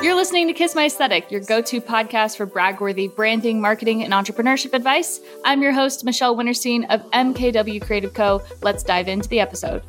You're 0.00 0.14
listening 0.14 0.46
to 0.46 0.52
Kiss 0.52 0.76
My 0.76 0.84
Aesthetic, 0.84 1.32
your 1.32 1.40
go 1.40 1.60
to 1.60 1.80
podcast 1.80 2.36
for 2.36 2.46
bragworthy 2.46 3.12
branding, 3.12 3.60
marketing, 3.60 4.04
and 4.04 4.12
entrepreneurship 4.12 4.72
advice. 4.72 5.18
I'm 5.44 5.62
your 5.62 5.72
host, 5.72 6.04
Michelle 6.04 6.36
Winterstein 6.36 6.86
of 6.90 7.02
MKW 7.10 7.84
Creative 7.84 8.14
Co. 8.14 8.40
Let's 8.62 8.84
dive 8.84 9.08
into 9.08 9.28
the 9.28 9.40
episode. 9.40 9.82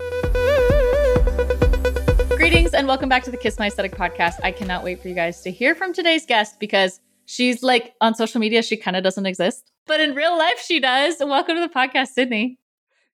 Greetings 2.30 2.74
and 2.74 2.88
welcome 2.88 3.10
back 3.10 3.22
to 3.26 3.32
the 3.32 3.38
Kiss 3.38 3.60
My 3.60 3.68
Aesthetic 3.68 3.92
podcast. 3.92 4.40
I 4.44 4.52
cannot 4.52 4.84
wait 4.84 5.04
for 5.04 5.08
you 5.08 5.14
guys 5.14 5.42
to 5.42 5.52
hear 5.52 5.76
from 5.76 5.94
today's 5.94 6.26
guest 6.26 6.60
because 6.60 7.00
she's 7.26 7.62
like 7.62 7.94
on 8.02 8.16
social 8.16 8.42
media, 8.42 8.64
she 8.64 8.76
kind 8.76 8.98
of 8.98 9.04
doesn't 9.04 9.28
exist, 9.28 9.72
but 9.86 10.02
in 10.02 10.16
real 10.16 10.36
life, 10.36 10.60
she 10.60 10.80
does. 10.80 11.18
Welcome 11.20 11.58
to 11.58 11.62
the 11.62 11.70
podcast, 11.70 12.08
Sydney. 12.08 12.58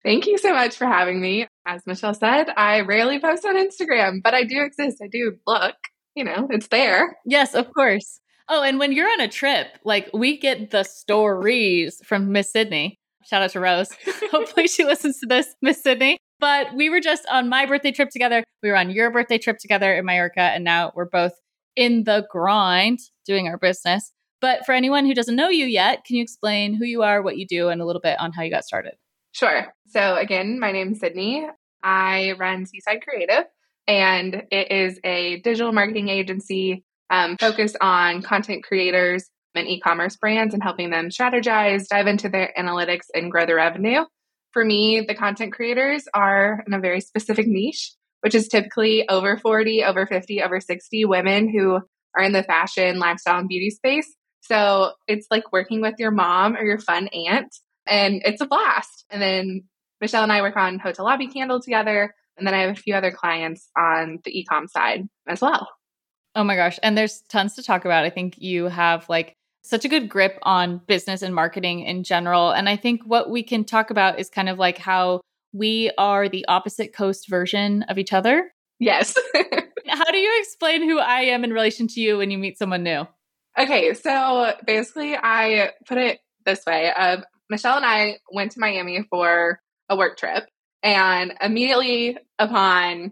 Thank 0.04 0.26
you 0.26 0.38
so 0.38 0.54
much 0.54 0.76
for 0.76 0.86
having 0.86 1.22
me. 1.22 1.48
As 1.66 1.86
Michelle 1.86 2.14
said, 2.14 2.50
I 2.58 2.82
rarely 2.82 3.20
post 3.20 3.46
on 3.46 3.56
Instagram, 3.56 4.22
but 4.24 4.34
I 4.34 4.44
do 4.44 4.64
exist. 4.64 4.98
I 5.04 5.08
do 5.08 5.38
look, 5.46 5.76
you 6.16 6.24
know, 6.24 6.48
it's 6.50 6.68
there. 6.68 7.18
Yes, 7.26 7.54
of 7.54 7.72
course. 7.74 8.20
Oh, 8.50 8.64
and 8.64 8.80
when 8.80 8.92
you're 8.92 9.10
on 9.10 9.22
a 9.22 9.28
trip, 9.28 9.68
like 9.86 10.10
we 10.14 10.38
get 10.38 10.72
the 10.72 10.84
stories 10.84 12.02
from 12.04 12.32
Miss 12.32 12.52
Sydney. 12.52 12.98
Shout 13.24 13.44
out 13.44 13.52
to 13.52 13.60
Rose. 13.60 13.90
Hopefully 14.32 14.68
she 14.68 14.84
listens 14.84 15.20
to 15.20 15.28
this, 15.28 15.56
Miss 15.62 15.82
Sydney. 15.82 16.18
But 16.40 16.74
we 16.74 16.90
were 16.90 17.00
just 17.00 17.24
on 17.30 17.50
my 17.50 17.68
birthday 17.68 17.92
trip 17.92 18.10
together. 18.10 18.44
We 18.64 18.70
were 18.70 18.78
on 18.78 18.90
your 18.90 19.12
birthday 19.12 19.38
trip 19.38 19.60
together 19.60 19.94
in 19.94 20.06
Mallorca, 20.06 20.42
and 20.42 20.64
now 20.64 20.92
we're 20.96 21.06
both 21.06 21.34
in 21.76 22.04
the 22.04 22.26
grind 22.32 23.00
doing 23.26 23.48
our 23.48 23.58
business. 23.58 24.12
But 24.42 24.66
for 24.66 24.74
anyone 24.74 25.06
who 25.06 25.14
doesn't 25.14 25.36
know 25.36 25.50
you 25.50 25.68
yet, 25.68 26.04
can 26.04 26.16
you 26.16 26.24
explain 26.24 26.74
who 26.74 26.86
you 26.86 27.04
are, 27.04 27.22
what 27.22 27.38
you 27.38 27.46
do, 27.46 27.70
and 27.70 27.80
a 27.80 27.86
little 27.86 28.02
bit 28.02 28.20
on 28.20 28.34
how 28.34 28.42
you 28.42 28.50
got 28.50 28.66
started? 28.66 28.96
Sure. 29.32 29.74
So, 29.88 30.16
again, 30.16 30.60
my 30.60 30.72
name's 30.72 31.00
Sydney. 31.00 31.48
I 31.84 32.34
run 32.38 32.66
Seeside 32.66 33.02
Creative, 33.02 33.46
and 33.88 34.44
it 34.52 34.72
is 34.72 35.00
a 35.04 35.40
digital 35.42 35.72
marketing 35.72 36.10
agency 36.10 36.84
um, 37.10 37.38
focused 37.38 37.78
on 37.82 38.22
content 38.22 38.64
creators 38.64 39.30
and 39.56 39.68
e 39.68 39.80
commerce 39.80 40.16
brands 40.16 40.54
and 40.54 40.64
helping 40.64 40.90
them 40.90 41.10
strategize, 41.10 41.88
dive 41.88 42.08
into 42.08 42.30
their 42.30 42.54
analytics, 42.58 43.08
and 43.14 43.32
grow 43.32 43.46
their 43.46 43.58
revenue. 43.58 44.06
For 44.52 44.64
me, 44.64 45.02
the 45.08 45.16
content 45.16 45.54
creators 45.54 46.04
are 46.14 46.64
in 46.68 46.74
a 46.74 46.80
very 46.80 47.02
specific 47.02 47.48
niche, 47.48 47.94
which 48.22 48.36
is 48.36 48.48
typically 48.48 49.08
over 49.10 49.38
40, 49.38 49.84
over 49.84 50.06
50, 50.06 50.42
over 50.42 50.60
60 50.60 51.06
women 51.06 51.50
who 51.50 51.80
are 52.18 52.24
in 52.24 52.34
the 52.34 52.44
fashion, 52.44 53.00
lifestyle, 53.00 53.40
and 53.40 53.48
beauty 53.48 53.70
space. 53.70 54.14
So 54.42 54.92
it's 55.08 55.28
like 55.32 55.54
working 55.54 55.82
with 55.82 55.96
your 56.00 56.12
mom 56.12 56.56
or 56.56 56.64
your 56.64 56.80
fun 56.80 57.08
aunt, 57.10 57.54
and 57.92 58.22
it's 58.26 58.42
a 58.42 58.48
blast. 58.48 59.06
And 59.10 59.22
then 59.22 59.64
Michelle 60.00 60.24
and 60.24 60.32
I 60.32 60.42
work 60.42 60.58
on 60.58 60.80
Hotel 60.80 61.06
Lobby 61.06 61.28
Candle 61.28 61.62
together. 61.62 62.16
And 62.38 62.48
then 62.48 62.54
I 62.54 62.62
have 62.62 62.72
a 62.72 62.76
few 62.76 62.96
other 62.96 63.12
clients 63.12 63.70
on 63.78 64.20
the 64.24 64.32
ecom 64.32 64.70
side 64.70 65.08
as 65.28 65.42
well. 65.42 65.68
Oh 66.34 66.44
my 66.44 66.56
gosh. 66.56 66.80
And 66.82 66.98
there's 66.98 67.22
tons 67.30 67.56
to 67.56 67.64
talk 67.64 67.86
about. 67.86 68.06
I 68.06 68.10
think 68.10 68.36
you 68.38 68.66
have 68.66 69.08
like 69.10 69.36
such 69.64 69.86
a 69.86 69.90
good 69.90 70.10
grip 70.10 70.40
on 70.44 70.82
business 70.88 71.22
and 71.22 71.36
marketing 71.36 71.82
in 71.82 72.04
general. 72.04 72.52
And 72.52 72.68
I 72.70 72.78
think 72.78 73.02
what 73.06 73.30
we 73.30 73.44
can 73.44 73.66
talk 73.66 73.92
about 73.92 74.18
is 74.18 74.30
kind 74.30 74.50
of 74.50 74.58
like 74.58 74.78
how 74.78 75.22
we 75.54 75.92
are 75.98 76.30
the 76.30 76.46
opposite 76.48 76.94
coast 76.94 77.30
version 77.30 77.84
of 77.84 77.98
each 77.98 78.14
other. 78.14 78.52
Yes. 78.80 79.16
How 79.88 80.06
do 80.06 80.18
you 80.18 80.40
explain 80.40 80.84
who 80.84 80.98
I 80.98 81.22
am 81.24 81.44
in 81.44 81.52
relation 81.52 81.88
to 81.90 82.00
you 82.00 82.18
when 82.18 82.32
you 82.32 82.38
meet 82.38 82.58
someone 82.58 82.84
new? 82.84 83.06
okay, 83.58 83.94
so 83.94 84.54
basically, 84.66 85.16
I 85.16 85.72
put 85.86 85.98
it 85.98 86.20
this 86.46 86.66
way 86.66 86.92
uh, 86.96 87.18
Michelle 87.52 87.76
and 87.76 87.86
I 87.86 88.18
went 88.32 88.54
to 88.54 88.60
Miami 88.60 89.06
for 89.10 89.60
a 89.90 89.96
work 89.96 90.18
trip. 90.18 90.46
And 90.82 91.34
immediately 91.42 92.18
upon 92.40 93.12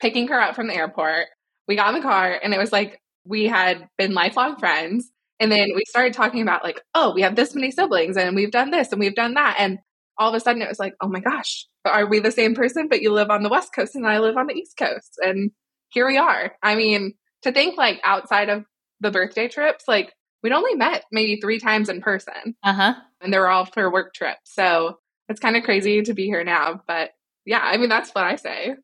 picking 0.00 0.28
her 0.28 0.40
up 0.40 0.54
from 0.54 0.68
the 0.68 0.76
airport, 0.76 1.26
we 1.66 1.74
got 1.74 1.88
in 1.88 1.94
the 1.94 2.06
car 2.06 2.38
and 2.40 2.54
it 2.54 2.58
was 2.58 2.70
like 2.70 3.00
we 3.24 3.46
had 3.46 3.88
been 3.98 4.14
lifelong 4.14 4.58
friends. 4.58 5.10
And 5.40 5.50
then 5.50 5.68
we 5.74 5.82
started 5.88 6.12
talking 6.12 6.42
about, 6.42 6.62
like, 6.62 6.82
oh, 6.94 7.14
we 7.14 7.22
have 7.22 7.34
this 7.34 7.54
many 7.54 7.70
siblings 7.70 8.18
and 8.18 8.36
we've 8.36 8.50
done 8.50 8.70
this 8.70 8.92
and 8.92 9.00
we've 9.00 9.14
done 9.14 9.34
that. 9.34 9.56
And 9.58 9.78
all 10.18 10.28
of 10.28 10.34
a 10.34 10.40
sudden 10.40 10.60
it 10.60 10.68
was 10.68 10.78
like, 10.78 10.92
oh 11.00 11.08
my 11.08 11.20
gosh, 11.20 11.66
are 11.86 12.06
we 12.06 12.20
the 12.20 12.30
same 12.30 12.54
person? 12.54 12.88
But 12.90 13.00
you 13.00 13.10
live 13.10 13.30
on 13.30 13.42
the 13.42 13.48
West 13.48 13.74
Coast 13.74 13.96
and 13.96 14.06
I 14.06 14.18
live 14.18 14.36
on 14.36 14.46
the 14.46 14.54
East 14.54 14.76
Coast. 14.76 15.18
And 15.22 15.50
here 15.88 16.06
we 16.06 16.18
are. 16.18 16.52
I 16.62 16.74
mean, 16.74 17.14
to 17.42 17.52
think 17.52 17.78
like 17.78 17.98
outside 18.04 18.50
of 18.50 18.64
the 19.00 19.10
birthday 19.10 19.48
trips, 19.48 19.84
like 19.88 20.12
we'd 20.42 20.52
only 20.52 20.74
met 20.74 21.04
maybe 21.12 21.40
three 21.40 21.58
times 21.60 21.88
in 21.88 22.00
person 22.00 22.54
Uh 22.62 22.72
huh. 22.72 22.94
and 23.20 23.32
they 23.32 23.38
were 23.38 23.48
all 23.50 23.66
for 23.66 23.90
work 23.90 24.14
trips. 24.14 24.52
So 24.54 24.98
it's 25.28 25.40
kind 25.40 25.56
of 25.56 25.62
crazy 25.64 26.02
to 26.02 26.14
be 26.14 26.26
here 26.26 26.42
now. 26.44 26.80
But 26.86 27.10
yeah, 27.46 27.60
I 27.62 27.76
mean, 27.76 27.88
that's 27.88 28.10
what 28.10 28.24
I 28.24 28.36
say. 28.36 28.74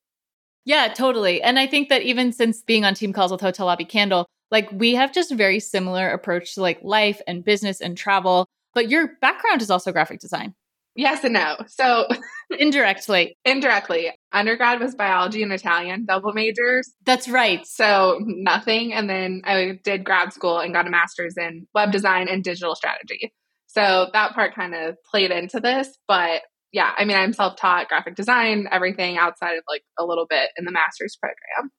Yeah, 0.64 0.88
totally. 0.92 1.42
And 1.42 1.58
I 1.58 1.66
think 1.66 1.88
that 1.90 2.02
even 2.02 2.32
since 2.32 2.62
being 2.62 2.84
on 2.84 2.94
team 2.94 3.12
calls 3.12 3.30
with 3.30 3.40
Hotel 3.40 3.66
Lobby 3.66 3.84
Candle, 3.84 4.26
like 4.50 4.68
we 4.72 4.94
have 4.94 5.12
just 5.12 5.32
very 5.32 5.60
similar 5.60 6.08
approach 6.10 6.54
to 6.54 6.62
like 6.62 6.80
life 6.82 7.20
and 7.26 7.44
business 7.44 7.80
and 7.80 7.96
travel. 7.96 8.46
But 8.74 8.88
your 8.90 9.12
background 9.20 9.62
is 9.62 9.70
also 9.70 9.92
graphic 9.92 10.20
design 10.20 10.54
Yes 10.94 11.24
and 11.24 11.34
no. 11.34 11.56
So 11.66 12.06
indirectly. 12.58 13.36
indirectly, 13.44 14.10
undergrad 14.36 14.80
was 14.80 14.94
biology 14.94 15.42
and 15.42 15.52
Italian, 15.52 16.04
double 16.06 16.32
majors. 16.32 16.92
That's 17.04 17.28
right. 17.28 17.66
So 17.66 18.18
nothing. 18.20 18.92
And 18.92 19.08
then 19.08 19.42
I 19.44 19.78
did 19.82 20.04
grad 20.04 20.32
school 20.32 20.58
and 20.58 20.72
got 20.72 20.86
a 20.86 20.90
master's 20.90 21.36
in 21.36 21.66
web 21.74 21.92
design 21.92 22.28
and 22.28 22.44
digital 22.44 22.74
strategy. 22.74 23.32
So 23.66 24.08
that 24.12 24.34
part 24.34 24.54
kind 24.54 24.74
of 24.74 24.96
played 25.10 25.30
into 25.30 25.60
this. 25.60 25.96
But 26.08 26.42
yeah, 26.72 26.92
I 26.96 27.04
mean, 27.04 27.16
I'm 27.16 27.32
self 27.32 27.56
taught 27.56 27.88
graphic 27.88 28.16
design, 28.16 28.68
everything 28.70 29.18
outside 29.18 29.56
of 29.56 29.64
like 29.68 29.82
a 29.98 30.04
little 30.04 30.26
bit 30.28 30.50
in 30.56 30.64
the 30.64 30.72
master's 30.72 31.16
program. 31.16 31.70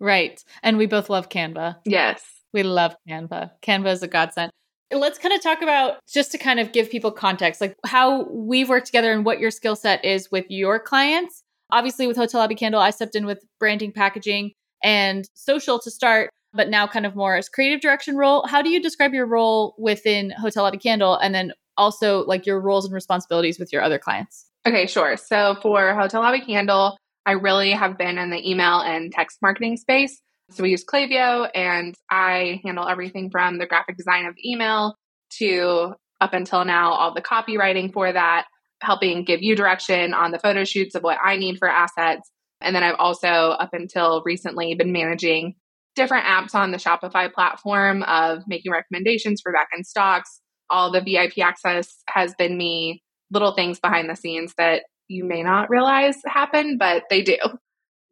Right. 0.00 0.42
And 0.62 0.76
we 0.76 0.86
both 0.86 1.08
love 1.08 1.28
Canva. 1.28 1.76
Yes. 1.84 2.24
We 2.52 2.62
love 2.62 2.96
Canva. 3.08 3.52
Canva 3.62 3.92
is 3.92 4.02
a 4.02 4.08
godsend. 4.08 4.50
Let's 4.92 5.18
kind 5.18 5.34
of 5.34 5.42
talk 5.42 5.62
about 5.62 5.98
just 6.12 6.32
to 6.32 6.38
kind 6.38 6.60
of 6.60 6.72
give 6.72 6.90
people 6.90 7.10
context, 7.10 7.60
like 7.60 7.74
how 7.86 8.24
we've 8.30 8.68
worked 8.68 8.86
together 8.86 9.12
and 9.12 9.24
what 9.24 9.40
your 9.40 9.50
skill 9.50 9.76
set 9.76 10.04
is 10.04 10.30
with 10.30 10.46
your 10.48 10.78
clients. 10.78 11.43
Obviously, 11.74 12.06
with 12.06 12.16
Hotel 12.16 12.40
Lobby 12.40 12.54
Candle, 12.54 12.80
I 12.80 12.90
stepped 12.90 13.16
in 13.16 13.26
with 13.26 13.44
branding, 13.58 13.90
packaging, 13.90 14.52
and 14.80 15.28
social 15.34 15.80
to 15.80 15.90
start, 15.90 16.30
but 16.52 16.68
now 16.68 16.86
kind 16.86 17.04
of 17.04 17.16
more 17.16 17.34
as 17.34 17.48
creative 17.48 17.80
direction 17.80 18.16
role. 18.16 18.46
How 18.46 18.62
do 18.62 18.70
you 18.70 18.80
describe 18.80 19.12
your 19.12 19.26
role 19.26 19.74
within 19.76 20.30
Hotel 20.30 20.62
Lobby 20.62 20.78
Candle 20.78 21.16
and 21.16 21.34
then 21.34 21.52
also 21.76 22.24
like 22.26 22.46
your 22.46 22.60
roles 22.60 22.84
and 22.84 22.94
responsibilities 22.94 23.58
with 23.58 23.72
your 23.72 23.82
other 23.82 23.98
clients? 23.98 24.46
Okay, 24.64 24.86
sure. 24.86 25.16
So 25.16 25.56
for 25.62 25.96
Hotel 25.96 26.22
Lobby 26.22 26.42
Candle, 26.42 26.96
I 27.26 27.32
really 27.32 27.72
have 27.72 27.98
been 27.98 28.18
in 28.18 28.30
the 28.30 28.48
email 28.48 28.78
and 28.78 29.10
text 29.10 29.38
marketing 29.42 29.76
space. 29.76 30.20
So 30.50 30.62
we 30.62 30.70
use 30.70 30.84
Klaviyo 30.84 31.48
and 31.56 31.96
I 32.08 32.60
handle 32.64 32.86
everything 32.86 33.30
from 33.30 33.58
the 33.58 33.66
graphic 33.66 33.96
design 33.96 34.26
of 34.26 34.36
email 34.44 34.94
to 35.38 35.94
up 36.20 36.34
until 36.34 36.64
now, 36.64 36.92
all 36.92 37.12
the 37.12 37.20
copywriting 37.20 37.92
for 37.92 38.12
that, 38.12 38.46
helping 38.84 39.24
give 39.24 39.42
you 39.42 39.56
direction 39.56 40.14
on 40.14 40.30
the 40.30 40.38
photo 40.38 40.64
shoots 40.64 40.94
of 40.94 41.02
what 41.02 41.18
I 41.24 41.36
need 41.36 41.58
for 41.58 41.68
assets. 41.68 42.30
And 42.60 42.74
then 42.74 42.82
I've 42.82 42.98
also, 42.98 43.26
up 43.26 43.70
until 43.72 44.22
recently, 44.24 44.74
been 44.74 44.92
managing 44.92 45.54
different 45.96 46.26
apps 46.26 46.54
on 46.54 46.70
the 46.70 46.78
Shopify 46.78 47.32
platform 47.32 48.02
of 48.04 48.42
making 48.46 48.72
recommendations 48.72 49.40
for 49.42 49.52
back 49.52 49.68
end 49.74 49.86
stocks. 49.86 50.40
All 50.70 50.90
the 50.90 51.00
VIP 51.00 51.38
access 51.38 51.94
has 52.08 52.34
been 52.36 52.56
me, 52.56 53.02
little 53.30 53.54
things 53.54 53.78
behind 53.78 54.08
the 54.08 54.16
scenes 54.16 54.54
that 54.58 54.84
you 55.08 55.24
may 55.24 55.42
not 55.42 55.70
realize 55.70 56.16
happen, 56.26 56.78
but 56.78 57.04
they 57.10 57.22
do. 57.22 57.36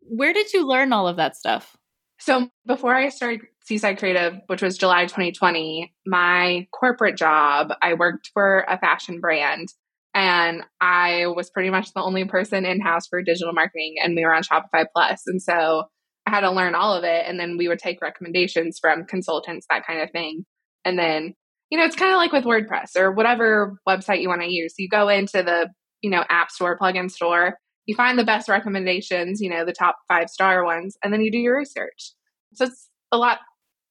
Where 0.00 0.32
did 0.32 0.52
you 0.52 0.66
learn 0.66 0.92
all 0.92 1.08
of 1.08 1.16
that 1.16 1.36
stuff? 1.36 1.76
So 2.18 2.48
before 2.66 2.94
I 2.94 3.08
started 3.08 3.40
Seeside 3.64 3.98
Creative, 3.98 4.38
which 4.46 4.62
was 4.62 4.78
July 4.78 5.04
2020, 5.04 5.92
my 6.06 6.66
corporate 6.72 7.16
job, 7.16 7.72
I 7.80 7.94
worked 7.94 8.30
for 8.32 8.64
a 8.68 8.78
fashion 8.78 9.20
brand 9.20 9.68
and 10.14 10.62
I 10.80 11.26
was 11.26 11.50
pretty 11.50 11.70
much 11.70 11.92
the 11.92 12.02
only 12.02 12.24
person 12.24 12.66
in 12.66 12.80
house 12.80 13.06
for 13.08 13.22
digital 13.22 13.52
marketing 13.52 13.96
and 14.02 14.14
we 14.14 14.24
were 14.24 14.34
on 14.34 14.42
Shopify 14.42 14.84
Plus. 14.94 15.22
And 15.26 15.40
so 15.40 15.84
I 16.26 16.30
had 16.30 16.40
to 16.40 16.50
learn 16.50 16.74
all 16.74 16.94
of 16.94 17.04
it 17.04 17.24
and 17.26 17.40
then 17.40 17.56
we 17.56 17.68
would 17.68 17.78
take 17.78 18.02
recommendations 18.02 18.78
from 18.78 19.06
consultants, 19.06 19.66
that 19.70 19.86
kind 19.86 20.00
of 20.00 20.10
thing. 20.10 20.44
And 20.84 20.98
then, 20.98 21.34
you 21.70 21.78
know, 21.78 21.84
it's 21.84 21.96
kind 21.96 22.12
of 22.12 22.18
like 22.18 22.32
with 22.32 22.44
WordPress 22.44 22.96
or 22.96 23.12
whatever 23.12 23.78
website 23.88 24.20
you 24.20 24.28
want 24.28 24.42
to 24.42 24.52
use. 24.52 24.74
You 24.78 24.88
go 24.88 25.08
into 25.08 25.42
the, 25.42 25.70
you 26.02 26.10
know, 26.10 26.24
app 26.28 26.50
store, 26.50 26.78
plugin 26.78 27.10
store, 27.10 27.56
you 27.86 27.94
find 27.94 28.18
the 28.18 28.24
best 28.24 28.48
recommendations, 28.48 29.40
you 29.40 29.48
know, 29.48 29.64
the 29.64 29.72
top 29.72 29.96
five 30.08 30.28
star 30.28 30.64
ones, 30.64 30.96
and 31.02 31.12
then 31.12 31.22
you 31.22 31.32
do 31.32 31.38
your 31.38 31.58
research. 31.58 32.12
So 32.54 32.66
it's 32.66 32.88
a 33.10 33.16
lot 33.16 33.38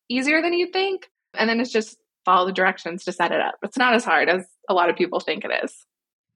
easier 0.10 0.42
than 0.42 0.54
you 0.54 0.70
think. 0.72 1.10
And 1.34 1.50
then 1.50 1.60
it's 1.60 1.72
just 1.72 1.98
follow 2.26 2.46
the 2.46 2.54
directions 2.54 3.06
to 3.06 3.12
set 3.12 3.32
it 3.32 3.42
up. 3.42 3.56
It's 3.64 3.78
not 3.78 3.96
as 3.96 4.06
hard 4.06 4.30
as 4.30 4.46
a 4.70 4.74
lot 4.74 4.90
of 4.90 4.96
people 4.96 5.20
think 5.20 5.44
it 5.44 5.52
is. 5.64 5.74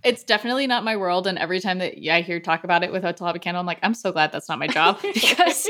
It's 0.04 0.24
definitely 0.24 0.68
not 0.68 0.84
my 0.84 0.98
world. 0.98 1.26
And 1.26 1.38
every 1.38 1.60
time 1.60 1.80
that 1.80 1.94
I 2.12 2.22
hear 2.22 2.40
talk 2.40 2.64
about 2.64 2.84
it 2.84 2.92
with 2.92 3.04
Hotel 3.04 3.26
Lobby 3.26 3.40
Candle, 3.40 3.60
I'm 3.60 3.66
like, 3.66 3.80
I'm 3.82 3.94
so 3.94 4.12
glad 4.12 4.32
that's 4.32 4.50
not 4.50 4.60
my 4.60 4.68
job 4.68 5.02
because 5.14 5.70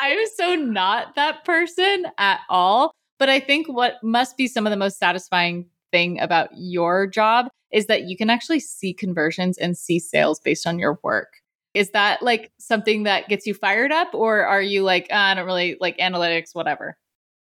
I 0.00 0.08
am 0.08 0.26
so 0.34 0.54
not 0.54 1.14
that 1.16 1.44
person 1.44 2.06
at 2.18 2.40
all. 2.48 2.92
But 3.18 3.28
I 3.28 3.38
think 3.38 3.68
what 3.68 4.02
must 4.02 4.38
be 4.38 4.46
some 4.46 4.66
of 4.66 4.70
the 4.70 4.78
most 4.78 4.98
satisfying 4.98 5.66
thing 5.92 6.18
about 6.20 6.48
your 6.56 7.06
job 7.06 7.48
is 7.70 7.86
that 7.86 8.04
you 8.04 8.16
can 8.16 8.30
actually 8.30 8.60
see 8.60 8.94
conversions 8.94 9.58
and 9.58 9.76
see 9.76 9.98
sales 9.98 10.40
based 10.40 10.66
on 10.66 10.78
your 10.78 10.98
work. 11.02 11.34
Is 11.74 11.90
that 11.90 12.22
like 12.22 12.50
something 12.58 13.04
that 13.04 13.28
gets 13.28 13.46
you 13.46 13.54
fired 13.54 13.92
up, 13.92 14.14
or 14.14 14.44
are 14.44 14.62
you 14.62 14.82
like, 14.82 15.06
"Ah, 15.12 15.30
I 15.30 15.34
don't 15.34 15.46
really 15.46 15.76
like 15.80 15.98
analytics, 15.98 16.54
whatever? 16.54 16.96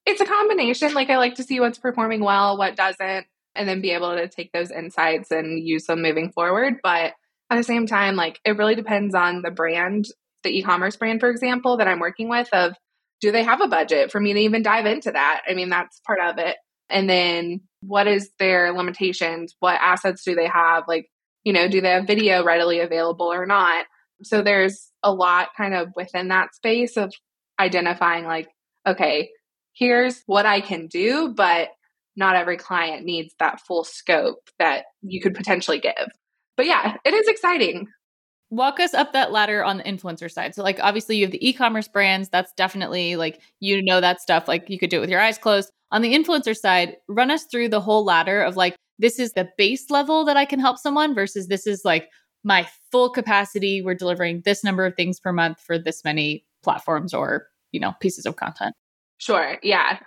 It's 0.05 0.19
a 0.19 0.25
combination. 0.25 0.93
Like 0.93 1.09
I 1.09 1.17
like 1.17 1.35
to 1.35 1.43
see 1.43 1.59
what's 1.59 1.77
performing 1.77 2.21
well, 2.21 2.57
what 2.57 2.75
doesn't, 2.75 3.27
and 3.57 3.67
then 3.67 3.81
be 3.81 3.91
able 3.91 4.15
to 4.15 4.27
take 4.27 4.51
those 4.51 4.71
insights 4.71 5.31
and 5.31 5.59
use 5.59 5.85
them 5.85 6.01
moving 6.01 6.31
forward. 6.31 6.75
But 6.83 7.13
at 7.49 7.55
the 7.55 7.63
same 7.63 7.87
time, 7.87 8.15
like 8.15 8.39
it 8.45 8.57
really 8.57 8.75
depends 8.75 9.15
on 9.15 9.41
the 9.41 9.51
brand, 9.51 10.05
the 10.43 10.57
e-commerce 10.57 10.95
brand, 10.95 11.19
for 11.19 11.29
example, 11.29 11.77
that 11.77 11.87
I'm 11.87 11.99
working 11.99 12.29
with 12.29 12.49
of 12.53 12.73
do 13.19 13.31
they 13.31 13.43
have 13.43 13.61
a 13.61 13.67
budget 13.67 14.11
for 14.11 14.19
me 14.19 14.33
to 14.33 14.39
even 14.39 14.61
dive 14.61 14.85
into 14.85 15.11
that? 15.11 15.41
I 15.49 15.53
mean, 15.53 15.69
that's 15.69 15.99
part 16.05 16.19
of 16.19 16.37
it. 16.37 16.55
And 16.89 17.09
then 17.09 17.61
what 17.81 18.07
is 18.07 18.29
their 18.39 18.73
limitations? 18.73 19.55
What 19.59 19.79
assets 19.81 20.23
do 20.23 20.35
they 20.35 20.47
have? 20.47 20.83
Like, 20.87 21.09
you 21.43 21.53
know, 21.53 21.67
do 21.67 21.81
they 21.81 21.89
have 21.89 22.07
video 22.07 22.43
readily 22.43 22.79
available 22.79 23.27
or 23.27 23.45
not? 23.45 23.85
So 24.23 24.41
there's 24.41 24.91
a 25.03 25.11
lot 25.11 25.49
kind 25.55 25.73
of 25.73 25.89
within 25.95 26.29
that 26.29 26.53
space 26.55 26.97
of 26.97 27.13
identifying 27.59 28.25
like, 28.25 28.47
okay, 28.85 29.29
here's 29.73 30.21
what 30.25 30.45
I 30.45 30.61
can 30.61 30.87
do, 30.87 31.33
but 31.35 31.69
not 32.17 32.35
every 32.35 32.57
client 32.57 33.05
needs 33.05 33.33
that 33.39 33.61
full 33.61 33.83
scope 33.83 34.49
that 34.59 34.85
you 35.01 35.21
could 35.21 35.35
potentially 35.35 35.79
give. 35.79 36.09
But 36.57 36.65
yeah, 36.65 36.97
it 37.05 37.13
is 37.13 37.27
exciting. 37.27 37.87
Walk 38.49 38.79
us 38.79 38.93
up 38.93 39.13
that 39.13 39.31
ladder 39.31 39.63
on 39.63 39.77
the 39.77 39.83
influencer 39.83 40.31
side. 40.31 40.55
So, 40.55 40.63
like, 40.63 40.79
obviously, 40.81 41.17
you 41.17 41.25
have 41.25 41.31
the 41.31 41.47
e 41.47 41.53
commerce 41.53 41.87
brands. 41.87 42.29
That's 42.29 42.51
definitely 42.53 43.15
like, 43.15 43.41
you 43.59 43.83
know, 43.83 44.01
that 44.01 44.21
stuff. 44.21 44.47
Like, 44.47 44.69
you 44.69 44.79
could 44.79 44.89
do 44.89 44.97
it 44.97 45.01
with 45.01 45.09
your 45.09 45.21
eyes 45.21 45.37
closed. 45.37 45.69
On 45.91 46.01
the 46.01 46.13
influencer 46.13 46.55
side, 46.55 46.95
run 47.07 47.29
us 47.29 47.45
through 47.45 47.69
the 47.69 47.81
whole 47.81 48.03
ladder 48.03 48.41
of 48.41 48.55
like, 48.55 48.75
this 48.99 49.19
is 49.19 49.33
the 49.33 49.49
base 49.57 49.89
level 49.91 50.25
that 50.25 50.37
I 50.37 50.45
can 50.45 50.59
help 50.59 50.77
someone 50.77 51.13
versus 51.13 51.47
this 51.47 51.67
is 51.67 51.85
like 51.85 52.09
my 52.43 52.67
full 52.91 53.09
capacity. 53.09 53.81
We're 53.81 53.95
delivering 53.95 54.41
this 54.43 54.63
number 54.63 54.85
of 54.85 54.95
things 54.95 55.19
per 55.19 55.31
month 55.31 55.59
for 55.59 55.77
this 55.77 56.03
many 56.03 56.45
platforms 56.63 57.13
or, 57.13 57.47
you 57.71 57.79
know, 57.79 57.93
pieces 57.99 58.25
of 58.25 58.37
content. 58.37 58.73
Sure. 59.17 59.57
Yeah. 59.61 59.99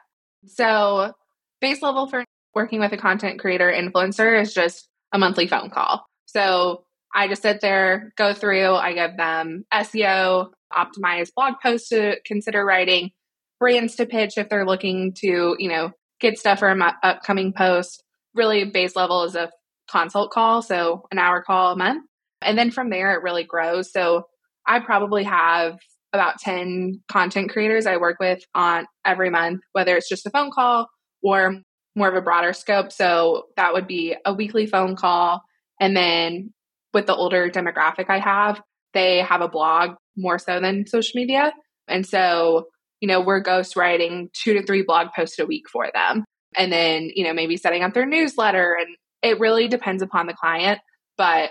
So, 0.47 1.13
base 1.61 1.83
level 1.83 2.07
for 2.07 2.25
working 2.55 2.81
with 2.81 2.93
a 2.93 2.97
content 2.97 3.39
creator 3.41 3.73
influencer 3.73 4.41
is 4.41 4.53
just 4.53 4.89
a 5.13 5.19
monthly 5.19 5.47
phone 5.47 5.71
call. 5.71 6.05
So, 6.27 6.85
I 7.15 7.27
just 7.27 7.43
sit 7.43 7.61
there, 7.61 8.13
go 8.17 8.35
through, 8.35 8.75
I 8.75 8.93
give 8.93 9.17
them 9.17 9.65
SEO, 9.75 10.51
optimize 10.73 11.31
blog 11.35 11.55
posts 11.63 11.89
to 11.89 12.17
consider 12.25 12.65
writing, 12.65 13.11
brands 13.59 13.97
to 13.97 14.07
pitch 14.07 14.39
if 14.39 14.49
they're 14.49 14.67
looking 14.67 15.13
to, 15.19 15.57
you 15.59 15.69
know, 15.69 15.91
get 16.21 16.39
stuff 16.39 16.61
for 16.61 16.69
an 16.69 16.83
upcoming 17.03 17.53
post. 17.53 18.03
Really, 18.35 18.65
base 18.65 18.95
level 18.95 19.25
is 19.25 19.35
a 19.35 19.51
consult 19.91 20.31
call, 20.31 20.63
so 20.63 21.07
an 21.11 21.19
hour 21.19 21.43
call 21.43 21.73
a 21.73 21.77
month. 21.77 22.05
And 22.43 22.57
then 22.57 22.71
from 22.71 22.91
there, 22.91 23.13
it 23.15 23.23
really 23.23 23.45
grows. 23.45 23.93
So 23.93 24.27
I 24.67 24.79
probably 24.79 25.25
have 25.25 25.79
about 26.13 26.39
10 26.39 27.03
content 27.11 27.51
creators 27.51 27.87
I 27.87 27.97
work 27.97 28.19
with 28.21 28.43
on 28.55 28.87
every 29.05 29.31
month, 29.31 29.63
whether 29.73 29.97
it's 29.97 30.09
just 30.09 30.27
a 30.27 30.31
phone 30.31 30.51
call 30.53 30.89
or 31.23 31.61
more 31.97 32.09
of 32.09 32.15
a 32.15 32.23
broader 32.23 32.53
scope. 32.53 32.93
So 32.93 33.47
that 33.57 33.73
would 33.73 33.87
be 33.87 34.17
a 34.25 34.33
weekly 34.33 34.67
phone 34.67 34.97
call. 34.97 35.43
And 35.81 35.97
then 35.97 36.53
with 36.93 37.07
the 37.07 37.15
older 37.15 37.51
demographic 37.51 38.07
I 38.09 38.19
have, 38.19 38.61
they 38.95 39.19
have 39.19 39.41
a 39.41 39.49
blog 39.49 39.97
more 40.17 40.39
so 40.39 40.61
than 40.61 40.87
social 40.87 41.13
media. 41.19 41.53
And 41.89 42.07
so, 42.07 42.69
you 43.01 43.09
know, 43.09 43.21
we're 43.21 43.43
ghostwriting 43.43 44.33
two 44.33 44.55
to 44.55 44.65
three 44.65 44.83
blog 44.83 45.09
posts 45.15 45.39
a 45.39 45.47
week 45.47 45.65
for 45.71 45.89
them. 45.93 46.25
And 46.57 46.73
then, 46.73 47.11
you 47.15 47.25
know, 47.25 47.33
maybe 47.33 47.57
setting 47.57 47.83
up 47.83 47.95
their 47.95 48.07
newsletter. 48.07 48.77
And 48.79 48.97
it 49.23 49.41
really 49.41 49.69
depends 49.69 50.03
upon 50.03 50.27
the 50.27 50.35
client. 50.35 50.81
But 51.17 51.51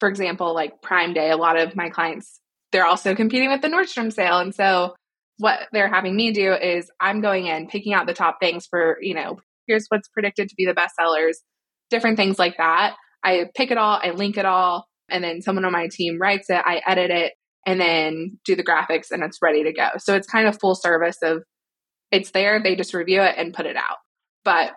for 0.00 0.08
example, 0.08 0.54
like 0.54 0.82
Prime 0.82 1.14
Day, 1.14 1.30
a 1.30 1.36
lot 1.36 1.58
of 1.58 1.74
my 1.74 1.88
clients, 1.88 2.40
they're 2.72 2.86
also 2.86 3.14
competing 3.14 3.50
with 3.50 3.62
the 3.62 3.68
Nordstrom 3.68 4.12
sale. 4.12 4.38
And 4.38 4.54
so 4.54 4.94
what 5.38 5.60
they're 5.72 5.92
having 5.92 6.16
me 6.16 6.32
do 6.32 6.52
is 6.52 6.90
I'm 7.00 7.20
going 7.20 7.46
in, 7.46 7.68
picking 7.68 7.92
out 7.92 8.06
the 8.06 8.14
top 8.14 8.38
things 8.40 8.66
for, 8.66 8.98
you 9.00 9.14
know, 9.14 9.38
here's 9.66 9.86
what's 9.88 10.08
predicted 10.08 10.48
to 10.48 10.54
be 10.56 10.66
the 10.66 10.74
best 10.74 10.94
sellers, 10.96 11.40
different 11.90 12.16
things 12.16 12.38
like 12.38 12.56
that. 12.58 12.96
I 13.22 13.46
pick 13.54 13.70
it 13.70 13.78
all, 13.78 14.00
I 14.02 14.10
link 14.10 14.38
it 14.38 14.46
all, 14.46 14.86
and 15.08 15.22
then 15.22 15.42
someone 15.42 15.64
on 15.64 15.72
my 15.72 15.88
team 15.90 16.18
writes 16.20 16.48
it, 16.48 16.62
I 16.64 16.80
edit 16.86 17.10
it, 17.10 17.32
and 17.66 17.80
then 17.80 18.38
do 18.44 18.54
the 18.54 18.64
graphics, 18.64 19.10
and 19.10 19.22
it's 19.22 19.38
ready 19.42 19.64
to 19.64 19.72
go. 19.72 19.88
So 19.98 20.14
it's 20.14 20.28
kind 20.28 20.46
of 20.46 20.58
full 20.58 20.74
service 20.74 21.18
of 21.22 21.42
it's 22.12 22.30
there, 22.30 22.62
they 22.62 22.76
just 22.76 22.94
review 22.94 23.20
it 23.22 23.34
and 23.36 23.52
put 23.52 23.66
it 23.66 23.76
out. 23.76 23.96
But 24.44 24.74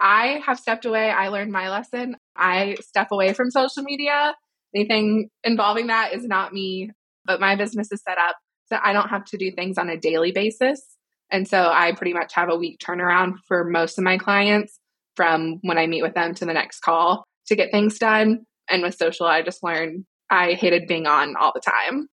I 0.00 0.40
have 0.44 0.58
stepped 0.58 0.84
away. 0.84 1.10
I 1.10 1.28
learned 1.28 1.52
my 1.52 1.70
lesson. 1.70 2.16
I 2.36 2.76
step 2.80 3.08
away 3.12 3.32
from 3.32 3.50
social 3.50 3.84
media. 3.84 4.34
Anything 4.74 5.28
involving 5.44 5.86
that 5.86 6.14
is 6.14 6.24
not 6.24 6.52
me, 6.52 6.90
but 7.24 7.40
my 7.40 7.54
business 7.54 7.92
is 7.92 8.02
set 8.02 8.18
up 8.18 8.36
so 8.74 8.80
I 8.82 8.92
don't 8.92 9.08
have 9.08 9.24
to 9.26 9.36
do 9.36 9.52
things 9.52 9.78
on 9.78 9.88
a 9.88 9.96
daily 9.96 10.32
basis. 10.32 10.82
And 11.30 11.46
so 11.46 11.70
I 11.70 11.92
pretty 11.92 12.12
much 12.12 12.34
have 12.34 12.50
a 12.50 12.56
week 12.56 12.80
turnaround 12.80 13.34
for 13.46 13.64
most 13.64 13.98
of 13.98 14.04
my 14.04 14.18
clients 14.18 14.78
from 15.16 15.58
when 15.62 15.78
I 15.78 15.86
meet 15.86 16.02
with 16.02 16.14
them 16.14 16.34
to 16.34 16.44
the 16.44 16.52
next 16.52 16.80
call 16.80 17.24
to 17.46 17.56
get 17.56 17.70
things 17.70 17.98
done. 17.98 18.46
And 18.68 18.82
with 18.82 18.96
social, 18.96 19.26
I 19.26 19.42
just 19.42 19.62
learned 19.62 20.04
I 20.30 20.54
hated 20.54 20.88
being 20.88 21.06
on 21.06 21.36
all 21.36 21.52
the 21.54 21.60
time. 21.60 22.08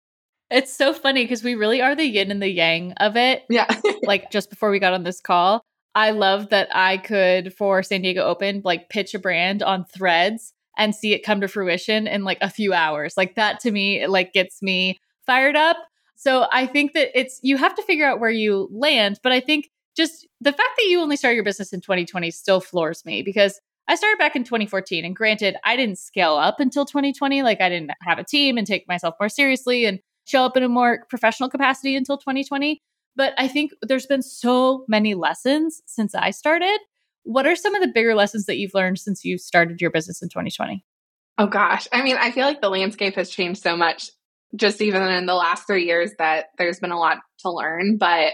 It's 0.50 0.75
so 0.75 0.94
funny 0.94 1.25
because 1.25 1.44
we 1.44 1.56
really 1.56 1.81
are 1.81 1.95
the 1.95 2.06
yin 2.06 2.31
and 2.31 2.42
the 2.42 2.50
yang 2.50 2.94
of 2.94 3.18
it. 3.18 3.44
Yeah. 3.50 3.68
like 4.04 4.31
just 4.31 4.50
before 4.50 4.71
we 4.71 4.80
got 4.80 4.94
on 4.94 5.04
this 5.04 5.19
call, 5.19 5.62
I 5.94 6.12
love 6.12 6.50
that 6.50 6.69
I 6.74 6.98
could 6.98 7.54
for 7.54 7.83
San 7.83 8.01
Diego 8.01 8.24
Open 8.24 8.62
like 8.63 8.89
pitch 8.89 9.13
a 9.13 9.19
brand 9.19 9.62
on 9.62 9.86
threads 9.86 10.54
and 10.77 10.95
see 10.95 11.13
it 11.13 11.24
come 11.24 11.42
to 11.42 11.48
fruition 11.48 12.07
in 12.07 12.24
like 12.24 12.38
a 12.42 12.50
few 12.50 12.74
hours. 12.74 13.15
Like 13.18 13.36
that 13.36 13.59
to 13.62 13.71
me 13.71 14.01
it 14.01 14.09
like 14.09 14.31
gets 14.31 14.62
me 14.62 15.00
fired 15.25 15.56
up. 15.56 15.77
So 16.18 16.48
I 16.52 16.66
think 16.66 16.94
that 16.94 17.18
it's 17.18 17.40
you 17.44 17.58
have 17.58 17.75
to 17.75 17.84
figure 17.84 18.06
out 18.06 18.19
where 18.19 18.30
you 18.30 18.68
land, 18.72 19.19
but 19.24 19.31
I 19.31 19.40
think 19.40 19.69
just 19.96 20.28
the 20.42 20.52
fact 20.52 20.72
that 20.78 20.88
you 20.88 21.00
only 21.00 21.16
started 21.16 21.36
your 21.36 21.44
business 21.44 21.72
in 21.72 21.80
2020 21.80 22.31
still 22.31 22.60
floors 22.60 23.06
me 23.06 23.22
because 23.22 23.62
I 23.88 23.96
started 23.96 24.18
back 24.18 24.36
in 24.36 24.44
2014. 24.44 25.06
And 25.06 25.16
granted, 25.16 25.56
I 25.64 25.75
didn't 25.75 26.00
scale 26.00 26.36
up 26.36 26.60
until 26.60 26.86
2020. 26.86 27.44
Like 27.44 27.62
I 27.62 27.69
didn't 27.69 27.92
have 28.02 28.18
a 28.18 28.24
team 28.24 28.58
and 28.58 28.66
take 28.66 28.88
myself 28.88 29.16
more 29.19 29.30
seriously 29.30 29.86
and 29.86 30.00
show 30.25 30.44
up 30.44 30.58
in 30.58 30.64
a 30.64 30.68
more 30.69 31.06
professional 31.08 31.50
capacity 31.50 31.96
until 31.96 32.18
2020. 32.18 32.81
But 33.16 33.34
I 33.38 33.48
think 33.48 33.72
there's 33.81 34.08
been 34.08 34.24
so 34.24 34.86
many 34.88 35.14
lessons 35.14 35.81
since 35.86 36.14
I 36.16 36.31
started. 36.31 36.80
What 37.24 37.46
are 37.46 37.56
some 37.56 37.75
of 37.75 37.81
the 37.81 37.88
bigger 37.88 38.16
lessons 38.16 38.46
that 38.46 38.58
you've 38.58 38.74
learned 38.74 39.00
since 39.00 39.24
you 39.24 39.38
started 39.38 39.81
your 39.81 39.92
business 39.92 40.22
in 40.22 40.30
2020? 40.30 40.84
Oh 41.38 41.48
gosh. 41.48 41.88
I 41.94 42.02
mean, 42.02 42.18
I 42.18 42.31
feel 42.31 42.46
like 42.46 42.62
the 42.62 42.69
landscape 42.69 43.16
has 43.16 43.30
changed 43.30 43.62
so 43.62 43.78
much 43.78 44.10
just 44.56 44.81
even 44.81 45.02
in 45.04 45.26
the 45.26 45.36
last 45.36 45.68
three 45.68 45.86
years 45.86 46.12
that 46.19 46.48
there's 46.57 46.80
been 46.80 46.92
a 46.92 47.00
lot 47.00 47.18
to 47.40 47.52
learn. 47.52 47.98
But 47.98 48.33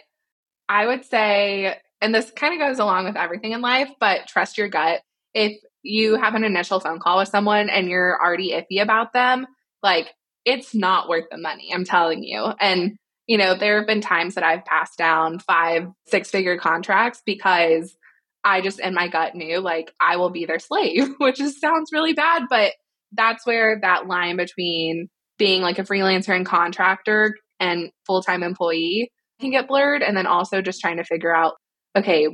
I 0.69 0.85
would 0.85 1.05
say, 1.05 1.75
and 2.01 2.13
this 2.13 2.31
kind 2.31 2.53
of 2.53 2.67
goes 2.67 2.79
along 2.79 3.05
with 3.05 3.17
everything 3.17 3.51
in 3.51 3.61
life, 3.61 3.89
but 3.99 4.27
trust 4.27 4.57
your 4.57 4.69
gut 4.69 5.01
if 5.33 5.57
you 5.81 6.15
have 6.15 6.35
an 6.35 6.43
initial 6.43 6.79
phone 6.79 6.99
call 6.99 7.17
with 7.17 7.29
someone 7.29 7.69
and 7.69 7.89
you're 7.89 8.21
already 8.21 8.51
iffy 8.51 8.81
about 8.81 9.13
them, 9.13 9.45
like 9.81 10.07
it's 10.45 10.73
not 10.73 11.09
worth 11.09 11.25
the 11.31 11.37
money, 11.37 11.71
I'm 11.73 11.85
telling 11.85 12.23
you. 12.23 12.53
And, 12.59 12.97
you 13.27 13.37
know, 13.37 13.55
there 13.55 13.77
have 13.77 13.87
been 13.87 14.01
times 14.01 14.35
that 14.35 14.43
I've 14.43 14.65
passed 14.65 14.97
down 14.97 15.39
five, 15.39 15.87
six 16.07 16.29
figure 16.29 16.57
contracts 16.57 17.21
because 17.25 17.95
I 18.43 18.61
just 18.61 18.79
in 18.79 18.93
my 18.93 19.07
gut 19.07 19.35
knew 19.35 19.59
like 19.59 19.93
I 19.99 20.17
will 20.17 20.29
be 20.29 20.45
their 20.45 20.59
slave, 20.59 21.09
which 21.17 21.37
just 21.37 21.59
sounds 21.59 21.91
really 21.91 22.13
bad, 22.13 22.43
but 22.49 22.73
that's 23.11 23.45
where 23.45 23.79
that 23.81 24.07
line 24.07 24.37
between 24.37 25.09
being 25.43 25.61
like 25.61 25.77
a 25.77 25.83
freelancer 25.83 26.33
and 26.33 26.45
contractor 26.45 27.35
and 27.59 27.91
full 28.07 28.21
time 28.21 28.43
employee 28.43 29.11
can 29.41 29.51
get 29.51 29.67
blurred. 29.67 30.01
And 30.01 30.15
then 30.15 30.25
also 30.25 30.61
just 30.61 30.79
trying 30.79 30.95
to 30.95 31.03
figure 31.03 31.35
out, 31.35 31.55
okay, 31.97 32.29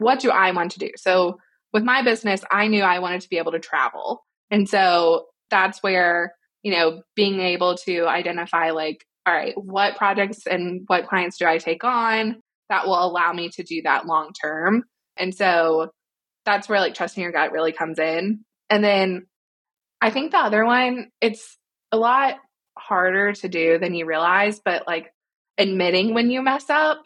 what 0.00 0.18
do 0.18 0.30
I 0.30 0.50
want 0.50 0.72
to 0.72 0.80
do? 0.80 0.90
So 0.96 1.38
with 1.72 1.84
my 1.84 2.02
business, 2.02 2.42
I 2.50 2.66
knew 2.66 2.82
I 2.82 2.98
wanted 2.98 3.20
to 3.20 3.28
be 3.28 3.38
able 3.38 3.52
to 3.52 3.60
travel. 3.60 4.26
And 4.50 4.68
so 4.68 5.26
that's 5.48 5.80
where, 5.80 6.34
you 6.64 6.72
know, 6.72 7.02
being 7.14 7.38
able 7.38 7.76
to 7.84 8.06
identify 8.08 8.70
like, 8.70 9.04
all 9.26 9.32
right, 9.32 9.54
what 9.56 9.96
projects 9.96 10.44
and 10.44 10.82
what 10.88 11.06
clients 11.06 11.38
do 11.38 11.46
I 11.46 11.58
take 11.58 11.84
on 11.84 12.40
that 12.68 12.84
will 12.84 13.00
allow 13.00 13.32
me 13.32 13.50
to 13.50 13.62
do 13.62 13.82
that 13.82 14.06
long 14.06 14.32
term. 14.42 14.82
And 15.16 15.32
so 15.32 15.90
that's 16.44 16.68
where 16.68 16.80
like 16.80 16.94
trusting 16.94 17.22
your 17.22 17.30
gut 17.30 17.52
really 17.52 17.70
comes 17.70 18.00
in. 18.00 18.40
And 18.68 18.82
then 18.82 19.26
I 20.00 20.10
think 20.10 20.32
the 20.32 20.38
other 20.38 20.64
one, 20.64 21.10
it's 21.20 21.56
a 21.92 21.96
lot 21.96 22.36
harder 22.78 23.32
to 23.32 23.48
do 23.48 23.78
than 23.78 23.94
you 23.94 24.06
realize, 24.06 24.60
but 24.64 24.86
like 24.86 25.12
admitting 25.58 26.14
when 26.14 26.30
you 26.30 26.42
mess 26.42 26.68
up. 26.70 27.04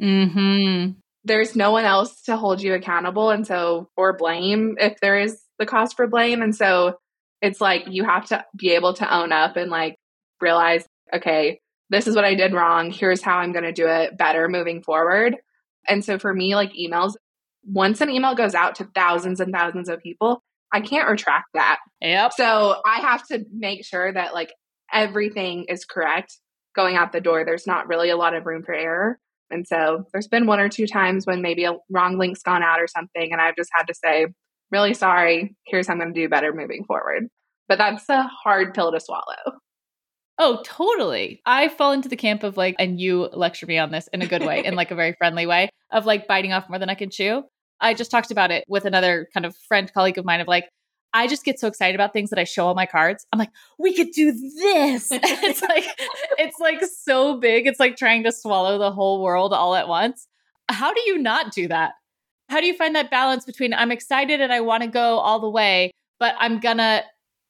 Mm-hmm. 0.00 0.92
there's 1.24 1.54
no 1.54 1.70
one 1.70 1.84
else 1.84 2.22
to 2.22 2.36
hold 2.36 2.62
you 2.62 2.74
accountable 2.74 3.30
and 3.30 3.46
so 3.46 3.88
or 3.96 4.16
blame 4.16 4.76
if 4.80 4.98
there 5.00 5.18
is 5.18 5.40
the 5.58 5.66
cause 5.66 5.92
for 5.92 6.06
blame. 6.06 6.42
And 6.42 6.56
so 6.56 6.98
it's 7.42 7.60
like 7.60 7.84
you 7.88 8.04
have 8.04 8.26
to 8.26 8.44
be 8.56 8.70
able 8.70 8.94
to 8.94 9.14
own 9.14 9.32
up 9.32 9.56
and 9.56 9.70
like 9.70 9.96
realize 10.40 10.84
okay 11.14 11.60
this 11.90 12.06
is 12.06 12.16
what 12.16 12.24
i 12.24 12.34
did 12.34 12.54
wrong. 12.54 12.90
Here's 12.90 13.22
how 13.22 13.36
i'm 13.36 13.52
going 13.52 13.64
to 13.64 13.72
do 13.72 13.86
it 13.86 14.16
better 14.16 14.48
moving 14.48 14.82
forward. 14.82 15.36
And 15.86 16.04
so 16.04 16.18
for 16.18 16.32
me 16.32 16.56
like 16.56 16.72
emails 16.72 17.14
once 17.64 18.00
an 18.00 18.10
email 18.10 18.34
goes 18.34 18.54
out 18.54 18.76
to 18.76 18.88
thousands 18.94 19.40
and 19.40 19.52
thousands 19.52 19.88
of 19.88 20.02
people, 20.02 20.42
I 20.72 20.80
can't 20.80 21.08
retract 21.08 21.48
that. 21.54 21.78
Yep. 22.00 22.32
So 22.34 22.80
I 22.86 23.00
have 23.00 23.26
to 23.28 23.44
make 23.52 23.84
sure 23.84 24.12
that 24.12 24.34
like 24.34 24.52
everything 24.92 25.66
is 25.68 25.84
correct 25.84 26.38
going 26.74 26.96
out 26.96 27.12
the 27.12 27.20
door. 27.20 27.44
There's 27.44 27.66
not 27.66 27.88
really 27.88 28.10
a 28.10 28.16
lot 28.16 28.34
of 28.34 28.46
room 28.46 28.62
for 28.62 28.74
error. 28.74 29.18
And 29.50 29.66
so 29.66 30.06
there's 30.12 30.28
been 30.28 30.46
one 30.46 30.60
or 30.60 30.70
two 30.70 30.86
times 30.86 31.26
when 31.26 31.42
maybe 31.42 31.64
a 31.64 31.74
wrong 31.90 32.18
link's 32.18 32.42
gone 32.42 32.62
out 32.62 32.80
or 32.80 32.86
something, 32.86 33.32
and 33.32 33.40
I've 33.40 33.56
just 33.56 33.68
had 33.74 33.86
to 33.88 33.94
say, 33.94 34.26
really 34.70 34.94
sorry, 34.94 35.54
here's 35.66 35.86
how 35.86 35.92
I'm 35.92 36.00
going 36.00 36.14
to 36.14 36.18
do 36.18 36.28
better 36.28 36.54
moving 36.54 36.84
forward. 36.84 37.28
But 37.68 37.76
that's 37.76 38.08
a 38.08 38.22
hard 38.22 38.72
pill 38.72 38.90
to 38.92 38.98
swallow. 38.98 39.58
Oh, 40.38 40.62
totally. 40.64 41.42
I 41.44 41.68
fall 41.68 41.92
into 41.92 42.08
the 42.08 42.16
camp 42.16 42.42
of 42.42 42.56
like, 42.56 42.76
and 42.78 42.98
you 42.98 43.28
lecture 43.32 43.66
me 43.66 43.76
on 43.76 43.90
this 43.90 44.08
in 44.14 44.22
a 44.22 44.26
good 44.26 44.42
way, 44.42 44.64
in 44.64 44.74
like 44.74 44.90
a 44.90 44.94
very 44.94 45.12
friendly 45.18 45.44
way, 45.44 45.68
of 45.90 46.06
like 46.06 46.26
biting 46.26 46.54
off 46.54 46.70
more 46.70 46.78
than 46.78 46.88
I 46.88 46.94
can 46.94 47.10
chew. 47.10 47.44
I 47.82 47.94
just 47.94 48.10
talked 48.10 48.30
about 48.30 48.50
it 48.50 48.64
with 48.68 48.84
another 48.84 49.28
kind 49.34 49.44
of 49.44 49.56
friend, 49.56 49.92
colleague 49.92 50.18
of 50.18 50.24
mine, 50.24 50.40
of 50.40 50.48
like, 50.48 50.68
I 51.12 51.26
just 51.26 51.44
get 51.44 51.60
so 51.60 51.68
excited 51.68 51.94
about 51.94 52.14
things 52.14 52.30
that 52.30 52.38
I 52.38 52.44
show 52.44 52.66
all 52.66 52.74
my 52.74 52.86
cards. 52.86 53.26
I'm 53.32 53.38
like, 53.38 53.50
we 53.78 53.94
could 53.94 54.12
do 54.12 54.32
this. 54.32 55.08
it's 55.12 55.60
like, 55.60 55.84
it's 56.38 56.58
like 56.58 56.82
so 56.84 57.38
big. 57.38 57.66
It's 57.66 57.80
like 57.80 57.96
trying 57.96 58.22
to 58.22 58.32
swallow 58.32 58.78
the 58.78 58.92
whole 58.92 59.22
world 59.22 59.52
all 59.52 59.74
at 59.74 59.88
once. 59.88 60.26
How 60.70 60.94
do 60.94 61.02
you 61.04 61.18
not 61.18 61.52
do 61.52 61.68
that? 61.68 61.92
How 62.48 62.60
do 62.60 62.66
you 62.66 62.74
find 62.74 62.96
that 62.96 63.10
balance 63.10 63.44
between 63.44 63.74
I'm 63.74 63.92
excited 63.92 64.40
and 64.40 64.52
I 64.52 64.60
want 64.60 64.82
to 64.82 64.88
go 64.88 65.18
all 65.18 65.40
the 65.40 65.50
way, 65.50 65.90
but 66.18 66.34
I'm 66.38 66.60
gonna 66.60 67.02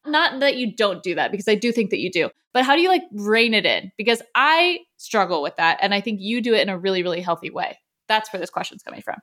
not 0.06 0.40
that 0.40 0.56
you 0.56 0.74
don't 0.74 1.02
do 1.02 1.14
that 1.14 1.30
because 1.30 1.48
I 1.48 1.54
do 1.54 1.72
think 1.72 1.90
that 1.90 1.98
you 1.98 2.10
do, 2.10 2.30
but 2.52 2.64
how 2.64 2.74
do 2.74 2.82
you 2.82 2.88
like 2.88 3.02
rein 3.12 3.54
it 3.54 3.66
in? 3.66 3.92
Because 3.96 4.22
I 4.34 4.80
struggle 4.96 5.42
with 5.42 5.56
that. 5.56 5.78
And 5.80 5.94
I 5.94 6.00
think 6.00 6.20
you 6.20 6.40
do 6.40 6.54
it 6.54 6.60
in 6.60 6.68
a 6.68 6.78
really, 6.78 7.02
really 7.02 7.20
healthy 7.20 7.50
way. 7.50 7.78
That's 8.08 8.32
where 8.32 8.40
this 8.40 8.50
question's 8.50 8.82
coming 8.82 9.02
from. 9.02 9.18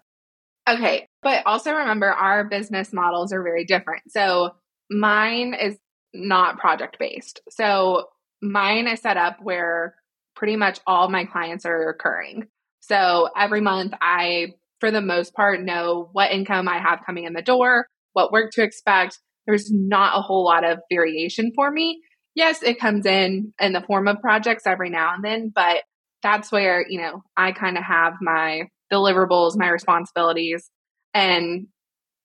Okay. 0.69 1.07
But 1.21 1.45
also 1.45 1.73
remember, 1.73 2.09
our 2.09 2.45
business 2.45 2.93
models 2.93 3.33
are 3.33 3.43
very 3.43 3.65
different. 3.65 4.03
So 4.09 4.51
mine 4.89 5.53
is 5.53 5.77
not 6.13 6.59
project 6.59 6.97
based. 6.99 7.41
So 7.49 8.05
mine 8.41 8.87
is 8.87 9.01
set 9.01 9.17
up 9.17 9.37
where 9.41 9.95
pretty 10.35 10.55
much 10.55 10.79
all 10.87 11.09
my 11.09 11.25
clients 11.25 11.65
are 11.65 11.87
recurring. 11.87 12.47
So 12.79 13.29
every 13.37 13.61
month, 13.61 13.93
I, 14.01 14.53
for 14.79 14.91
the 14.91 15.01
most 15.01 15.33
part, 15.33 15.61
know 15.61 16.09
what 16.13 16.31
income 16.31 16.69
I 16.69 16.79
have 16.79 16.99
coming 17.05 17.25
in 17.25 17.33
the 17.33 17.41
door, 17.41 17.87
what 18.13 18.31
work 18.31 18.51
to 18.53 18.63
expect. 18.63 19.19
There's 19.45 19.69
not 19.71 20.17
a 20.17 20.21
whole 20.21 20.45
lot 20.45 20.63
of 20.63 20.79
variation 20.89 21.51
for 21.55 21.69
me. 21.69 22.01
Yes, 22.35 22.63
it 22.63 22.79
comes 22.79 23.05
in 23.05 23.53
in 23.59 23.73
the 23.73 23.81
form 23.81 24.07
of 24.07 24.21
projects 24.21 24.65
every 24.65 24.89
now 24.89 25.13
and 25.13 25.23
then, 25.23 25.51
but 25.53 25.77
that's 26.23 26.51
where, 26.51 26.85
you 26.87 27.01
know, 27.01 27.23
I 27.35 27.51
kind 27.51 27.77
of 27.77 27.83
have 27.83 28.13
my 28.21 28.63
deliverables, 28.91 29.57
my 29.57 29.69
responsibilities, 29.69 30.69
and 31.13 31.67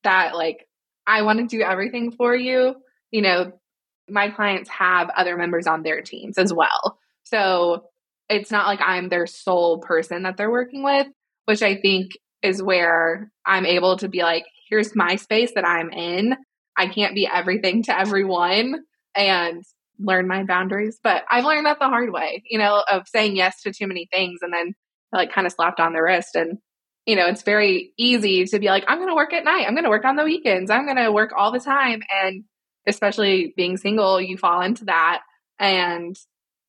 that 0.02 0.35
like 0.35 0.66
I 1.06 1.23
want 1.23 1.38
to 1.38 1.47
do 1.47 1.62
everything 1.62 2.12
for 2.12 2.35
you. 2.35 2.76
You 3.11 3.23
know, 3.23 3.52
my 4.09 4.30
clients 4.30 4.71
have 4.71 5.11
other 5.11 5.37
members 5.37 5.66
on 5.66 5.83
their 5.83 6.02
teams 6.02 6.38
as 6.38 6.52
well. 6.52 6.99
So 7.25 7.85
it's 8.28 8.50
not 8.50 8.66
like 8.66 8.80
I'm 8.83 9.09
their 9.09 9.26
sole 9.26 9.78
person 9.78 10.23
that 10.23 10.37
they're 10.37 10.50
working 10.50 10.83
with, 10.83 11.06
which 11.47 11.62
I 11.62 11.76
think 11.76 12.12
is 12.42 12.62
where 12.62 13.30
I'm 13.47 13.66
able 13.66 13.97
to 13.99 14.09
be 14.09 14.23
like, 14.23 14.44
here's 14.68 14.94
my 14.94 15.16
space 15.16 15.52
that 15.54 15.66
I'm 15.66 15.90
in. 15.90 16.37
I 16.76 16.88
can't 16.88 17.14
be 17.14 17.28
everything 17.33 17.83
to 17.85 17.99
everyone 17.99 18.83
and 19.14 19.62
learn 19.99 20.26
my 20.26 20.42
boundaries. 20.44 20.99
But 21.02 21.25
I've 21.30 21.44
learned 21.44 21.66
that 21.66 21.78
the 21.78 21.88
hard 21.88 22.12
way, 22.12 22.42
you 22.49 22.59
know, 22.59 22.83
of 22.90 23.06
saying 23.09 23.37
yes 23.37 23.62
to 23.62 23.73
too 23.73 23.87
many 23.87 24.09
things 24.12 24.40
and 24.42 24.52
then 24.52 24.75
like 25.14 25.33
kind 25.33 25.47
of 25.47 25.52
slapped 25.52 25.80
on 25.80 25.92
the 25.92 26.02
wrist. 26.02 26.35
And, 26.35 26.59
you 27.06 27.16
know, 27.16 27.26
it's 27.26 27.42
very 27.42 27.92
easy 27.97 28.44
to 28.44 28.59
be 28.59 28.66
like, 28.66 28.85
I'm 28.88 28.99
going 28.99 29.09
to 29.09 29.14
work 29.14 29.33
at 29.33 29.44
night. 29.44 29.64
I'm 29.66 29.75
going 29.75 29.85
to 29.85 29.90
work 29.90 30.04
on 30.04 30.16
the 30.16 30.25
weekends. 30.25 30.71
I'm 30.71 30.85
going 30.85 31.02
to 31.02 31.12
work 31.12 31.33
all 31.37 31.52
the 31.52 31.61
time. 31.61 32.02
And 32.11 32.44
especially 32.87 33.54
being 33.56 33.76
single, 33.76 34.21
you 34.21 34.37
fall 34.37 34.61
into 34.61 34.87
that. 34.87 35.23
And 35.59 36.16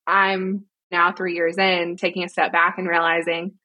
I'm 0.08 0.66
now 0.92 1.12
three 1.12 1.34
years 1.34 1.58
in 1.58 1.98
taking 1.98 2.24
a 2.24 2.30
step 2.30 2.52
back 2.52 2.78
and 2.78 2.88
realizing 2.88 3.56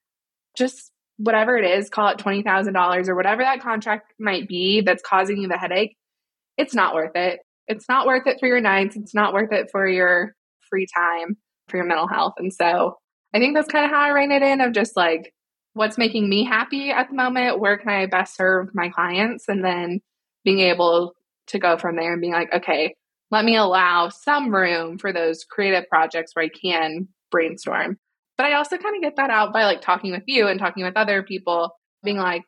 just 0.57 0.91
whatever 1.17 1.57
it 1.57 1.65
is, 1.65 1.91
call 1.91 2.09
it 2.09 2.19
$20,000 2.19 3.09
or 3.09 3.15
whatever 3.15 3.43
that 3.43 3.61
contract 3.61 4.15
might 4.19 4.49
be 4.49 4.81
that's 4.81 5.03
causing 5.03 5.37
you 5.37 5.49
the 5.49 5.59
headache, 5.59 5.97
it's 6.57 6.75
not 6.75 6.95
worth 6.95 7.15
it. 7.15 7.41
It's 7.69 7.89
not 7.89 8.07
worth 8.07 8.27
it 8.27 8.41
for 8.41 8.47
your 8.47 8.61
nights. 8.61 8.97
It's 8.97 9.15
not 9.15 9.35
worth 9.35 9.53
it 9.53 9.69
for 9.71 9.87
your 9.87 10.35
free 10.71 10.87
time, 10.93 11.37
for 11.69 11.77
your 11.77 11.87
mental 11.87 12.09
health. 12.09 12.35
And 12.39 12.53
so 12.53 12.97
I 13.35 13.39
think 13.39 13.55
that's 13.55 13.69
kind 13.69 13.85
of 13.85 13.91
how 13.91 14.01
I 14.01 14.09
rein 14.09 14.33
it 14.33 14.43
in 14.43 14.61
of 14.61 14.73
just 14.73 14.97
like 14.97 15.33
what's 15.75 15.99
making 15.99 16.29
me 16.29 16.45
happy 16.45 16.91
at 16.91 17.09
the 17.09 17.15
moment, 17.15 17.61
where 17.61 17.79
can 17.79 17.89
I 17.89 18.07
best 18.07 18.37
serve 18.37 18.75
my 18.75 18.89
clients, 18.89 19.49
and 19.49 19.65
then 19.65 20.01
being 20.45 20.61
able 20.61 21.15
to 21.49 21.59
go 21.59 21.77
from 21.77 21.97
there 21.97 22.13
and 22.13 22.21
being 22.21 22.33
like, 22.33 22.53
okay, 22.53 22.95
let 23.31 23.45
me 23.45 23.57
allow 23.57 24.09
some 24.09 24.53
room 24.53 24.99
for 24.99 25.13
those 25.13 25.45
creative 25.45 25.89
projects 25.89 26.35
where 26.35 26.47
I 26.47 26.49
can 26.49 27.09
brainstorm. 27.31 27.99
But 28.37 28.47
I 28.47 28.55
also 28.55 28.77
kind 28.79 28.97
of 28.97 29.03
get 29.03 29.17
that 29.17 29.31
out 29.31 29.53
by 29.53 29.65
like 29.65 29.81
talking 29.81 30.13
with 30.13 30.25
you 30.27 30.49
and 30.49 30.59
talking 30.59 30.85
with 30.85 30.97
other 30.97 31.23
people, 31.23 31.71
being 32.03 32.17
like, 32.17 32.43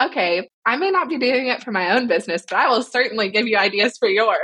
okay, 0.00 0.48
I 0.64 0.76
may 0.76 0.90
not 0.90 1.08
be 1.08 1.18
doing 1.18 1.48
it 1.48 1.62
for 1.62 1.72
my 1.72 1.96
own 1.96 2.06
business, 2.06 2.44
but 2.48 2.58
I 2.58 2.68
will 2.68 2.82
certainly 2.82 3.30
give 3.30 3.48
you 3.48 3.56
ideas 3.56 3.96
for 3.98 4.08
yours. 4.08 4.38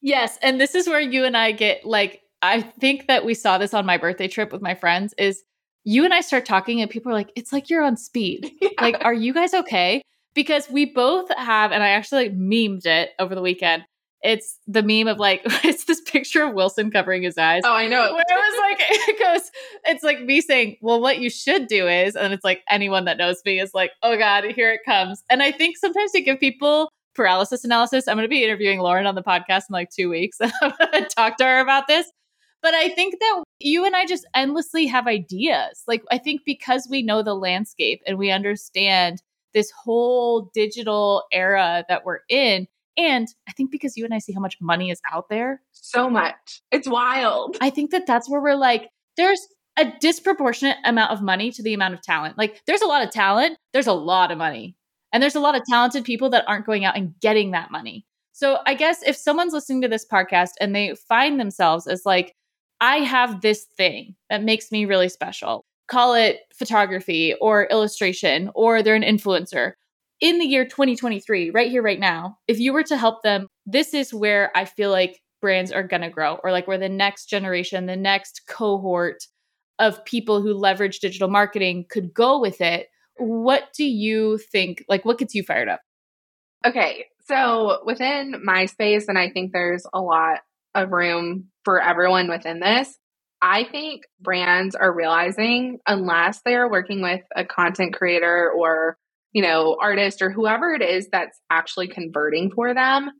Yes. 0.00 0.38
And 0.40 0.60
this 0.60 0.74
is 0.74 0.86
where 0.86 1.00
you 1.00 1.24
and 1.24 1.36
I 1.36 1.52
get 1.52 1.84
like, 1.84 2.20
I 2.42 2.60
think 2.62 3.06
that 3.08 3.24
we 3.24 3.34
saw 3.34 3.58
this 3.58 3.74
on 3.74 3.86
my 3.86 3.96
birthday 3.96 4.28
trip 4.28 4.52
with 4.52 4.62
my 4.62 4.74
friends 4.74 5.14
is 5.18 5.42
you 5.84 6.04
and 6.04 6.12
I 6.12 6.20
start 6.20 6.44
talking 6.44 6.80
and 6.80 6.90
people 6.90 7.10
are 7.12 7.14
like, 7.14 7.30
it's 7.36 7.52
like 7.52 7.70
you're 7.70 7.82
on 7.82 7.96
speed. 7.96 8.52
Yeah. 8.60 8.82
Like, 8.82 9.04
are 9.04 9.14
you 9.14 9.32
guys 9.32 9.54
okay? 9.54 10.02
Because 10.34 10.68
we 10.68 10.84
both 10.84 11.30
have, 11.34 11.72
and 11.72 11.82
I 11.82 11.90
actually 11.90 12.24
like 12.24 12.36
memed 12.36 12.84
it 12.84 13.10
over 13.18 13.34
the 13.34 13.40
weekend. 13.40 13.84
It's 14.22 14.58
the 14.66 14.82
meme 14.82 15.06
of 15.06 15.18
like, 15.18 15.42
it's 15.64 15.84
this 15.84 16.00
picture 16.02 16.42
of 16.44 16.52
Wilson 16.52 16.90
covering 16.90 17.22
his 17.22 17.38
eyes. 17.38 17.62
Oh, 17.64 17.72
I 17.72 17.86
know. 17.86 18.12
Where 18.12 18.20
it 18.20 18.24
was 18.28 18.58
like, 18.58 18.86
it 18.90 19.18
goes, 19.18 19.50
it's 19.86 20.04
like 20.04 20.20
me 20.20 20.40
saying, 20.40 20.76
well, 20.82 21.00
what 21.00 21.20
you 21.20 21.30
should 21.30 21.68
do 21.68 21.86
is, 21.88 22.16
and 22.16 22.34
it's 22.34 22.44
like 22.44 22.62
anyone 22.68 23.06
that 23.06 23.16
knows 23.16 23.40
me 23.46 23.60
is 23.60 23.72
like, 23.72 23.92
oh 24.02 24.18
God, 24.18 24.44
here 24.44 24.72
it 24.72 24.80
comes. 24.84 25.22
And 25.30 25.42
I 25.42 25.52
think 25.52 25.78
sometimes 25.78 26.10
you 26.12 26.22
give 26.22 26.40
people 26.40 26.90
paralysis 27.14 27.64
analysis. 27.64 28.06
I'm 28.06 28.16
going 28.16 28.24
to 28.24 28.28
be 28.28 28.44
interviewing 28.44 28.80
Lauren 28.80 29.06
on 29.06 29.14
the 29.14 29.22
podcast 29.22 29.62
in 29.68 29.72
like 29.72 29.90
two 29.90 30.10
weeks. 30.10 30.38
I'm 30.40 30.52
going 30.60 31.04
to 31.04 31.08
talk 31.16 31.38
to 31.38 31.44
her 31.44 31.60
about 31.60 31.86
this. 31.86 32.10
But 32.66 32.74
I 32.74 32.88
think 32.88 33.20
that 33.20 33.44
you 33.60 33.84
and 33.84 33.94
I 33.94 34.06
just 34.06 34.26
endlessly 34.34 34.86
have 34.86 35.06
ideas. 35.06 35.84
Like, 35.86 36.02
I 36.10 36.18
think 36.18 36.40
because 36.44 36.88
we 36.90 37.00
know 37.00 37.22
the 37.22 37.36
landscape 37.36 38.02
and 38.08 38.18
we 38.18 38.32
understand 38.32 39.22
this 39.54 39.70
whole 39.70 40.50
digital 40.52 41.22
era 41.30 41.84
that 41.88 42.04
we're 42.04 42.22
in, 42.28 42.66
and 42.96 43.28
I 43.48 43.52
think 43.52 43.70
because 43.70 43.96
you 43.96 44.04
and 44.04 44.12
I 44.12 44.18
see 44.18 44.32
how 44.32 44.40
much 44.40 44.56
money 44.60 44.90
is 44.90 45.00
out 45.12 45.28
there. 45.30 45.62
So 45.70 46.10
much. 46.10 46.60
It's 46.72 46.88
wild. 46.88 47.56
I 47.60 47.70
think 47.70 47.92
that 47.92 48.04
that's 48.04 48.28
where 48.28 48.40
we're 48.40 48.56
like, 48.56 48.90
there's 49.16 49.46
a 49.78 49.84
disproportionate 50.00 50.78
amount 50.84 51.12
of 51.12 51.22
money 51.22 51.52
to 51.52 51.62
the 51.62 51.72
amount 51.72 51.94
of 51.94 52.02
talent. 52.02 52.36
Like, 52.36 52.62
there's 52.66 52.82
a 52.82 52.88
lot 52.88 53.04
of 53.04 53.12
talent, 53.12 53.58
there's 53.72 53.86
a 53.86 53.92
lot 53.92 54.32
of 54.32 54.38
money. 54.38 54.74
And 55.12 55.22
there's 55.22 55.36
a 55.36 55.40
lot 55.40 55.54
of 55.54 55.62
talented 55.70 56.02
people 56.02 56.30
that 56.30 56.42
aren't 56.48 56.66
going 56.66 56.84
out 56.84 56.96
and 56.96 57.14
getting 57.20 57.52
that 57.52 57.70
money. 57.70 58.04
So 58.32 58.58
I 58.66 58.74
guess 58.74 59.04
if 59.04 59.14
someone's 59.14 59.52
listening 59.52 59.82
to 59.82 59.88
this 59.88 60.04
podcast 60.04 60.50
and 60.60 60.74
they 60.74 60.96
find 61.08 61.38
themselves 61.38 61.86
as 61.86 62.04
like, 62.04 62.34
I 62.80 62.98
have 62.98 63.40
this 63.40 63.64
thing 63.76 64.14
that 64.30 64.42
makes 64.42 64.70
me 64.70 64.84
really 64.84 65.08
special, 65.08 65.64
call 65.88 66.14
it 66.14 66.40
photography 66.54 67.34
or 67.40 67.66
illustration, 67.66 68.50
or 68.54 68.82
they're 68.82 68.94
an 68.94 69.02
influencer, 69.02 69.72
in 70.20 70.38
the 70.38 70.46
year 70.46 70.64
2023, 70.64 71.50
right 71.50 71.70
here, 71.70 71.82
right 71.82 72.00
now, 72.00 72.38
if 72.48 72.58
you 72.58 72.72
were 72.72 72.84
to 72.84 72.96
help 72.96 73.22
them, 73.22 73.48
this 73.66 73.92
is 73.92 74.14
where 74.14 74.50
I 74.54 74.64
feel 74.64 74.90
like 74.90 75.20
brands 75.42 75.70
are 75.70 75.82
going 75.82 76.02
to 76.02 76.08
grow, 76.08 76.36
or 76.42 76.52
like 76.52 76.66
where 76.66 76.78
the 76.78 76.88
next 76.88 77.26
generation, 77.26 77.86
the 77.86 77.96
next 77.96 78.42
cohort 78.48 79.26
of 79.78 80.02
people 80.06 80.40
who 80.40 80.54
leverage 80.54 81.00
digital 81.00 81.28
marketing 81.28 81.84
could 81.90 82.14
go 82.14 82.40
with 82.40 82.62
it. 82.62 82.88
What 83.18 83.64
do 83.76 83.84
you 83.84 84.38
think? 84.38 84.84
Like, 84.88 85.04
what 85.04 85.18
gets 85.18 85.34
you 85.34 85.42
fired 85.42 85.68
up? 85.68 85.80
Okay. 86.64 87.04
So 87.26 87.80
within 87.84 88.40
my 88.42 88.66
space, 88.66 89.08
and 89.08 89.18
I 89.18 89.28
think 89.28 89.52
there's 89.52 89.86
a 89.92 90.00
lot 90.00 90.40
of 90.74 90.92
room 90.92 91.48
for 91.66 91.82
everyone 91.82 92.30
within 92.30 92.60
this. 92.60 92.96
I 93.42 93.64
think 93.64 94.04
brands 94.22 94.74
are 94.74 94.90
realizing 94.90 95.80
unless 95.86 96.40
they 96.46 96.54
are 96.54 96.70
working 96.70 97.02
with 97.02 97.20
a 97.36 97.44
content 97.44 97.92
creator 97.94 98.50
or 98.50 98.96
you 99.36 99.42
know, 99.42 99.76
artist 99.78 100.22
or 100.22 100.30
whoever 100.30 100.72
it 100.72 100.80
is 100.80 101.10
that's 101.12 101.38
actually 101.50 101.88
converting 101.88 102.50
for 102.50 102.72
them, 102.72 103.10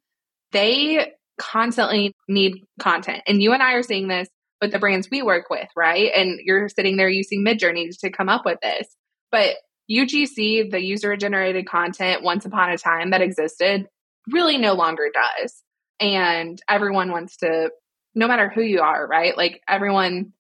they 0.51 1.13
constantly 1.39 2.15
need 2.27 2.65
content. 2.81 3.23
And 3.27 3.43
you 3.43 3.53
and 3.53 3.63
I 3.63 3.75
are 3.75 3.83
seeing 3.83 4.09
this 4.09 4.27
with 4.63 4.73
the 4.73 4.79
brands 4.79 5.11
we 5.11 5.21
work 5.21 5.51
with, 5.51 5.69
right? 5.77 6.11
And 6.17 6.41
you're 6.43 6.71
sitting 6.71 6.97
there 6.97 7.11
using 7.11 7.45
Midjourney 7.45 7.91
to 7.99 8.11
come 8.11 8.31
up 8.31 8.47
with 8.47 8.59
this. 8.63 8.89
But 9.31 9.57
UGC, 9.91 10.71
the 10.71 10.81
user 10.81 11.19
generated 11.19 11.69
content 11.69 12.23
once 12.23 12.47
upon 12.47 12.71
a 12.71 12.79
time 12.79 13.11
that 13.11 13.21
existed, 13.21 13.87
really 14.33 14.57
no 14.57 14.73
longer 14.73 15.11
does. 15.13 15.63
And 16.01 16.59
everyone 16.67 17.11
wants 17.11 17.37
to, 17.39 17.73
no 18.17 18.27
matter 18.27 18.51
who 18.53 18.63
you 18.63 18.81
are, 18.81 19.07
right? 19.07 19.37
Like 19.37 19.63
everyone 19.69 20.33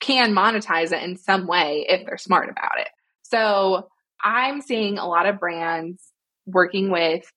can 0.00 0.34
monetize 0.34 0.90
it 0.92 1.02
in 1.02 1.18
some 1.18 1.46
way 1.46 1.86
if 1.88 2.06
they're 2.06 2.16
smart 2.16 2.48
about 2.48 2.80
it. 2.80 2.88
So 3.22 3.88
I'm 4.24 4.62
seeing 4.62 4.98
a 4.98 5.06
lot 5.06 5.26
of 5.26 5.38
brands 5.38 6.02
working 6.46 6.90
with 6.90 7.30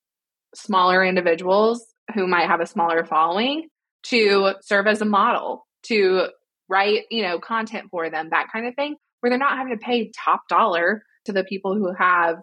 smaller 0.56 1.04
individuals 1.04 1.86
who 2.16 2.25
might 2.25 2.48
have 2.48 2.62
a 2.62 2.66
smaller 2.66 3.06
following 3.06 3.68
to 4.04 4.54
serve 4.62 4.88
as 4.88 5.02
a 5.02 5.06
model, 5.06 5.68
to 5.84 6.28
write, 6.70 7.04
you 7.12 7.22
know, 7.22 7.40
content 7.40 7.90
for 7.92 8.10
them, 8.10 8.30
that 8.32 8.48
kind 8.52 8.66
of 8.66 8.75
thing, 8.75 8.96
where 9.20 9.30
they're 9.30 9.38
not 9.38 9.58
having 9.58 9.78
to 9.78 9.84
pay 9.84 10.12
top 10.12 10.48
dollar 10.48 11.04
to 11.25 11.34
the 11.34 11.44
people 11.44 11.75
who 11.75 11.94
have 11.94 12.38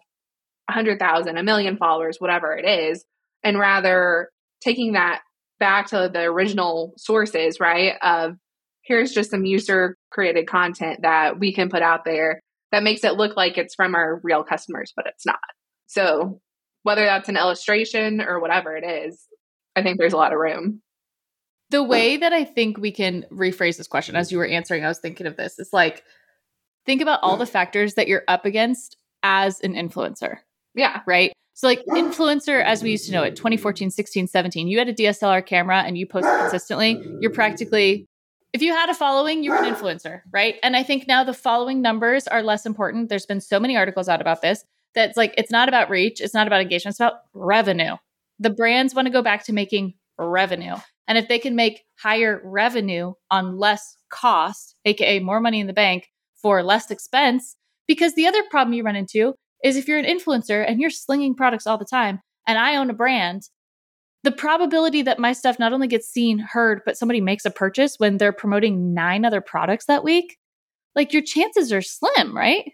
a 0.69 0.73
hundred 0.73 0.99
thousand, 0.99 1.39
a 1.39 1.43
million 1.43 1.79
followers, 1.79 2.17
whatever 2.19 2.55
it 2.55 2.67
is, 2.67 3.05
and 3.43 3.59
rather 3.59 4.29
taking 4.63 4.93
that 4.93 5.23
back 5.61 5.89
to 5.89 6.11
the 6.13 6.23
original 6.23 6.95
sources, 6.97 7.61
right? 7.61 7.95
Of 8.03 8.37
here's 8.83 9.13
just 9.13 9.31
some 9.31 9.45
user 9.45 9.97
created 10.11 10.49
content 10.49 11.03
that 11.03 11.39
we 11.39 11.53
can 11.53 11.69
put 11.69 11.83
out 11.83 12.05
there 12.05 12.41
that 12.73 12.83
makes 12.83 13.05
it 13.05 13.15
look 13.15 13.37
like 13.37 13.59
it's 13.59 13.75
from 13.75 13.95
our 13.95 14.21
real 14.25 14.43
customers, 14.43 14.93
but 14.97 15.07
it's 15.07 15.25
not. 15.27 15.39
So 15.87 16.41
whether 16.83 17.05
that's 17.05 17.29
an 17.29 17.37
illustration 17.37 18.21
or 18.21 18.41
whatever 18.41 18.77
it 18.77 18.85
is, 18.85 19.21
I 19.77 19.83
think 19.83 19.99
there's 19.99 20.13
a 20.13 20.17
lot 20.17 20.33
of 20.33 20.39
room. 20.39 20.81
The 21.71 21.83
way 21.83 22.17
that 22.17 22.33
I 22.33 22.45
think 22.45 22.79
we 22.79 22.91
can 22.91 23.27
rephrase 23.31 23.77
this 23.77 23.87
question 23.87 24.17
as 24.17 24.33
you 24.33 24.39
were 24.39 24.47
answering, 24.47 24.85
I 24.85 24.89
was 24.89 24.99
thinking 24.99 25.27
of 25.27 25.37
this. 25.37 25.59
It's 25.59 25.73
like, 25.73 26.03
think 26.87 27.01
about 27.01 27.21
all 27.23 27.37
the 27.37 27.47
factors 27.47 27.95
that 27.95 28.09
you're 28.09 28.25
up 28.27 28.45
against 28.45 28.97
as 29.23 29.61
an 29.61 29.75
influencer. 29.75 30.39
Yeah. 30.75 31.03
Right. 31.07 31.33
So, 31.61 31.67
like, 31.67 31.85
influencer, 31.85 32.65
as 32.65 32.83
we 32.83 32.91
used 32.91 33.05
to 33.05 33.13
know 33.13 33.23
it, 33.23 33.37
2014, 33.37 33.91
16, 33.91 34.29
17, 34.29 34.67
you 34.67 34.79
had 34.79 34.89
a 34.89 34.95
DSLR 34.95 35.45
camera 35.45 35.83
and 35.83 35.99
you 35.99 36.07
posted 36.07 36.41
consistently, 36.41 36.99
you're 37.21 37.31
practically, 37.31 38.07
if 38.55 38.63
you 38.63 38.73
had 38.73 38.89
a 38.89 38.95
following, 38.95 39.45
you 39.45 39.51
were 39.51 39.59
an 39.59 39.75
influencer. 39.75 40.23
Right. 40.33 40.55
And 40.63 40.75
I 40.75 40.83
think 40.83 41.07
now 41.07 41.23
the 41.23 41.35
following 41.35 41.83
numbers 41.83 42.27
are 42.27 42.43
less 42.43 42.65
important. 42.65 43.11
There's 43.11 43.27
been 43.27 43.43
so 43.43 43.61
many 43.61 43.77
articles 43.77 44.09
out 44.09 44.23
about 44.23 44.41
this 44.41 44.65
that's 44.95 45.19
like, 45.19 45.35
it's 45.37 45.51
not 45.51 45.69
about 45.69 45.91
reach, 45.91 46.23
it's 46.23 46.33
not 46.33 46.47
about 46.47 46.63
engagement, 46.63 46.95
it's 46.95 47.01
about 47.01 47.25
revenue. 47.35 47.97
The 48.39 48.49
brands 48.49 48.95
want 48.95 49.05
to 49.09 49.13
go 49.13 49.21
back 49.21 49.45
to 49.45 49.53
making 49.53 49.93
revenue. 50.19 50.77
And 51.09 51.19
if 51.19 51.29
they 51.29 51.39
can 51.39 51.57
make 51.57 51.85
higher 51.99 52.41
revenue 52.43 53.13
on 53.31 53.59
less 53.59 53.99
cost, 54.09 54.77
aka 54.87 55.19
more 55.19 55.41
money 55.41 55.61
in 55.61 55.67
the 55.67 55.75
bank 55.75 56.09
for 56.41 56.63
less 56.63 56.91
expense, 56.91 57.55
because 57.87 58.15
the 58.15 58.27
other 58.27 58.43
problem 58.45 58.73
you 58.73 58.83
run 58.83 58.97
into 58.97 59.35
is 59.65 59.77
if 59.77 59.89
you're 59.89 59.99
an 59.99 60.05
influencer 60.05 60.65
and 60.67 60.81
you're 60.81 60.91
slinging 60.91 61.35
products 61.35 61.67
all 61.67 61.79
the 61.79 61.85
time, 61.85 62.21
and 62.47 62.59
I 62.59 62.77
own 62.77 62.91
a 62.91 62.95
brand, 62.95 63.43
the 64.23 64.33
probability 64.33 65.03
that 65.03 65.19
my 65.19 65.33
stuff 65.33 65.59
not 65.59 65.73
only 65.73 65.89
gets 65.89 66.09
seen, 66.09 66.39
heard, 66.39 66.83
but 66.85 66.97
somebody 66.97 67.21
makes 67.21 67.45
a 67.45 67.51
purchase 67.51 67.95
when 67.99 68.19
they're 68.19 68.33
promoting 68.33 68.93
nine 68.93 69.25
other 69.25 69.41
products 69.41 69.87
that 69.87 70.05
week, 70.05 70.37
like 70.95 71.13
your 71.13 71.23
chances 71.23 71.73
are 71.73 71.83
slim, 71.83 72.37
right? 72.37 72.73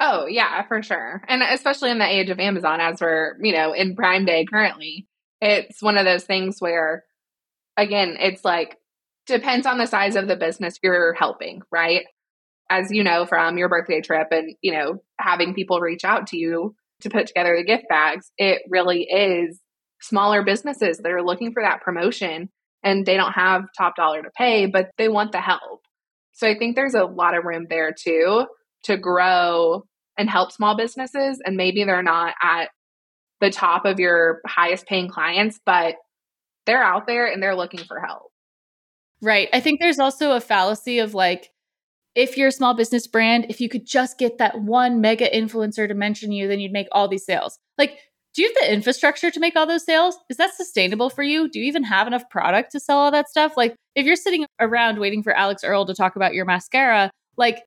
Oh, 0.00 0.26
yeah, 0.26 0.66
for 0.66 0.82
sure. 0.82 1.22
And 1.28 1.42
especially 1.42 1.90
in 1.90 1.98
the 1.98 2.08
age 2.08 2.30
of 2.30 2.40
Amazon, 2.40 2.80
as 2.80 3.00
we're, 3.00 3.36
you 3.42 3.52
know, 3.52 3.72
in 3.72 3.94
Prime 3.94 4.24
Day 4.24 4.46
currently, 4.46 5.06
it's 5.40 5.82
one 5.82 5.98
of 5.98 6.06
those 6.06 6.24
things 6.24 6.56
where, 6.58 7.04
again, 7.76 8.16
it's 8.18 8.44
like, 8.44 8.78
depends 9.26 9.66
on 9.66 9.78
the 9.78 9.86
size 9.86 10.16
of 10.16 10.26
the 10.26 10.36
business 10.36 10.78
you're 10.82 11.12
helping, 11.12 11.60
right? 11.70 12.06
As 12.70 12.90
you 12.90 13.02
know 13.02 13.26
from 13.26 13.58
your 13.58 13.68
birthday 13.68 14.00
trip 14.00 14.28
and, 14.30 14.54
you 14.62 14.72
know, 14.72 15.02
having 15.18 15.54
people 15.54 15.80
reach 15.80 16.04
out 16.04 16.28
to 16.28 16.38
you 16.38 16.74
to 17.00 17.10
put 17.10 17.26
together 17.26 17.56
the 17.56 17.64
gift 17.64 17.84
bags, 17.88 18.30
it 18.38 18.62
really 18.68 19.02
is 19.02 19.60
smaller 20.00 20.44
businesses 20.44 20.98
that 20.98 21.10
are 21.10 21.22
looking 21.22 21.52
for 21.52 21.62
that 21.62 21.82
promotion 21.82 22.48
and 22.82 23.04
they 23.04 23.16
don't 23.16 23.32
have 23.32 23.64
top 23.76 23.96
dollar 23.96 24.22
to 24.22 24.30
pay, 24.38 24.66
but 24.66 24.90
they 24.98 25.08
want 25.08 25.32
the 25.32 25.40
help. 25.40 25.80
So 26.32 26.48
I 26.48 26.56
think 26.56 26.76
there's 26.76 26.94
a 26.94 27.04
lot 27.04 27.36
of 27.36 27.44
room 27.44 27.66
there 27.68 27.92
too 27.92 28.46
to 28.84 28.96
grow 28.96 29.82
and 30.16 30.30
help 30.30 30.52
small 30.52 30.76
businesses. 30.76 31.40
And 31.44 31.56
maybe 31.56 31.84
they're 31.84 32.02
not 32.02 32.34
at 32.40 32.68
the 33.40 33.50
top 33.50 33.84
of 33.84 33.98
your 33.98 34.40
highest 34.46 34.86
paying 34.86 35.08
clients, 35.08 35.58
but 35.66 35.96
they're 36.66 36.84
out 36.84 37.06
there 37.06 37.26
and 37.26 37.42
they're 37.42 37.56
looking 37.56 37.84
for 37.84 38.00
help. 38.00 38.30
Right. 39.20 39.48
I 39.52 39.60
think 39.60 39.80
there's 39.80 39.98
also 39.98 40.32
a 40.32 40.40
fallacy 40.40 41.00
of 41.00 41.14
like, 41.14 41.50
if 42.14 42.36
you're 42.36 42.48
a 42.48 42.52
small 42.52 42.74
business 42.74 43.06
brand, 43.06 43.46
if 43.48 43.60
you 43.60 43.68
could 43.68 43.86
just 43.86 44.18
get 44.18 44.38
that 44.38 44.60
one 44.62 45.00
mega 45.00 45.28
influencer 45.28 45.86
to 45.86 45.94
mention 45.94 46.32
you, 46.32 46.48
then 46.48 46.60
you'd 46.60 46.72
make 46.72 46.88
all 46.92 47.08
these 47.08 47.24
sales. 47.24 47.58
Like, 47.78 47.98
do 48.34 48.42
you 48.42 48.48
have 48.48 48.56
the 48.62 48.72
infrastructure 48.72 49.30
to 49.30 49.40
make 49.40 49.56
all 49.56 49.66
those 49.66 49.84
sales? 49.84 50.16
Is 50.28 50.36
that 50.36 50.54
sustainable 50.54 51.10
for 51.10 51.22
you? 51.22 51.48
Do 51.48 51.58
you 51.58 51.64
even 51.66 51.84
have 51.84 52.06
enough 52.06 52.28
product 52.30 52.72
to 52.72 52.80
sell 52.80 52.98
all 52.98 53.10
that 53.10 53.28
stuff? 53.28 53.54
Like, 53.56 53.74
if 53.94 54.06
you're 54.06 54.16
sitting 54.16 54.46
around 54.60 54.98
waiting 54.98 55.22
for 55.22 55.32
Alix 55.32 55.64
Earle 55.64 55.86
to 55.86 55.94
talk 55.94 56.16
about 56.16 56.34
your 56.34 56.44
mascara, 56.44 57.10
like 57.36 57.58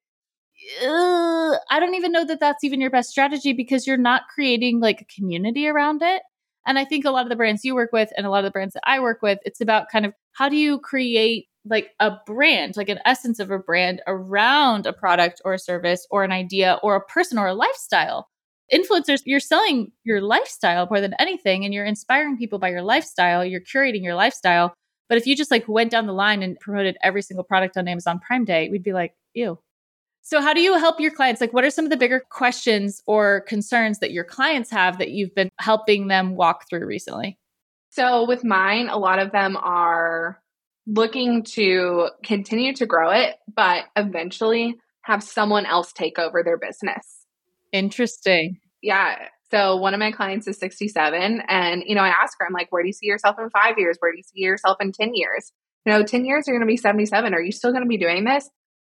I 0.82 1.80
don't 1.80 1.96
even 1.96 2.12
know 2.12 2.26
that 2.26 2.40
that's 2.40 2.64
even 2.64 2.80
your 2.80 2.90
best 2.90 3.10
strategy 3.10 3.52
because 3.52 3.86
you're 3.86 3.98
not 3.98 4.24
creating 4.34 4.80
like 4.80 5.02
a 5.02 5.06
community 5.14 5.68
around 5.68 6.02
it. 6.02 6.22
And 6.66 6.80
I 6.80 6.86
think 6.86 7.04
a 7.04 7.12
lot 7.12 7.26
of 7.26 7.30
the 7.30 7.36
brands 7.36 7.66
you 7.66 7.76
work 7.76 7.90
with 7.92 8.10
and 8.16 8.26
a 8.26 8.30
lot 8.30 8.40
of 8.40 8.46
the 8.46 8.52
brands 8.52 8.74
that 8.74 8.84
I 8.86 9.02
work 9.02 9.22
with, 9.22 9.40
it's 9.44 9.60
about 9.60 9.90
kind 9.92 10.06
of 10.06 10.14
how 10.32 10.48
do 10.48 10.56
you 10.56 10.80
create 10.80 11.48
like 11.66 11.92
a 12.00 12.12
brand, 12.26 12.76
like 12.78 12.90
an 12.90 13.00
essence 13.06 13.40
of 13.40 13.52
a 13.52 13.60
brand 13.60 14.02
around 14.08 14.86
a 14.86 14.94
product 14.94 15.42
or 15.46 15.54
a 15.54 15.60
service 15.60 16.06
or 16.12 16.24
an 16.24 16.32
idea 16.32 16.80
or 16.84 16.96
a 16.96 17.06
person 17.06 17.38
or 17.38 17.48
a 17.48 17.54
lifestyle. 17.54 18.28
Influencers, 18.74 19.22
you're 19.26 19.40
selling 19.40 19.92
your 20.04 20.22
lifestyle 20.22 20.88
more 20.90 21.02
than 21.02 21.16
anything 21.20 21.64
and 21.64 21.74
you're 21.74 21.86
inspiring 21.86 22.38
people 22.38 22.60
by 22.60 22.70
your 22.70 22.82
lifestyle, 22.82 23.46
you're 23.46 23.62
curating 23.62 24.04
your 24.04 24.16
lifestyle. 24.16 24.74
But 25.10 25.18
if 25.18 25.28
you 25.28 25.36
just 25.36 25.52
like 25.52 25.68
went 25.68 25.92
down 25.92 26.08
the 26.08 26.14
line 26.14 26.42
and 26.44 26.60
promoted 26.60 26.98
every 27.04 27.22
single 27.22 27.44
product 27.44 27.78
on 27.78 27.88
Amazon 27.88 28.20
Prime 28.20 28.46
Day, 28.46 28.70
we'd 28.70 28.84
be 28.84 28.94
like, 28.94 29.14
ew, 29.34 29.60
so, 30.26 30.42
how 30.42 30.54
do 30.54 30.62
you 30.62 30.78
help 30.78 31.02
your 31.02 31.12
clients? 31.12 31.42
Like, 31.42 31.52
what 31.52 31.66
are 31.66 31.70
some 31.70 31.84
of 31.84 31.92
the 31.92 31.98
bigger 31.98 32.22
questions 32.30 33.04
or 33.06 33.42
concerns 33.42 34.00
that 34.00 34.12
your 34.12 34.24
clients 34.24 34.70
have 34.70 35.00
that 35.00 35.12
you've 35.12 35.36
been 35.36 35.50
helping 35.60 36.08
them 36.08 36.38
walk 36.38 36.70
through 36.70 36.86
recently? 36.86 37.38
So, 37.90 38.26
with 38.26 38.46
mine, 38.46 38.88
a 38.88 38.98
lot 38.98 39.20
of 39.20 39.34
them 39.34 39.58
are 39.58 40.40
looking 40.86 41.44
to 41.44 42.10
continue 42.24 42.74
to 42.76 42.86
grow 42.86 43.12
it, 43.12 43.36
but 43.54 43.86
eventually 43.96 44.76
have 45.04 45.24
someone 45.24 45.66
else 45.66 45.94
take 45.94 46.20
over 46.20 46.44
their 46.44 46.58
business. 46.58 47.26
Interesting. 47.72 48.60
Yeah. 48.82 49.16
So, 49.52 49.76
one 49.76 49.94
of 49.94 50.00
my 50.00 50.12
clients 50.12 50.48
is 50.48 50.58
67. 50.58 51.42
And, 51.48 51.84
you 51.86 51.96
know, 51.96 52.02
I 52.02 52.10
ask 52.10 52.38
her, 52.40 52.46
I'm 52.46 52.54
like, 52.54 52.72
where 52.72 52.82
do 52.82 52.88
you 52.88 52.94
see 52.94 53.06
yourself 53.06 53.36
in 53.40 53.50
five 53.50 53.78
years? 53.78 53.98
Where 54.00 54.12
do 54.12 54.18
you 54.18 54.24
see 54.24 54.42
yourself 54.42 54.78
in 54.82 54.92
10 54.92 55.12
years? 55.14 55.52
You 55.86 55.94
know, 55.94 56.04
10 56.04 56.26
years, 56.26 56.48
you're 56.48 56.58
going 56.58 56.68
to 56.68 56.72
be 56.72 56.78
77. 56.78 57.34
Are 57.34 57.42
you 57.42 57.52
still 57.52 57.72
going 57.72 57.84
to 57.84 57.90
be 57.90 57.98
doing 57.98 58.24
this? 58.24 58.50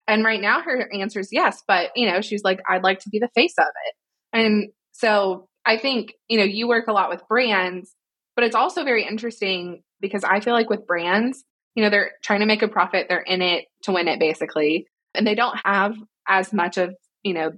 And 0.07 0.23
right 0.23 0.41
now 0.41 0.61
her 0.61 0.87
answer 0.93 1.19
is 1.19 1.29
yes, 1.31 1.63
but 1.67 1.89
you 1.95 2.09
know, 2.09 2.21
she's 2.21 2.43
like, 2.43 2.61
I'd 2.69 2.83
like 2.83 2.99
to 2.99 3.09
be 3.09 3.19
the 3.19 3.29
face 3.33 3.55
of 3.57 3.65
it. 3.65 3.95
And 4.37 4.69
so 4.91 5.47
I 5.65 5.77
think, 5.77 6.13
you 6.27 6.37
know, 6.37 6.43
you 6.43 6.67
work 6.67 6.87
a 6.87 6.93
lot 6.93 7.09
with 7.09 7.27
brands, 7.27 7.95
but 8.35 8.45
it's 8.45 8.55
also 8.55 8.83
very 8.83 9.05
interesting 9.05 9.81
because 9.99 10.23
I 10.23 10.41
feel 10.41 10.53
like 10.53 10.69
with 10.69 10.85
brands, 10.85 11.43
you 11.75 11.83
know, 11.83 11.89
they're 11.89 12.11
trying 12.23 12.39
to 12.39 12.45
make 12.45 12.61
a 12.61 12.67
profit, 12.67 13.07
they're 13.07 13.19
in 13.19 13.41
it 13.41 13.65
to 13.83 13.91
win 13.91 14.07
it 14.07 14.19
basically. 14.19 14.87
And 15.13 15.27
they 15.27 15.35
don't 15.35 15.59
have 15.63 15.95
as 16.27 16.51
much 16.51 16.77
of, 16.77 16.95
you 17.23 17.33
know, 17.33 17.51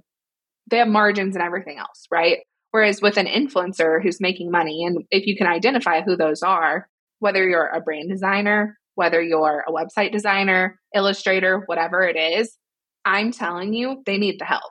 they 0.70 0.78
have 0.78 0.88
margins 0.88 1.34
and 1.34 1.42
everything 1.42 1.78
else, 1.78 2.06
right? 2.10 2.38
Whereas 2.70 3.00
with 3.00 3.16
an 3.16 3.26
influencer 3.26 4.02
who's 4.02 4.20
making 4.20 4.50
money, 4.50 4.84
and 4.84 5.04
if 5.10 5.26
you 5.26 5.36
can 5.36 5.46
identify 5.46 6.02
who 6.02 6.16
those 6.16 6.42
are, 6.42 6.88
whether 7.20 7.48
you're 7.48 7.66
a 7.66 7.80
brand 7.80 8.10
designer, 8.10 8.78
whether 8.94 9.22
you're 9.22 9.64
a 9.66 9.72
website 9.72 10.12
designer, 10.12 10.78
illustrator, 10.94 11.62
whatever 11.66 12.02
it 12.02 12.16
is, 12.16 12.56
I'm 13.04 13.32
telling 13.32 13.72
you, 13.72 14.02
they 14.04 14.18
need 14.18 14.38
the 14.38 14.44
help. 14.44 14.70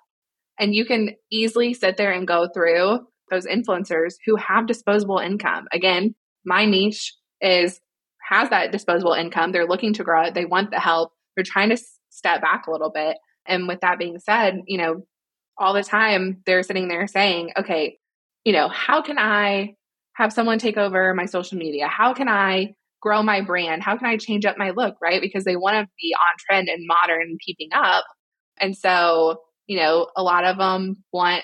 And 0.60 0.76
you 0.76 0.86
can 0.86 1.16
easily 1.32 1.74
sit 1.74 1.98
there 1.98 2.12
and 2.12 2.28
go 2.28 2.48
through 2.54 3.00
those 3.32 3.48
influencers 3.48 4.16
who 4.26 4.36
have 4.36 4.68
disposable 4.68 5.20
income. 5.20 5.68
Again, 5.74 6.14
my 6.46 6.66
niche 6.66 7.14
is 7.42 7.80
has 8.28 8.50
that 8.50 8.72
disposable 8.72 9.14
income. 9.14 9.52
They're 9.52 9.68
looking 9.68 9.94
to 9.94 10.04
grow 10.04 10.26
it. 10.26 10.34
They 10.34 10.46
want 10.46 10.72
the 10.72 10.80
help. 10.80 11.12
They're 11.36 11.46
trying 11.46 11.70
to 11.70 11.78
step 12.10 12.42
back 12.42 12.68
a 12.68 12.72
little 12.72 12.92
bit. 12.92 13.18
And 13.46 13.68
with 13.68 13.82
that 13.82 14.00
being 14.00 14.20
said, 14.20 14.62
you 14.68 14.78
know, 14.78 15.06
all 15.58 15.74
the 15.74 15.84
time 15.84 16.42
they're 16.46 16.64
sitting 16.64 16.88
there 16.88 17.08
saying, 17.08 17.52
okay, 17.58 17.98
you 18.44 18.54
know, 18.54 18.68
how 18.68 19.02
can 19.02 19.18
I 19.18 19.76
have 20.14 20.34
someone 20.34 20.60
take 20.60 20.78
over 20.78 21.14
my 21.14 21.26
social 21.26 21.58
media? 21.58 21.88
How 21.88 22.14
can 22.14 22.28
I 22.28 22.76
grow 23.02 23.24
my 23.24 23.42
brand? 23.42 23.84
How 23.84 23.96
can 23.98 24.08
I 24.08 24.18
change 24.18 24.46
up 24.46 24.58
my 24.58 24.72
look, 24.72 24.96
right? 25.02 25.22
Because 25.22 25.44
they 25.44 25.56
want 25.56 25.76
to 25.76 25.92
be 26.02 26.14
on 26.14 26.36
trend 26.40 26.68
and 26.68 26.86
modern 26.86 27.22
and 27.22 27.40
keeping 27.40 27.70
up. 27.74 28.04
And 28.60 28.76
so, 28.76 29.42
you 29.68 29.78
know, 29.78 30.10
a 30.16 30.24
lot 30.24 30.44
of 30.44 30.58
them 30.58 31.04
want 31.14 31.44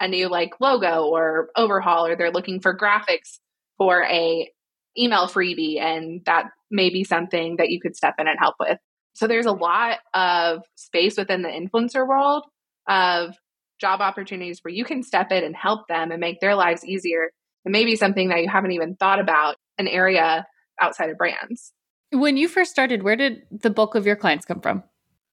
a 0.00 0.08
new 0.08 0.28
like 0.28 0.52
logo 0.60 1.06
or 1.06 1.50
overhaul 1.56 2.06
or 2.06 2.16
they're 2.16 2.30
looking 2.30 2.60
for 2.60 2.76
graphics 2.76 3.38
for 3.78 4.04
a 4.04 4.50
email 4.98 5.26
freebie 5.26 5.80
and 5.80 6.22
that 6.26 6.46
may 6.70 6.90
be 6.90 7.04
something 7.04 7.56
that 7.56 7.70
you 7.70 7.80
could 7.80 7.96
step 7.96 8.14
in 8.18 8.28
and 8.28 8.38
help 8.38 8.56
with. 8.60 8.78
So 9.14 9.26
there's 9.26 9.46
a 9.46 9.52
lot 9.52 9.98
of 10.14 10.62
space 10.76 11.16
within 11.16 11.42
the 11.42 11.48
influencer 11.48 12.06
world 12.06 12.44
of 12.88 13.34
job 13.80 14.00
opportunities 14.00 14.60
where 14.62 14.72
you 14.72 14.84
can 14.84 15.02
step 15.02 15.32
in 15.32 15.42
and 15.42 15.56
help 15.56 15.88
them 15.88 16.10
and 16.10 16.20
make 16.20 16.40
their 16.40 16.54
lives 16.54 16.84
easier. 16.84 17.30
It 17.64 17.70
may 17.70 17.84
be 17.84 17.96
something 17.96 18.28
that 18.28 18.40
you 18.42 18.48
haven't 18.48 18.72
even 18.72 18.96
thought 18.96 19.20
about, 19.20 19.56
an 19.78 19.88
area 19.88 20.46
outside 20.80 21.10
of 21.10 21.18
brands. 21.18 21.72
When 22.12 22.36
you 22.36 22.48
first 22.48 22.70
started, 22.70 23.02
where 23.02 23.16
did 23.16 23.42
the 23.50 23.70
bulk 23.70 23.94
of 23.94 24.06
your 24.06 24.16
clients 24.16 24.44
come 24.44 24.60
from? 24.60 24.82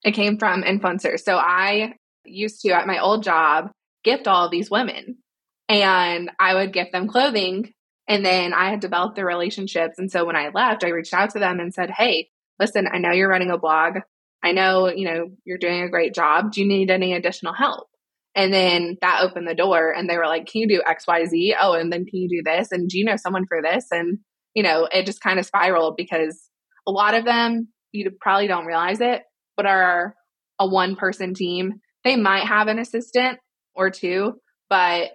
It 0.03 0.11
came 0.11 0.37
from 0.37 0.63
influencers. 0.63 1.21
So 1.21 1.37
I 1.37 1.93
used 2.25 2.61
to, 2.61 2.71
at 2.71 2.87
my 2.87 2.99
old 2.99 3.23
job, 3.23 3.71
gift 4.03 4.27
all 4.27 4.49
these 4.49 4.69
women. 4.69 5.17
And 5.69 6.31
I 6.39 6.53
would 6.53 6.71
gift 6.71 6.91
them 6.91 7.07
clothing. 7.07 7.73
And 8.07 8.25
then 8.25 8.53
I 8.53 8.69
had 8.69 8.79
developed 8.79 9.15
the 9.15 9.25
relationships. 9.25 9.95
And 9.97 10.09
so 10.11 10.25
when 10.25 10.35
I 10.35 10.49
left, 10.53 10.83
I 10.83 10.89
reached 10.89 11.13
out 11.13 11.31
to 11.31 11.39
them 11.39 11.59
and 11.59 11.73
said, 11.73 11.91
Hey, 11.91 12.29
listen, 12.59 12.87
I 12.91 12.99
know 12.99 13.11
you're 13.11 13.29
running 13.29 13.51
a 13.51 13.57
blog. 13.57 13.99
I 14.43 14.51
know, 14.51 14.87
you 14.87 15.05
know, 15.05 15.29
you're 15.45 15.57
doing 15.57 15.81
a 15.81 15.89
great 15.89 16.13
job. 16.13 16.51
Do 16.51 16.61
you 16.61 16.67
need 16.67 16.89
any 16.89 17.13
additional 17.13 17.53
help? 17.53 17.87
And 18.35 18.53
then 18.53 18.97
that 19.01 19.23
opened 19.23 19.47
the 19.47 19.55
door 19.55 19.91
and 19.91 20.09
they 20.09 20.15
were 20.15 20.27
like, 20.27 20.45
Can 20.45 20.61
you 20.61 20.67
do 20.67 20.81
XYZ? 20.87 21.55
Oh, 21.59 21.73
and 21.73 21.91
then 21.91 22.05
can 22.05 22.19
you 22.19 22.29
do 22.29 22.43
this? 22.45 22.71
And 22.71 22.87
do 22.87 22.97
you 22.97 23.05
know 23.05 23.17
someone 23.17 23.45
for 23.47 23.61
this? 23.61 23.85
And, 23.91 24.19
you 24.53 24.63
know, 24.63 24.87
it 24.91 25.05
just 25.05 25.21
kind 25.21 25.39
of 25.39 25.45
spiraled 25.45 25.95
because 25.97 26.49
a 26.87 26.91
lot 26.91 27.15
of 27.15 27.25
them, 27.25 27.67
you 27.91 28.09
probably 28.21 28.47
don't 28.47 28.65
realize 28.65 29.01
it, 29.01 29.23
but 29.55 29.65
are 29.65 30.15
a 30.59 30.67
one 30.67 30.95
person 30.95 31.33
team. 31.33 31.81
They 32.03 32.15
might 32.15 32.45
have 32.45 32.67
an 32.67 32.79
assistant 32.79 33.39
or 33.75 33.89
two, 33.89 34.33
but 34.69 35.11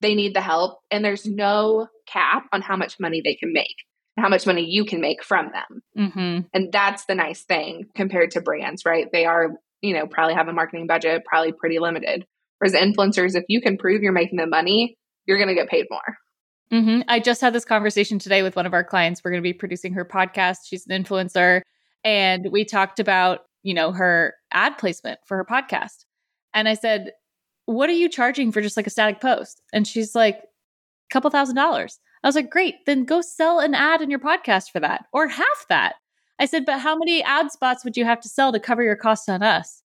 they 0.00 0.14
need 0.14 0.34
the 0.34 0.40
help. 0.40 0.80
And 0.90 1.04
there's 1.04 1.26
no 1.26 1.88
cap 2.06 2.46
on 2.52 2.62
how 2.62 2.76
much 2.76 2.98
money 2.98 3.20
they 3.24 3.34
can 3.34 3.52
make 3.52 3.76
how 4.20 4.28
much 4.28 4.46
money 4.46 4.64
you 4.68 4.84
can 4.84 5.00
make 5.00 5.24
from 5.24 5.50
them. 5.52 5.82
Mm-hmm. 5.98 6.38
And 6.52 6.72
that's 6.72 7.06
the 7.06 7.14
nice 7.14 7.42
thing 7.42 7.86
compared 7.94 8.32
to 8.32 8.40
brands, 8.40 8.84
right? 8.84 9.08
They 9.12 9.24
are, 9.24 9.50
you 9.80 9.94
know, 9.94 10.06
probably 10.06 10.34
have 10.34 10.48
a 10.48 10.52
marketing 10.52 10.86
budget, 10.86 11.24
probably 11.24 11.52
pretty 11.52 11.78
limited. 11.78 12.24
Whereas 12.58 12.74
influencers, 12.74 13.34
if 13.34 13.44
you 13.48 13.60
can 13.60 13.78
prove 13.78 14.02
you're 14.02 14.12
making 14.12 14.38
the 14.38 14.46
money, 14.46 14.96
you're 15.26 15.38
going 15.38 15.48
to 15.48 15.54
get 15.54 15.68
paid 15.68 15.86
more. 15.90 16.16
Mm-hmm. 16.72 17.02
I 17.08 17.18
just 17.20 17.40
had 17.40 17.52
this 17.52 17.64
conversation 17.64 18.18
today 18.18 18.42
with 18.42 18.54
one 18.54 18.66
of 18.66 18.74
our 18.74 18.84
clients. 18.84 19.22
We're 19.24 19.32
going 19.32 19.42
to 19.42 19.48
be 19.48 19.54
producing 19.54 19.94
her 19.94 20.04
podcast. 20.04 20.58
She's 20.66 20.86
an 20.86 21.02
influencer. 21.02 21.62
And 22.04 22.48
we 22.52 22.64
talked 22.64 23.00
about, 23.00 23.40
you 23.62 23.74
know, 23.74 23.92
her 23.92 24.34
ad 24.52 24.78
placement 24.78 25.18
for 25.26 25.36
her 25.38 25.44
podcast. 25.44 26.04
And 26.54 26.68
I 26.68 26.74
said, 26.74 27.12
What 27.70 27.88
are 27.88 27.92
you 27.92 28.08
charging 28.08 28.50
for 28.50 28.60
just 28.60 28.76
like 28.76 28.88
a 28.88 28.90
static 28.90 29.20
post? 29.20 29.62
And 29.72 29.86
she's 29.86 30.12
like, 30.12 30.38
A 30.38 31.12
couple 31.12 31.30
thousand 31.30 31.54
dollars. 31.54 32.00
I 32.24 32.26
was 32.26 32.34
like, 32.34 32.50
Great, 32.50 32.84
then 32.84 33.04
go 33.04 33.20
sell 33.20 33.60
an 33.60 33.74
ad 33.76 34.02
in 34.02 34.10
your 34.10 34.18
podcast 34.18 34.72
for 34.72 34.80
that 34.80 35.04
or 35.12 35.28
half 35.28 35.66
that. 35.68 35.94
I 36.40 36.46
said, 36.46 36.66
But 36.66 36.80
how 36.80 36.96
many 36.96 37.22
ad 37.22 37.52
spots 37.52 37.84
would 37.84 37.96
you 37.96 38.04
have 38.04 38.20
to 38.22 38.28
sell 38.28 38.50
to 38.52 38.58
cover 38.58 38.82
your 38.82 38.96
costs 38.96 39.28
on 39.28 39.44
us? 39.44 39.84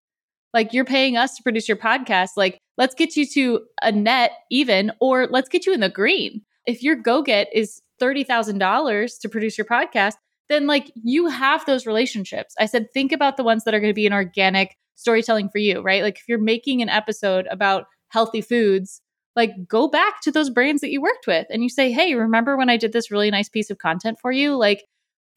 Like, 0.51 0.73
you're 0.73 0.83
paying 0.83 1.15
us 1.15 1.35
to 1.35 1.43
produce 1.43 1.67
your 1.67 1.77
podcast. 1.77 2.29
Like, 2.35 2.57
let's 2.75 2.95
get 2.95 3.15
you 3.15 3.27
to 3.27 3.61
a 3.83 3.91
net 3.91 4.31
even, 4.49 4.91
or 4.99 5.27
let's 5.27 5.49
get 5.49 5.67
you 5.67 5.73
in 5.73 5.81
the 5.81 5.89
green. 5.89 6.41
If 6.65 6.81
your 6.81 6.95
go 6.95 7.21
get 7.21 7.49
is 7.53 7.83
$30,000 8.01 9.19
to 9.19 9.29
produce 9.29 9.59
your 9.59 9.65
podcast, 9.65 10.15
then 10.49 10.65
like 10.65 10.91
you 10.95 11.27
have 11.27 11.63
those 11.67 11.85
relationships. 11.85 12.55
I 12.59 12.65
said, 12.65 12.91
think 12.95 13.11
about 13.11 13.37
the 13.37 13.43
ones 13.43 13.63
that 13.63 13.75
are 13.75 13.79
going 13.79 13.91
to 13.91 13.95
be 13.95 14.07
an 14.07 14.13
organic 14.13 14.75
storytelling 14.95 15.49
for 15.49 15.59
you, 15.59 15.81
right? 15.81 16.03
Like 16.03 16.17
if 16.17 16.23
you're 16.27 16.39
making 16.39 16.81
an 16.81 16.89
episode 16.89 17.47
about 17.51 17.85
healthy 18.09 18.41
foods, 18.41 19.01
like 19.35 19.51
go 19.67 19.87
back 19.87 20.21
to 20.21 20.31
those 20.31 20.49
brands 20.49 20.81
that 20.81 20.91
you 20.91 21.01
worked 21.01 21.27
with 21.27 21.47
and 21.49 21.61
you 21.61 21.69
say, 21.69 21.91
hey, 21.91 22.15
remember 22.15 22.57
when 22.57 22.69
I 22.69 22.77
did 22.77 22.93
this 22.93 23.11
really 23.11 23.29
nice 23.29 23.49
piece 23.49 23.69
of 23.69 23.77
content 23.77 24.17
for 24.21 24.31
you? 24.31 24.55
Like, 24.55 24.83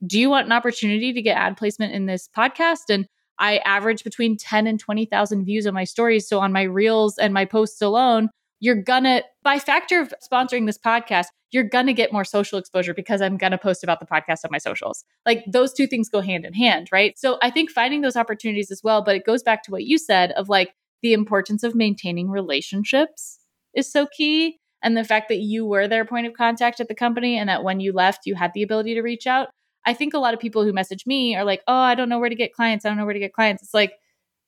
do 0.07 0.19
you 0.19 0.31
want 0.31 0.47
an 0.47 0.53
opportunity 0.53 1.13
to 1.13 1.23
get 1.23 1.37
ad 1.37 1.57
placement 1.57 1.93
in 1.93 2.07
this 2.07 2.29
podcast? 2.37 2.91
And 2.91 3.07
I 3.41 3.59
average 3.59 4.05
between 4.05 4.37
10 4.37 4.67
and 4.67 4.79
20,000 4.79 5.45
views 5.45 5.67
on 5.67 5.75
my 5.75 5.85
stories. 5.85 6.29
So 6.29 6.41
on 6.41 6.53
my 6.53 6.63
reels 6.63 7.19
and 7.19 7.35
my 7.35 7.45
posts 7.45 7.83
alone, 7.83 8.31
you're 8.61 8.83
gonna, 8.83 9.23
by 9.43 9.59
factor 9.59 10.01
of 10.01 10.13
sponsoring 10.23 10.67
this 10.67 10.79
podcast, 10.79 11.27
you're 11.51 11.65
gonna 11.65 11.93
get 11.93 12.13
more 12.13 12.25
social 12.25 12.59
exposure 12.59 12.95
because 12.95 13.21
I'm 13.21 13.37
gonna 13.37 13.59
post 13.59 13.85
about 13.85 14.01
the 14.01 14.07
podcast 14.07 14.45
on 14.45 14.51
my 14.51 14.59
socials. 14.59 15.05
Like 15.25 15.45
those 15.47 15.73
two 15.73 15.87
things 15.87 16.09
go 16.09 16.21
hand 16.21 16.45
in 16.45 16.53
hand, 16.53 16.89
right? 16.93 17.19
So 17.19 17.39
I 17.43 17.51
think 17.51 17.71
finding 17.71 18.01
those 18.01 18.17
opportunities 18.17 18.71
as 18.71 18.83
well, 18.83 19.03
but 19.03 19.17
it 19.17 19.25
goes 19.25 19.43
back 19.43 19.63
to 19.65 19.71
what 19.71 19.85
you 19.85 19.99
said 19.99 20.33
of 20.33 20.49
like 20.49 20.75
the 21.03 21.13
importance 21.13 21.63
of 21.63 21.75
maintaining 21.75 22.29
relationships 22.31 23.39
is 23.75 23.91
so 23.91 24.07
key. 24.07 24.59
And 24.83 24.97
the 24.97 25.05
fact 25.05 25.29
that 25.29 25.39
you 25.39 25.67
were 25.67 25.89
their 25.89 26.05
point 26.05 26.27
of 26.29 26.35
contact 26.35 26.79
at 26.79 26.87
the 26.87 26.95
company 26.95 27.37
and 27.37 27.49
that 27.49 27.65
when 27.65 27.81
you 27.81 27.93
left, 27.93 28.27
you 28.27 28.37
had 28.37 28.53
the 28.55 28.63
ability 28.63 28.95
to 28.95 29.03
reach 29.03 29.27
out. 29.27 29.49
I 29.85 29.93
think 29.93 30.15
a 30.15 30.19
lot 30.19 30.35
of 30.35 30.41
people 30.41 30.63
who 30.63 30.73
message 30.73 31.05
me 31.05 31.35
are 31.35 31.45
like, 31.45 31.63
oh, 31.67 31.75
I 31.75 31.95
don't 31.97 32.09
know 32.09 32.19
where 32.21 32.29
to 32.29 32.37
get 32.37 32.53
clients. 32.53 32.85
I 32.85 32.89
don't 32.89 32.99
know 32.99 33.05
where 33.05 33.15
to 33.15 33.21
get 33.21 33.33
clients. 33.33 33.63
It's 33.63 33.75
like, 33.75 33.95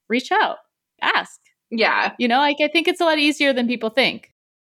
reach 0.09 0.31
out, 0.31 0.59
ask. 1.03 1.41
Yeah. 1.71 2.13
You 2.19 2.29
know, 2.29 2.39
like 2.39 2.57
I 2.61 2.69
think 2.69 2.89
it's 2.89 3.01
a 3.01 3.05
lot 3.05 3.19
easier 3.19 3.53
than 3.53 3.67
people 3.67 3.91
think. 3.91 4.33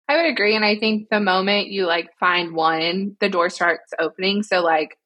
I 0.09 0.17
would 0.17 0.27
agree. 0.27 0.55
And 0.55 0.65
I 0.65 0.77
think 0.77 1.09
the 1.11 1.21
moment 1.21 1.69
you 1.69 1.87
like 1.87 2.11
find 2.19 2.55
one, 2.55 3.17
the 3.21 3.29
door 3.29 3.51
starts 3.51 3.93
opening. 3.99 4.43
So, 4.43 4.63
like, 4.63 4.97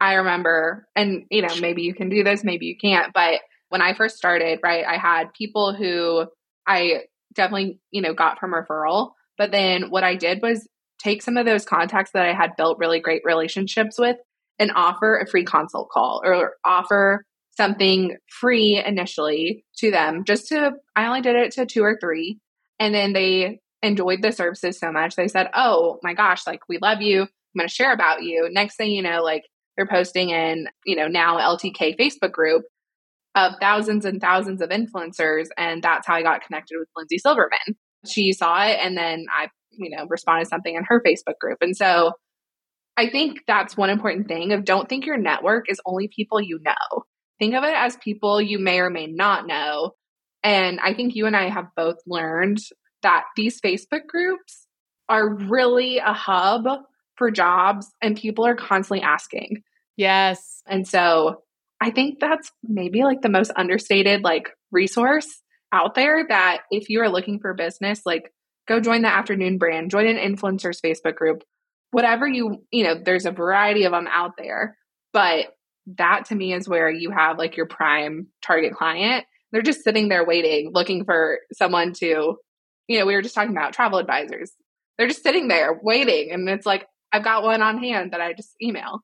I 0.00 0.14
remember, 0.14 0.86
and 0.94 1.24
you 1.30 1.42
know, 1.42 1.56
maybe 1.60 1.82
you 1.82 1.92
can 1.92 2.08
do 2.08 2.22
this, 2.22 2.44
maybe 2.44 2.66
you 2.66 2.76
can't. 2.76 3.12
But 3.12 3.40
when 3.68 3.82
I 3.82 3.94
first 3.94 4.16
started, 4.16 4.60
right, 4.62 4.84
I 4.84 4.96
had 4.96 5.34
people 5.34 5.74
who 5.74 6.26
I 6.66 7.04
definitely, 7.34 7.80
you 7.90 8.00
know, 8.00 8.14
got 8.14 8.38
from 8.38 8.52
referral. 8.52 9.12
But 9.36 9.50
then 9.50 9.90
what 9.90 10.04
I 10.04 10.14
did 10.14 10.40
was 10.40 10.68
take 10.98 11.22
some 11.22 11.36
of 11.36 11.46
those 11.46 11.64
contacts 11.64 12.12
that 12.12 12.26
I 12.26 12.32
had 12.32 12.56
built 12.56 12.78
really 12.78 13.00
great 13.00 13.22
relationships 13.24 13.98
with 13.98 14.16
and 14.58 14.72
offer 14.74 15.18
a 15.18 15.26
free 15.26 15.44
consult 15.44 15.88
call 15.90 16.20
or 16.24 16.54
offer 16.64 17.24
something 17.58 18.16
free 18.40 18.80
initially 18.86 19.64
to 19.76 19.90
them 19.90 20.22
just 20.24 20.46
to 20.48 20.70
I 20.94 21.06
only 21.06 21.20
did 21.20 21.34
it 21.34 21.50
to 21.52 21.66
two 21.66 21.82
or 21.82 21.98
three 22.00 22.38
and 22.78 22.94
then 22.94 23.12
they 23.12 23.58
enjoyed 23.82 24.22
the 24.22 24.30
services 24.30 24.78
so 24.78 24.92
much. 24.92 25.16
They 25.16 25.26
said 25.26 25.50
oh 25.54 25.98
my 26.02 26.14
gosh 26.14 26.46
like 26.46 26.60
we 26.68 26.78
love 26.80 27.02
you. 27.02 27.22
I'm 27.22 27.58
going 27.58 27.68
to 27.68 27.74
share 27.74 27.92
about 27.92 28.22
you. 28.22 28.48
Next 28.50 28.76
thing 28.76 28.92
you 28.92 29.02
know 29.02 29.22
like 29.22 29.42
they're 29.76 29.88
posting 29.88 30.30
in 30.30 30.68
you 30.86 30.94
know 30.94 31.08
now 31.08 31.38
LTK 31.38 31.98
Facebook 31.98 32.30
group 32.30 32.62
of 33.34 33.54
thousands 33.60 34.04
and 34.04 34.20
thousands 34.20 34.62
of 34.62 34.70
influencers 34.70 35.48
and 35.56 35.82
that's 35.82 36.06
how 36.06 36.14
I 36.14 36.22
got 36.22 36.42
connected 36.42 36.78
with 36.78 36.88
Lindsay 36.96 37.18
Silverman. 37.18 37.76
She 38.06 38.32
saw 38.32 38.64
it 38.66 38.78
and 38.80 38.96
then 38.96 39.26
I 39.36 39.48
you 39.72 39.90
know 39.90 40.06
responded 40.08 40.46
something 40.46 40.76
in 40.76 40.84
her 40.86 41.02
Facebook 41.04 41.40
group. 41.40 41.58
And 41.60 41.76
so 41.76 42.12
I 42.96 43.10
think 43.10 43.40
that's 43.48 43.76
one 43.76 43.90
important 43.90 44.28
thing 44.28 44.52
of 44.52 44.64
don't 44.64 44.88
think 44.88 45.06
your 45.06 45.18
network 45.18 45.68
is 45.68 45.80
only 45.84 46.08
people 46.14 46.40
you 46.40 46.60
know 46.62 47.04
think 47.38 47.54
of 47.54 47.64
it 47.64 47.74
as 47.74 47.96
people 47.96 48.40
you 48.40 48.58
may 48.58 48.80
or 48.80 48.90
may 48.90 49.06
not 49.06 49.46
know. 49.46 49.92
And 50.42 50.80
I 50.80 50.94
think 50.94 51.14
you 51.14 51.26
and 51.26 51.36
I 51.36 51.48
have 51.48 51.66
both 51.76 51.96
learned 52.06 52.58
that 53.02 53.24
these 53.36 53.60
Facebook 53.60 54.06
groups 54.06 54.66
are 55.08 55.34
really 55.34 55.98
a 55.98 56.12
hub 56.12 56.64
for 57.16 57.30
jobs 57.30 57.92
and 58.02 58.16
people 58.16 58.46
are 58.46 58.54
constantly 58.54 59.02
asking. 59.02 59.62
Yes. 59.96 60.62
And 60.66 60.86
so 60.86 61.42
I 61.80 61.90
think 61.90 62.20
that's 62.20 62.50
maybe 62.62 63.02
like 63.02 63.22
the 63.22 63.28
most 63.28 63.50
understated 63.56 64.22
like 64.22 64.50
resource 64.70 65.42
out 65.72 65.94
there 65.94 66.24
that 66.28 66.62
if 66.70 66.88
you 66.88 67.00
are 67.02 67.10
looking 67.10 67.40
for 67.40 67.54
business, 67.54 68.02
like 68.04 68.32
go 68.66 68.80
join 68.80 69.02
the 69.02 69.08
afternoon 69.08 69.58
brand, 69.58 69.90
join 69.90 70.06
an 70.06 70.16
influencers 70.16 70.80
Facebook 70.84 71.16
group, 71.16 71.42
whatever 71.90 72.26
you, 72.26 72.64
you 72.70 72.84
know, 72.84 72.94
there's 73.02 73.26
a 73.26 73.32
variety 73.32 73.84
of 73.84 73.92
them 73.92 74.08
out 74.08 74.32
there. 74.38 74.76
But 75.12 75.46
that 75.96 76.26
to 76.26 76.34
me 76.34 76.52
is 76.52 76.68
where 76.68 76.90
you 76.90 77.10
have 77.10 77.38
like 77.38 77.56
your 77.56 77.66
prime 77.66 78.26
target 78.42 78.74
client. 78.74 79.24
They're 79.52 79.62
just 79.62 79.82
sitting 79.82 80.08
there 80.08 80.24
waiting, 80.24 80.72
looking 80.74 81.04
for 81.04 81.38
someone 81.52 81.92
to, 81.94 82.36
you 82.86 82.98
know, 82.98 83.06
we 83.06 83.14
were 83.14 83.22
just 83.22 83.34
talking 83.34 83.56
about 83.56 83.72
travel 83.72 83.98
advisors. 83.98 84.52
They're 84.96 85.08
just 85.08 85.22
sitting 85.22 85.48
there 85.48 85.78
waiting. 85.82 86.32
And 86.32 86.48
it's 86.48 86.66
like, 86.66 86.86
I've 87.12 87.24
got 87.24 87.42
one 87.42 87.62
on 87.62 87.78
hand 87.78 88.12
that 88.12 88.20
I 88.20 88.34
just 88.34 88.54
email. 88.62 89.00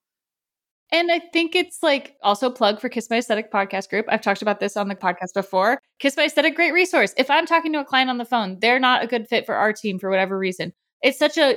And 0.92 1.11
I 1.11 1.18
think 1.33 1.55
it's 1.55 1.79
like 1.83 2.14
also 2.23 2.51
plug 2.51 2.81
for 2.81 2.88
Kiss 2.88 3.09
My 3.09 3.16
Aesthetic 3.16 3.51
podcast 3.51 3.88
group. 3.88 4.07
I've 4.09 4.20
talked 4.20 4.42
about 4.42 4.61
this 4.61 4.77
on 4.77 4.88
the 4.88 4.94
podcast 4.94 5.33
before. 5.35 5.81
Kiss 5.99 6.16
My 6.16 6.27
Aesthetic, 6.27 6.55
great 6.55 6.73
resource. 6.73 7.14
If 7.16 7.31
I'm 7.31 7.47
talking 7.47 7.73
to 7.73 7.81
a 7.81 7.85
client 7.85 8.11
on 8.11 8.18
the 8.18 8.25
phone, 8.25 8.59
they're 8.61 8.79
not 8.79 9.03
a 9.03 9.07
good 9.07 9.27
fit 9.27 9.47
for 9.47 9.55
our 9.55 9.73
team 9.73 9.99
for 9.99 10.11
whatever 10.11 10.38
reason. 10.38 10.73
It's 11.03 11.18
such 11.18 11.38
a 11.38 11.57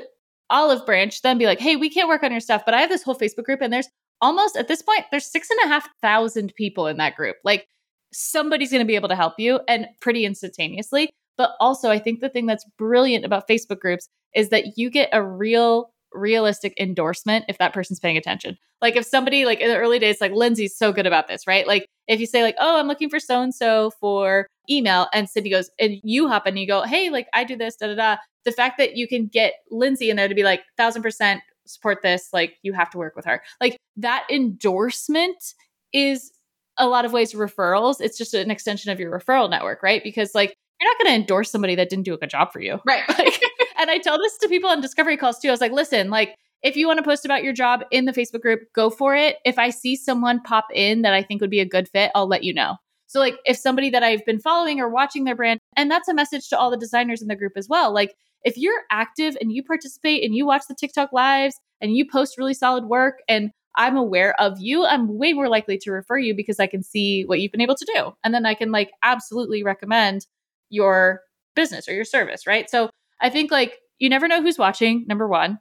olive 0.50 0.86
branch, 0.86 1.22
then 1.22 1.38
be 1.38 1.46
like, 1.46 1.60
hey, 1.60 1.76
we 1.76 1.90
can't 1.90 2.08
work 2.08 2.24
on 2.24 2.32
your 2.32 2.40
stuff, 2.40 2.64
but 2.66 2.74
I 2.74 2.80
have 2.80 2.90
this 2.90 3.04
whole 3.04 3.16
Facebook 3.16 3.44
group 3.44 3.62
and 3.62 3.72
there's 3.72 3.90
almost 4.22 4.58
at 4.58 4.68
this 4.68 4.82
point, 4.82 5.06
there's 5.12 5.32
six 5.32 5.50
and 5.50 5.60
a 5.66 5.68
half 5.68 5.88
thousand 6.02 6.54
people 6.56 6.88
in 6.88 6.98
that 6.98 7.16
group. 7.16 7.38
Like 7.44 7.68
somebody's 8.14 8.72
going 8.72 8.82
to 8.82 8.88
be 8.88 8.96
able 8.96 9.10
to 9.10 9.16
help 9.16 9.34
you 9.38 9.60
and 9.68 9.88
pretty 10.02 10.26
instantaneously. 10.26 11.10
But 11.38 11.52
also, 11.60 11.90
I 11.92 12.00
think 12.00 12.20
the 12.20 12.30
thing 12.30 12.48
that's 12.48 12.66
brilliant 12.78 13.26
about 13.26 13.48
Facebook 13.48 13.80
groups 13.80 14.08
is 14.34 14.50
that 14.50 14.78
you 14.78 14.90
get 14.90 15.10
a 15.14 15.24
real, 15.24 15.92
realistic 16.14 16.74
endorsement 16.80 17.46
if 17.48 17.60
that 17.60 17.74
person's 17.74 18.00
paying 18.00 18.18
attention. 18.18 18.58
Like 18.82 18.96
if 18.96 19.06
somebody, 19.06 19.46
like 19.46 19.60
in 19.60 19.70
the 19.70 19.78
early 19.78 20.00
days, 20.00 20.20
like 20.20 20.32
Lindsay's 20.32 20.76
so 20.76 20.92
good 20.92 21.06
about 21.06 21.28
this, 21.28 21.46
right? 21.46 21.68
Like 21.68 21.86
if 22.08 22.20
you 22.20 22.26
say, 22.26 22.44
like, 22.44 22.56
oh, 22.60 22.80
I'm 22.80 22.88
looking 22.88 23.10
for 23.10 23.20
so 23.20 23.42
and 23.42 23.54
so 23.54 23.92
for 24.00 24.48
email, 24.70 25.08
and 25.14 25.30
Cindy 25.30 25.50
goes, 25.50 25.70
and 25.80 25.98
you 26.04 26.28
hop 26.28 26.46
and 26.46 26.58
you 26.58 26.68
go, 26.68 26.84
hey, 26.84 27.10
like 27.10 27.28
I 27.34 27.44
do 27.44 27.56
this, 27.56 27.76
da 27.76 27.88
da 27.88 27.96
da. 27.96 28.18
The 28.46 28.52
fact 28.52 28.78
that 28.78 28.96
you 28.96 29.08
can 29.08 29.28
get 29.28 29.54
Lindsay 29.70 30.10
in 30.10 30.16
there 30.16 30.28
to 30.28 30.36
be 30.36 30.44
like, 30.44 30.62
thousand 30.78 31.04
percent 31.04 31.42
support 31.68 32.02
this 32.02 32.30
like 32.34 32.58
you 32.64 32.74
have 32.74 32.90
to 32.92 32.98
work 32.98 33.16
with 33.16 33.26
her. 33.26 33.42
Like 33.62 33.78
that 33.98 34.26
endorsement 34.30 35.54
is 35.94 36.32
a 36.78 36.88
lot 36.88 37.06
of 37.06 37.14
ways 37.14 37.34
referrals 37.34 38.00
it's 38.00 38.18
just 38.18 38.34
an 38.34 38.52
extension 38.52 38.92
of 38.92 39.00
your 39.00 39.12
referral 39.12 39.50
network 39.50 39.82
right? 39.82 40.04
Because 40.04 40.36
like 40.36 40.54
you're 40.80 40.92
not 40.92 40.98
going 41.00 41.12
to 41.12 41.22
endorse 41.22 41.50
somebody 41.50 41.74
that 41.76 41.90
didn't 41.90 42.06
do 42.06 42.14
a 42.14 42.18
good 42.18 42.30
job 42.30 42.52
for 42.52 42.60
you. 42.60 42.80
Right. 42.86 43.04
Like, 43.10 43.42
and 43.80 43.90
i 43.90 43.98
tell 44.00 44.18
this 44.18 44.38
to 44.40 44.48
people 44.48 44.70
on 44.70 44.82
discovery 44.82 45.18
calls 45.18 45.40
too 45.40 45.50
i 45.50 45.52
was 45.52 45.62
like 45.62 45.72
listen 45.72 46.10
like 46.10 46.36
if 46.64 46.76
you 46.76 46.88
want 46.88 46.98
to 46.98 47.04
post 47.04 47.26
about 47.26 47.44
your 47.44 47.54
job 47.54 47.84
in 47.92 48.06
the 48.06 48.12
facebook 48.12 48.42
group 48.42 48.62
go 48.74 48.90
for 48.90 49.16
it. 49.16 49.38
If 49.46 49.58
i 49.60 49.70
see 49.70 49.96
someone 49.96 50.42
pop 50.42 50.66
in 50.74 51.04
that 51.04 51.14
i 51.14 51.22
think 51.24 51.42
would 51.42 51.50
be 51.50 51.60
a 51.60 51.66
good 51.66 51.88
fit 51.90 52.12
i'll 52.16 52.28
let 52.28 52.44
you 52.44 52.54
know. 52.54 52.78
So, 53.08 53.20
like, 53.20 53.40
if 53.46 53.58
somebody 53.58 53.90
that 53.90 54.04
I've 54.04 54.26
been 54.26 54.40
following 54.40 54.80
or 54.80 54.90
watching 54.90 55.24
their 55.24 55.36
brand, 55.36 55.60
and 55.76 55.90
that's 55.90 56.10
a 56.10 56.14
message 56.14 56.50
to 56.50 56.60
all 56.60 56.70
the 56.70 56.78
designers 56.78 57.22
in 57.22 57.30
the 57.30 57.36
group 57.36 57.54
as 57.56 57.68
well. 57.70 57.94
Like, 57.94 58.14
if 58.44 58.58
you're 58.58 58.82
active 58.92 59.38
and 59.40 59.52
you 59.52 59.64
participate 59.64 60.24
and 60.24 60.36
you 60.36 60.46
watch 60.46 60.64
the 60.68 60.76
TikTok 60.76 61.12
lives 61.12 61.56
and 61.82 61.96
you 61.96 62.08
post 62.10 62.38
really 62.38 62.54
solid 62.54 62.86
work 62.86 63.20
and 63.28 63.52
I'm 63.76 63.96
aware 63.96 64.40
of 64.42 64.60
you, 64.60 64.86
I'm 64.86 65.18
way 65.18 65.34
more 65.34 65.50
likely 65.50 65.78
to 65.80 65.92
refer 65.92 66.18
you 66.18 66.36
because 66.36 66.60
I 66.60 66.68
can 66.68 66.82
see 66.82 67.24
what 67.24 67.40
you've 67.40 67.52
been 67.52 67.62
able 67.62 67.76
to 67.76 67.94
do. 67.94 68.12
And 68.24 68.34
then 68.34 68.46
I 68.46 68.56
can 68.56 68.72
like 68.72 68.92
absolutely 69.04 69.64
recommend 69.64 70.26
your 70.70 71.22
business 71.56 71.88
or 71.88 71.94
your 71.94 72.06
service, 72.06 72.48
right? 72.48 72.70
So 72.70 72.90
I 73.22 73.30
think 73.30 73.52
like 73.52 73.78
you 74.00 74.10
never 74.10 74.28
know 74.28 74.42
who's 74.42 74.58
watching, 74.58 75.06
number 75.08 75.28
one. 75.28 75.60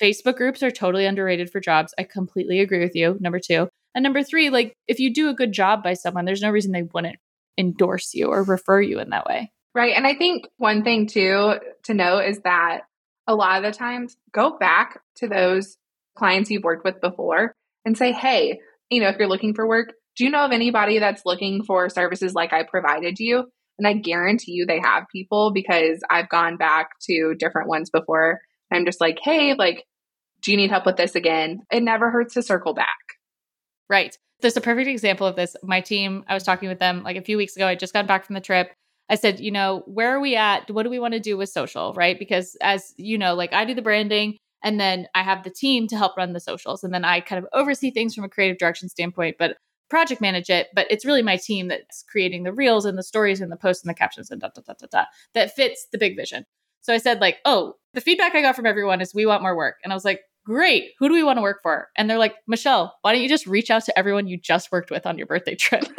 Facebook 0.00 0.36
groups 0.36 0.62
are 0.62 0.70
totally 0.70 1.06
underrated 1.06 1.50
for 1.50 1.60
jobs. 1.60 1.92
I 1.98 2.04
completely 2.04 2.60
agree 2.60 2.80
with 2.80 2.94
you. 2.94 3.16
Number 3.20 3.40
two. 3.40 3.68
And 3.94 4.02
number 4.02 4.22
three, 4.22 4.48
like 4.48 4.74
if 4.86 5.00
you 5.00 5.12
do 5.12 5.28
a 5.28 5.34
good 5.34 5.52
job 5.52 5.82
by 5.82 5.94
someone, 5.94 6.24
there's 6.24 6.42
no 6.42 6.50
reason 6.50 6.72
they 6.72 6.88
wouldn't 6.94 7.16
endorse 7.58 8.14
you 8.14 8.28
or 8.28 8.42
refer 8.44 8.80
you 8.80 9.00
in 9.00 9.10
that 9.10 9.26
way. 9.26 9.50
Right. 9.78 9.94
And 9.94 10.08
I 10.08 10.14
think 10.14 10.48
one 10.56 10.82
thing 10.82 11.06
too 11.06 11.54
to 11.84 11.94
know 11.94 12.18
is 12.18 12.40
that 12.40 12.80
a 13.28 13.34
lot 13.36 13.58
of 13.58 13.62
the 13.62 13.78
times 13.78 14.16
go 14.32 14.58
back 14.58 15.00
to 15.18 15.28
those 15.28 15.76
clients 16.16 16.50
you've 16.50 16.64
worked 16.64 16.84
with 16.84 17.00
before 17.00 17.54
and 17.84 17.96
say, 17.96 18.10
hey, 18.10 18.58
you 18.90 19.00
know, 19.00 19.06
if 19.06 19.18
you're 19.20 19.28
looking 19.28 19.54
for 19.54 19.68
work, 19.68 19.92
do 20.16 20.24
you 20.24 20.30
know 20.30 20.44
of 20.44 20.50
anybody 20.50 20.98
that's 20.98 21.22
looking 21.24 21.62
for 21.62 21.88
services 21.90 22.34
like 22.34 22.52
I 22.52 22.64
provided 22.64 23.20
you? 23.20 23.44
And 23.78 23.86
I 23.86 23.92
guarantee 23.92 24.50
you 24.50 24.66
they 24.66 24.80
have 24.80 25.04
people 25.12 25.52
because 25.52 26.00
I've 26.10 26.28
gone 26.28 26.56
back 26.56 26.88
to 27.02 27.36
different 27.38 27.68
ones 27.68 27.88
before. 27.88 28.40
I'm 28.72 28.84
just 28.84 29.00
like, 29.00 29.20
hey, 29.22 29.54
like, 29.54 29.84
do 30.42 30.50
you 30.50 30.56
need 30.56 30.70
help 30.70 30.86
with 30.86 30.96
this 30.96 31.14
again? 31.14 31.60
It 31.70 31.84
never 31.84 32.10
hurts 32.10 32.34
to 32.34 32.42
circle 32.42 32.74
back. 32.74 32.88
Right. 33.88 34.18
There's 34.40 34.56
a 34.56 34.60
perfect 34.60 34.88
example 34.88 35.28
of 35.28 35.36
this. 35.36 35.54
My 35.62 35.82
team, 35.82 36.24
I 36.26 36.34
was 36.34 36.42
talking 36.42 36.68
with 36.68 36.80
them 36.80 37.04
like 37.04 37.16
a 37.16 37.22
few 37.22 37.36
weeks 37.36 37.54
ago. 37.54 37.68
I 37.68 37.76
just 37.76 37.92
got 37.92 38.08
back 38.08 38.26
from 38.26 38.34
the 38.34 38.40
trip. 38.40 38.72
I 39.08 39.14
said, 39.14 39.40
you 39.40 39.50
know, 39.50 39.82
where 39.86 40.14
are 40.14 40.20
we 40.20 40.36
at? 40.36 40.70
What 40.70 40.82
do 40.82 40.90
we 40.90 40.98
want 40.98 41.14
to 41.14 41.20
do 41.20 41.36
with 41.36 41.48
social? 41.48 41.94
Right. 41.94 42.18
Because 42.18 42.56
as 42.60 42.94
you 42.96 43.18
know, 43.18 43.34
like 43.34 43.52
I 43.52 43.64
do 43.64 43.74
the 43.74 43.82
branding 43.82 44.36
and 44.62 44.78
then 44.78 45.06
I 45.14 45.22
have 45.22 45.44
the 45.44 45.50
team 45.50 45.86
to 45.88 45.96
help 45.96 46.16
run 46.16 46.32
the 46.32 46.40
socials. 46.40 46.84
And 46.84 46.92
then 46.92 47.04
I 47.04 47.20
kind 47.20 47.42
of 47.42 47.48
oversee 47.52 47.90
things 47.90 48.14
from 48.14 48.24
a 48.24 48.28
creative 48.28 48.58
direction 48.58 48.88
standpoint, 48.88 49.36
but 49.38 49.56
project 49.88 50.20
manage 50.20 50.50
it. 50.50 50.68
But 50.74 50.86
it's 50.90 51.06
really 51.06 51.22
my 51.22 51.36
team 51.36 51.68
that's 51.68 52.04
creating 52.10 52.42
the 52.42 52.52
reels 52.52 52.84
and 52.84 52.98
the 52.98 53.02
stories 53.02 53.40
and 53.40 53.50
the 53.50 53.56
posts 53.56 53.82
and 53.82 53.90
the 53.90 53.94
captions 53.94 54.30
and 54.30 54.40
da 54.40 54.48
da 54.54 54.62
da 54.66 54.74
da 54.78 54.86
da 54.90 55.04
that 55.34 55.54
fits 55.54 55.86
the 55.92 55.98
big 55.98 56.16
vision. 56.16 56.44
So 56.82 56.92
I 56.92 56.98
said, 56.98 57.20
like, 57.20 57.38
oh, 57.44 57.74
the 57.94 58.00
feedback 58.00 58.34
I 58.34 58.42
got 58.42 58.56
from 58.56 58.66
everyone 58.66 59.00
is 59.00 59.14
we 59.14 59.26
want 59.26 59.42
more 59.42 59.56
work. 59.56 59.76
And 59.82 59.92
I 59.92 59.96
was 59.96 60.04
like, 60.04 60.20
great. 60.44 60.92
Who 60.98 61.08
do 61.08 61.14
we 61.14 61.22
want 61.22 61.36
to 61.36 61.42
work 61.42 61.60
for? 61.62 61.88
And 61.96 62.08
they're 62.08 62.18
like, 62.18 62.34
Michelle, 62.46 62.96
why 63.02 63.12
don't 63.12 63.22
you 63.22 63.28
just 63.28 63.46
reach 63.46 63.70
out 63.70 63.84
to 63.84 63.98
everyone 63.98 64.26
you 64.26 64.38
just 64.38 64.72
worked 64.72 64.90
with 64.90 65.06
on 65.06 65.18
your 65.18 65.26
birthday 65.26 65.54
trip? 65.54 65.82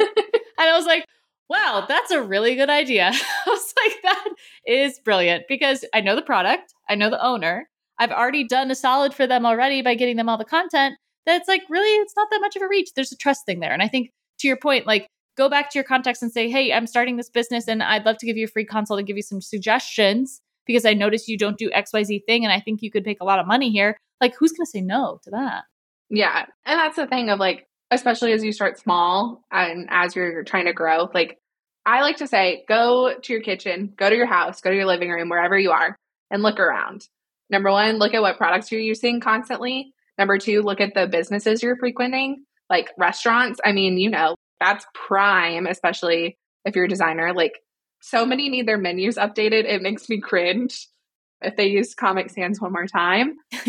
I 0.58 0.76
was 0.76 0.86
like, 0.86 1.04
wow, 1.50 1.84
that's 1.86 2.12
a 2.12 2.22
really 2.22 2.54
good 2.54 2.70
idea. 2.70 3.10
I 3.46 3.50
was 3.50 3.74
like, 3.84 4.02
that 4.04 4.28
is 4.66 5.00
brilliant 5.00 5.44
because 5.48 5.84
I 5.92 6.00
know 6.00 6.14
the 6.14 6.22
product, 6.22 6.72
I 6.88 6.94
know 6.94 7.10
the 7.10 7.22
owner. 7.22 7.68
I've 7.98 8.12
already 8.12 8.44
done 8.44 8.70
a 8.70 8.74
solid 8.74 9.12
for 9.12 9.26
them 9.26 9.44
already 9.44 9.82
by 9.82 9.94
getting 9.94 10.16
them 10.16 10.28
all 10.28 10.38
the 10.38 10.44
content. 10.44 10.94
That's 11.26 11.48
like, 11.48 11.62
really, 11.68 11.90
it's 11.96 12.14
not 12.16 12.28
that 12.30 12.40
much 12.40 12.56
of 12.56 12.62
a 12.62 12.68
reach. 12.68 12.90
There's 12.94 13.12
a 13.12 13.16
trust 13.16 13.44
thing 13.44 13.60
there. 13.60 13.72
And 13.72 13.82
I 13.82 13.88
think 13.88 14.10
to 14.38 14.48
your 14.48 14.56
point, 14.56 14.86
like, 14.86 15.08
go 15.36 15.50
back 15.50 15.70
to 15.70 15.78
your 15.78 15.84
contacts 15.84 16.22
and 16.22 16.32
say, 16.32 16.48
hey, 16.48 16.72
I'm 16.72 16.86
starting 16.86 17.16
this 17.16 17.28
business 17.28 17.68
and 17.68 17.82
I'd 17.82 18.06
love 18.06 18.16
to 18.18 18.26
give 18.26 18.36
you 18.36 18.44
a 18.44 18.48
free 18.48 18.64
consult 18.64 18.98
and 18.98 19.06
give 19.06 19.16
you 19.16 19.22
some 19.22 19.42
suggestions 19.42 20.40
because 20.66 20.86
I 20.86 20.94
noticed 20.94 21.28
you 21.28 21.36
don't 21.36 21.58
do 21.58 21.68
XYZ 21.70 22.24
thing 22.26 22.44
and 22.44 22.52
I 22.52 22.60
think 22.60 22.80
you 22.80 22.90
could 22.90 23.04
make 23.04 23.20
a 23.20 23.24
lot 23.24 23.38
of 23.38 23.46
money 23.46 23.70
here. 23.70 23.96
Like, 24.20 24.34
who's 24.38 24.52
going 24.52 24.64
to 24.64 24.70
say 24.70 24.80
no 24.80 25.18
to 25.24 25.30
that? 25.30 25.64
Yeah. 26.08 26.46
And 26.64 26.78
that's 26.78 26.96
the 26.96 27.06
thing 27.06 27.28
of 27.28 27.38
like, 27.38 27.66
especially 27.90 28.32
as 28.32 28.44
you 28.44 28.52
start 28.52 28.78
small 28.78 29.42
and 29.50 29.88
as 29.90 30.14
you're 30.14 30.44
trying 30.44 30.66
to 30.66 30.72
grow, 30.72 31.08
like, 31.12 31.38
I 31.86 32.02
like 32.02 32.18
to 32.18 32.26
say, 32.26 32.64
go 32.68 33.14
to 33.20 33.32
your 33.32 33.42
kitchen, 33.42 33.92
go 33.96 34.08
to 34.10 34.16
your 34.16 34.26
house, 34.26 34.60
go 34.60 34.70
to 34.70 34.76
your 34.76 34.86
living 34.86 35.10
room, 35.10 35.28
wherever 35.28 35.58
you 35.58 35.70
are, 35.70 35.96
and 36.30 36.42
look 36.42 36.60
around. 36.60 37.08
Number 37.48 37.70
one, 37.70 37.96
look 37.98 38.14
at 38.14 38.22
what 38.22 38.36
products 38.36 38.70
you're 38.70 38.80
using 38.80 39.20
constantly. 39.20 39.92
Number 40.18 40.38
two, 40.38 40.62
look 40.62 40.80
at 40.80 40.94
the 40.94 41.06
businesses 41.06 41.62
you're 41.62 41.76
frequenting, 41.76 42.44
like 42.68 42.90
restaurants. 42.98 43.60
I 43.64 43.72
mean, 43.72 43.98
you 43.98 44.10
know, 44.10 44.36
that's 44.60 44.86
prime, 44.94 45.66
especially 45.66 46.38
if 46.64 46.76
you're 46.76 46.84
a 46.84 46.88
designer. 46.88 47.32
Like, 47.34 47.58
so 48.02 48.24
many 48.24 48.48
need 48.48 48.66
their 48.66 48.78
menus 48.78 49.16
updated. 49.16 49.64
It 49.64 49.82
makes 49.82 50.08
me 50.08 50.20
cringe 50.20 50.86
if 51.42 51.56
they 51.56 51.66
use 51.66 51.94
Comic 51.94 52.30
Sans 52.30 52.60
one 52.60 52.72
more 52.72 52.86
time. 52.86 53.36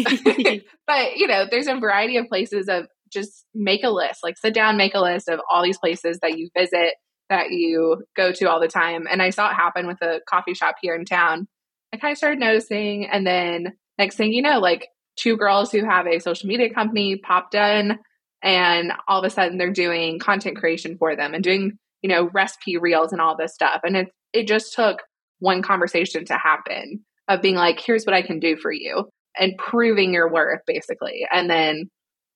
but, 0.87 1.15
you 1.15 1.27
know, 1.27 1.45
there's 1.49 1.67
a 1.67 1.75
variety 1.79 2.17
of 2.17 2.27
places 2.27 2.69
of 2.69 2.87
just 3.11 3.45
make 3.53 3.83
a 3.83 3.89
list, 3.89 4.21
like 4.23 4.37
sit 4.37 4.53
down, 4.53 4.77
make 4.77 4.95
a 4.95 5.01
list 5.01 5.27
of 5.27 5.39
all 5.49 5.63
these 5.63 5.77
places 5.77 6.19
that 6.21 6.37
you 6.37 6.49
visit, 6.57 6.95
that 7.29 7.51
you 7.51 8.03
go 8.15 8.31
to 8.31 8.49
all 8.49 8.59
the 8.59 8.67
time. 8.67 9.07
And 9.09 9.21
I 9.21 9.29
saw 9.29 9.49
it 9.49 9.55
happen 9.55 9.87
with 9.87 10.01
a 10.01 10.21
coffee 10.29 10.53
shop 10.53 10.75
here 10.81 10.95
in 10.95 11.05
town. 11.05 11.47
I 11.93 11.97
kind 11.97 12.11
of 12.11 12.17
started 12.17 12.39
noticing. 12.39 13.07
And 13.07 13.25
then 13.25 13.73
next 13.97 14.15
thing 14.15 14.33
you 14.33 14.41
know, 14.41 14.59
like 14.59 14.87
two 15.15 15.37
girls 15.37 15.71
who 15.71 15.85
have 15.85 16.07
a 16.07 16.19
social 16.19 16.47
media 16.47 16.73
company 16.73 17.17
popped 17.17 17.55
in 17.55 17.97
and 18.43 18.93
all 19.07 19.19
of 19.19 19.25
a 19.25 19.29
sudden 19.29 19.57
they're 19.57 19.71
doing 19.71 20.19
content 20.19 20.57
creation 20.57 20.97
for 20.97 21.15
them 21.15 21.33
and 21.33 21.43
doing, 21.43 21.77
you 22.01 22.09
know, 22.09 22.29
recipe 22.33 22.77
reels 22.77 23.11
and 23.11 23.21
all 23.21 23.37
this 23.37 23.53
stuff. 23.53 23.81
And 23.83 23.95
it, 23.95 24.07
it 24.33 24.47
just 24.47 24.73
took 24.73 25.01
one 25.39 25.61
conversation 25.61 26.25
to 26.25 26.37
happen 26.37 27.03
of 27.27 27.41
being 27.41 27.55
like, 27.55 27.79
here's 27.79 28.05
what 28.05 28.15
I 28.15 28.21
can 28.21 28.39
do 28.39 28.55
for 28.57 28.71
you 28.71 29.09
and 29.37 29.57
proving 29.57 30.13
your 30.13 30.31
worth 30.31 30.61
basically. 30.65 31.25
And 31.31 31.49
then 31.49 31.89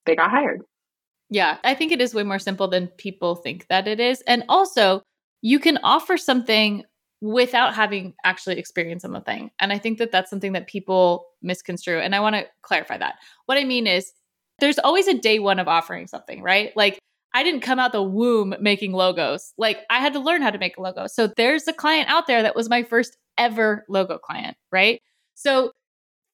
they 0.05 0.15
got 0.15 0.31
hired. 0.31 0.61
Yeah, 1.29 1.57
I 1.63 1.73
think 1.73 1.91
it 1.91 2.01
is 2.01 2.13
way 2.13 2.23
more 2.23 2.39
simple 2.39 2.67
than 2.67 2.87
people 2.87 3.35
think 3.35 3.67
that 3.67 3.87
it 3.87 3.99
is. 3.99 4.21
And 4.27 4.43
also, 4.47 5.01
you 5.41 5.59
can 5.59 5.79
offer 5.83 6.17
something 6.17 6.83
without 7.21 7.73
having 7.73 8.13
actually 8.23 8.59
experienced 8.59 9.05
on 9.05 9.11
the 9.11 9.21
thing. 9.21 9.49
And 9.59 9.73
I 9.73 9.79
think 9.79 9.97
that 9.97 10.11
that's 10.11 10.29
something 10.29 10.53
that 10.53 10.67
people 10.67 11.25
misconstrue. 11.41 11.99
And 11.99 12.13
I 12.13 12.19
want 12.19 12.35
to 12.35 12.45
clarify 12.61 12.97
that. 12.97 13.15
What 13.47 13.57
I 13.57 13.63
mean 13.63 13.87
is, 13.87 14.11
there's 14.59 14.79
always 14.79 15.07
a 15.07 15.17
day 15.17 15.39
one 15.39 15.59
of 15.59 15.67
offering 15.67 16.07
something, 16.07 16.41
right? 16.41 16.71
Like, 16.75 16.99
I 17.33 17.43
didn't 17.43 17.61
come 17.61 17.79
out 17.79 17.91
the 17.91 18.03
womb 18.03 18.55
making 18.61 18.93
logos. 18.93 19.53
Like, 19.57 19.79
I 19.89 19.99
had 19.99 20.13
to 20.13 20.19
learn 20.19 20.41
how 20.41 20.51
to 20.51 20.57
make 20.57 20.77
a 20.77 20.81
logo. 20.81 21.07
So, 21.07 21.27
there's 21.35 21.67
a 21.67 21.73
client 21.73 22.09
out 22.09 22.27
there 22.27 22.43
that 22.43 22.55
was 22.55 22.69
my 22.69 22.83
first 22.83 23.17
ever 23.37 23.83
logo 23.89 24.17
client, 24.17 24.55
right? 24.71 25.01
So, 25.33 25.71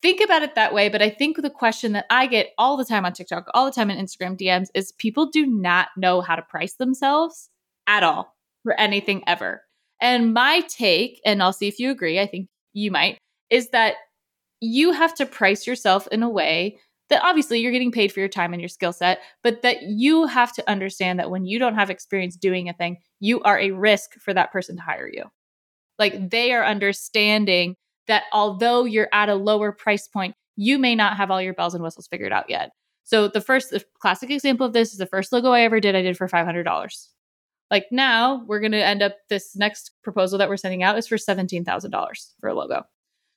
think 0.02 0.22
about 0.22 0.44
it 0.44 0.56
that 0.56 0.74
way. 0.74 0.90
But 0.90 1.02
I 1.02 1.10
think 1.10 1.42
the 1.42 1.50
question 1.50 1.94
that 1.94 2.06
I 2.10 2.28
get 2.28 2.52
all 2.58 2.78
the 2.78 2.86
time 2.86 3.06
on 3.06 3.14
TikTok, 3.14 3.48
all 3.54 3.66
the 3.66 3.72
time 3.72 3.90
in 3.90 4.04
Instagram 4.04 4.38
DMs 4.38 4.68
is 4.74 4.92
people 4.94 5.28
do 5.28 5.46
not 5.46 5.90
know 5.98 6.22
how 6.22 6.36
to 6.36 6.42
price 6.42 6.74
themselves 6.74 7.50
at 7.88 8.04
all 8.04 8.36
for 8.64 8.80
anything 8.80 9.24
ever. 9.28 9.64
And 10.00 10.34
my 10.34 10.62
take, 10.62 11.22
and 11.26 11.44
I'll 11.44 11.54
see 11.54 11.68
if 11.68 11.80
you 11.80 11.92
agree, 11.92 12.20
I 12.20 12.26
think 12.26 12.48
you 12.74 12.92
might, 12.92 13.18
is 13.50 13.70
that 13.70 13.96
you 14.60 14.92
have 14.92 15.14
to 15.16 15.26
price 15.26 15.68
yourself 15.68 16.08
in 16.12 16.24
a 16.24 16.30
way 16.30 16.80
that 17.10 17.24
obviously 17.24 17.60
you're 17.60 17.74
getting 17.74 17.92
paid 17.92 18.12
for 18.12 18.22
your 18.22 18.30
time 18.30 18.54
and 18.54 18.62
your 18.62 18.70
skill 18.70 18.94
set, 18.94 19.20
but 19.44 19.64
that 19.64 19.84
you 19.84 20.28
have 20.28 20.54
to 20.54 20.70
understand 20.70 21.20
that 21.20 21.30
when 21.30 21.46
you 21.46 21.60
don't 21.60 21.76
have 21.76 21.90
experience 21.90 22.38
doing 22.38 22.70
a 22.70 22.74
thing, 22.74 22.98
you 23.20 23.42
are 23.42 23.60
a 23.60 23.72
risk 23.72 24.14
for 24.14 24.34
that 24.34 24.52
person 24.52 24.78
to 24.78 24.82
hire 24.82 25.10
you. 25.12 25.26
Like 26.00 26.30
they 26.30 26.54
are 26.54 26.64
understanding 26.64 27.76
that 28.12 28.24
although 28.34 28.84
you're 28.84 29.10
at 29.14 29.30
a 29.30 29.36
lower 29.36 29.72
price 29.72 30.08
point, 30.08 30.36
you 30.58 30.78
may 30.78 30.96
not 30.96 31.16
have 31.16 31.32
all 31.32 31.42
your 31.42 31.54
bells 31.54 31.74
and 31.74 31.84
whistles 31.84 32.08
figured 32.08 32.34
out 32.34 32.50
yet. 32.50 32.72
So 33.04 33.30
the 33.30 33.42
first 33.42 33.72
the 33.72 33.84
classic 34.00 34.30
example 34.30 34.66
of 34.66 34.74
this 34.74 34.92
is 34.92 34.98
the 34.98 35.06
first 35.06 35.32
logo 35.32 35.52
I 35.52 35.62
ever 35.62 35.80
did, 35.80 35.96
I 35.96 36.02
did 36.02 36.18
for 36.18 36.28
$500. 36.28 37.08
Like 37.70 37.86
now, 37.90 38.44
we're 38.48 38.60
going 38.60 38.74
to 38.74 38.84
end 38.84 39.02
up 39.02 39.16
this 39.30 39.56
next 39.56 39.92
proposal 40.04 40.38
that 40.40 40.50
we're 40.50 40.58
sending 40.58 40.84
out 40.84 40.98
is 40.98 41.08
for 41.08 41.16
$17,000 41.16 42.32
for 42.42 42.50
a 42.50 42.54
logo. 42.54 42.84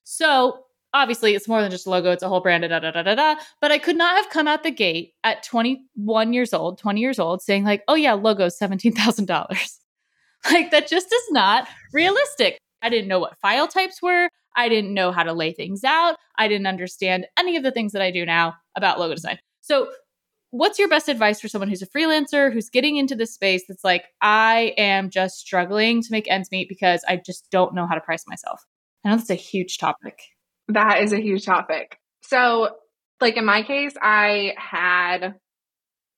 So 0.03 0.65
obviously, 0.93 1.37
it's 1.37 1.47
more 1.47 1.63
than 1.63 1.71
just 1.71 1.87
a 1.87 1.91
logo, 1.91 2.11
it's 2.11 2.25
a 2.25 2.29
whole 2.29 2.41
brand, 2.41 2.63
da 2.69 2.81
da 2.81 2.91
da 2.91 3.03
da 3.03 3.15
da. 3.15 3.37
But 3.61 3.71
I 3.71 3.79
could 3.79 3.97
not 3.97 4.17
have 4.17 4.31
come 4.31 4.49
out 4.49 4.65
the 4.65 4.73
gate 4.73 5.15
at 5.23 5.45
21 5.45 6.33
years 6.33 6.53
old, 6.53 6.79
20 6.79 7.01
years 7.01 7.21
old, 7.21 7.43
saying, 7.43 7.65
like, 7.65 7.85
oh 7.87 7.95
yeah, 7.95 8.15
logo 8.15 8.49
$17,000. 8.49 9.79
like, 10.51 10.71
that 10.73 10.89
just 10.89 11.13
is 11.13 11.31
not 11.31 11.69
realistic. 11.93 12.59
I 12.83 12.89
didn't 12.91 13.09
know 13.09 13.21
what 13.21 13.39
file 13.39 13.69
types 13.69 14.03
were. 14.03 14.29
I 14.57 14.69
didn't 14.69 14.95
know 14.95 15.13
how 15.13 15.23
to 15.23 15.33
lay 15.33 15.53
things 15.53 15.85
out. 15.85 16.17
I 16.39 16.49
didn't 16.49 16.67
understand 16.67 17.27
any 17.39 17.57
of 17.57 17.63
the 17.63 17.71
things 17.71 17.93
that 17.93 18.03
I 18.03 18.11
do 18.11 18.25
now 18.25 18.55
about 18.77 18.99
logo 18.99 19.15
design. 19.15 19.39
So 19.61 19.89
what's 20.55 20.79
your 20.79 20.87
best 20.89 21.09
advice 21.09 21.41
for 21.41 21.49
someone 21.49 21.69
who's 21.69 21.83
a 21.83 21.87
freelancer 21.87 22.53
who's 22.53 22.71
getting 22.71 22.97
into 22.97 23.17
this 23.17 23.35
space 23.35 23.65
that's 23.67 23.83
like 23.83 24.05
i 24.21 24.73
am 24.79 25.11
just 25.11 25.37
struggling 25.39 26.01
to 26.01 26.09
make 26.13 26.31
ends 26.31 26.53
meet 26.53 26.69
because 26.69 27.03
i 27.09 27.17
just 27.17 27.51
don't 27.51 27.75
know 27.75 27.89
how 27.89 27.95
to 27.97 28.01
price 28.01 28.25
myself 28.29 28.65
i 29.05 29.11
know 29.11 29.17
that's 29.17 29.31
a 29.31 29.35
huge 29.35 29.79
topic. 29.79 30.21
That 30.69 31.03
is 31.03 31.13
a 31.13 31.21
huge 31.21 31.45
topic. 31.45 31.99
So 32.23 32.77
like 33.21 33.37
in 33.37 33.45
my 33.45 33.63
case 33.65 33.95
i 34.01 34.55
had 34.57 35.35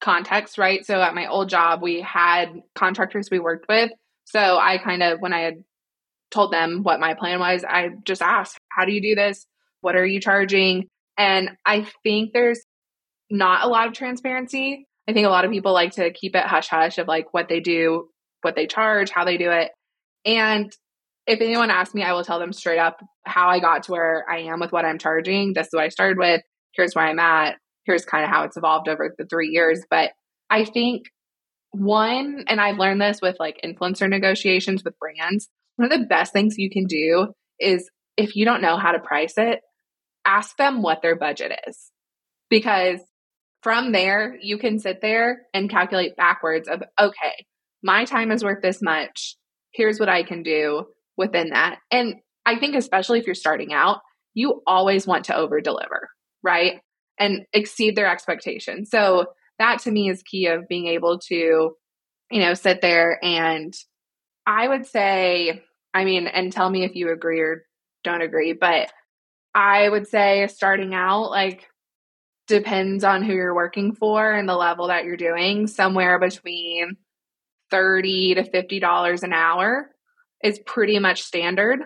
context 0.03 0.59
right? 0.59 0.85
So 0.85 1.01
at 1.01 1.15
my 1.15 1.29
old 1.29 1.49
job 1.49 1.81
we 1.81 2.03
had 2.03 2.61
contractors 2.75 3.31
we 3.31 3.39
worked 3.39 3.67
with. 3.69 3.91
So 4.27 4.59
i 4.59 4.77
kind 4.77 5.03
of 5.03 5.21
when 5.21 5.33
i 5.33 5.41
had 5.41 5.65
told 6.37 6.53
them 6.53 6.83
what 6.83 7.01
my 7.01 7.15
plan 7.15 7.41
was 7.41 7.65
i 7.69 7.91
just 8.05 8.23
asked 8.23 8.59
how 8.71 8.85
do 8.85 8.93
you 8.93 9.01
do 9.01 9.15
this 9.15 9.47
what 9.81 9.97
are 9.97 10.07
you 10.07 10.21
charging 10.21 10.87
and 11.19 11.51
i 11.65 11.87
think 12.05 12.33
there's 12.33 12.61
not 13.31 13.65
a 13.65 13.69
lot 13.69 13.89
of 13.89 13.93
transparency. 13.93 14.87
I 15.09 15.13
think 15.13 15.27
a 15.27 15.31
lot 15.31 15.45
of 15.45 15.51
people 15.51 15.73
like 15.73 15.93
to 15.93 16.13
keep 16.13 16.35
it 16.35 16.45
hush 16.45 16.69
hush 16.69 16.99
of 16.99 17.09
like 17.09 17.33
what 17.33 17.49
they 17.49 17.61
do 17.61 18.09
what 18.43 18.55
they 18.55 18.67
charge, 18.69 19.11
how 19.11 19.25
they 19.25 19.39
do 19.39 19.51
it. 19.51 19.73
And 20.25 20.71
if 21.27 21.41
anyone 21.41 21.71
asks 21.71 21.95
me, 21.95 22.05
I 22.05 22.13
will 22.13 22.23
tell 22.23 22.39
them 22.39 22.53
straight 22.53 22.79
up 22.79 23.01
how 23.25 23.49
I 23.49 23.59
got 23.59 23.85
to 23.85 23.93
where 23.93 24.25
I 24.31 24.43
am 24.43 24.61
with 24.61 24.71
what 24.71 24.85
I'm 24.85 24.99
charging. 24.99 25.53
This 25.53 25.67
is 25.67 25.73
what 25.73 25.83
I 25.83 25.89
started 25.89 26.17
with. 26.17 26.43
Here's 26.73 26.95
where 26.95 27.07
I'm 27.07 27.19
at. 27.19 27.57
Here's 27.87 28.05
kind 28.05 28.23
of 28.23 28.31
how 28.31 28.45
it's 28.45 28.57
evolved 28.57 28.89
over 28.89 29.13
the 29.19 29.27
three 29.27 29.49
years. 29.49 29.83
But 29.91 30.13
I 30.49 30.65
think 30.65 31.07
one, 31.73 32.45
and 32.47 32.61
I've 32.61 32.79
learned 32.79 33.01
this 33.01 33.21
with 33.21 33.35
like 33.41 33.61
influencer 33.65 34.09
negotiations 34.09 34.85
with 34.85 34.99
brands, 35.01 35.49
one 35.77 35.93
of 35.93 35.99
the 35.99 36.07
best 36.07 36.33
things 36.33 36.59
you 36.59 36.71
can 36.71 36.87
do 36.87 37.29
is 37.59 37.89
if 38.17 38.37
you 38.37 38.45
don't 38.45 38.63
know 38.63 38.77
how 38.77 38.93
to 38.93 38.99
price 38.99 39.35
it, 39.37 39.61
ask 40.27 40.57
them 40.57 40.83
what 40.83 41.03
their 41.03 41.17
budget 41.17 41.53
is. 41.69 41.91
Because 42.49 43.01
from 43.63 43.93
there, 43.93 44.37
you 44.41 44.59
can 44.59 44.79
sit 44.79 45.01
there 45.01 45.43
and 45.53 45.71
calculate 45.71 46.17
backwards 46.17 46.69
of, 46.69 46.83
okay, 47.01 47.47
my 47.83 48.05
time 48.05 48.31
is 48.31 48.45
worth 48.45 48.63
this 48.63 48.81
much. 48.83 49.37
Here's 49.73 50.01
what 50.01 50.09
I 50.09 50.23
can 50.23 50.43
do 50.43 50.87
within 51.17 51.51
that. 51.51 51.79
And 51.91 52.17
I 52.45 52.59
think, 52.59 52.75
especially 52.75 53.19
if 53.19 53.27
you're 53.27 53.35
starting 53.35 53.73
out, 53.73 54.01
you 54.35 54.63
always 54.67 55.07
want 55.07 55.25
to 55.27 55.37
over 55.37 55.61
deliver, 55.61 56.09
right? 56.43 56.81
And 57.19 57.47
exceed 57.53 57.97
their 57.97 58.09
expectations. 58.09 58.91
So 58.91 59.27
that 59.59 59.81
to 59.81 59.91
me 59.91 60.11
is 60.11 60.23
key 60.23 60.47
of 60.47 60.69
being 60.69 60.87
able 60.87 61.19
to, 61.29 61.35
you 62.31 62.41
know, 62.41 62.55
sit 62.55 62.81
there 62.81 63.19
and 63.23 63.75
I 64.47 64.69
would 64.69 64.87
say, 64.87 65.63
I 65.97 66.05
mean, 66.05 66.27
and 66.27 66.53
tell 66.53 66.69
me 66.69 66.85
if 66.85 66.95
you 66.95 67.11
agree 67.11 67.41
or 67.41 67.65
don't 68.05 68.21
agree, 68.21 68.53
but 68.53 68.93
I 69.55 69.89
would 69.89 70.07
say 70.07 70.47
starting 70.49 70.93
out, 70.93 71.31
like, 71.31 71.67
depends 72.47 73.03
on 73.03 73.23
who 73.23 73.33
you're 73.33 73.55
working 73.55 73.95
for 73.95 74.31
and 74.31 74.47
the 74.47 74.57
level 74.57 74.89
that 74.89 75.05
you're 75.05 75.17
doing, 75.17 75.67
somewhere 75.67 76.19
between 76.19 76.99
30 77.71 78.35
to 78.35 78.43
$50 78.43 79.23
an 79.23 79.33
hour 79.33 79.91
is 80.45 80.61
pretty 80.67 80.99
much 80.99 81.23
standard. 81.23 81.81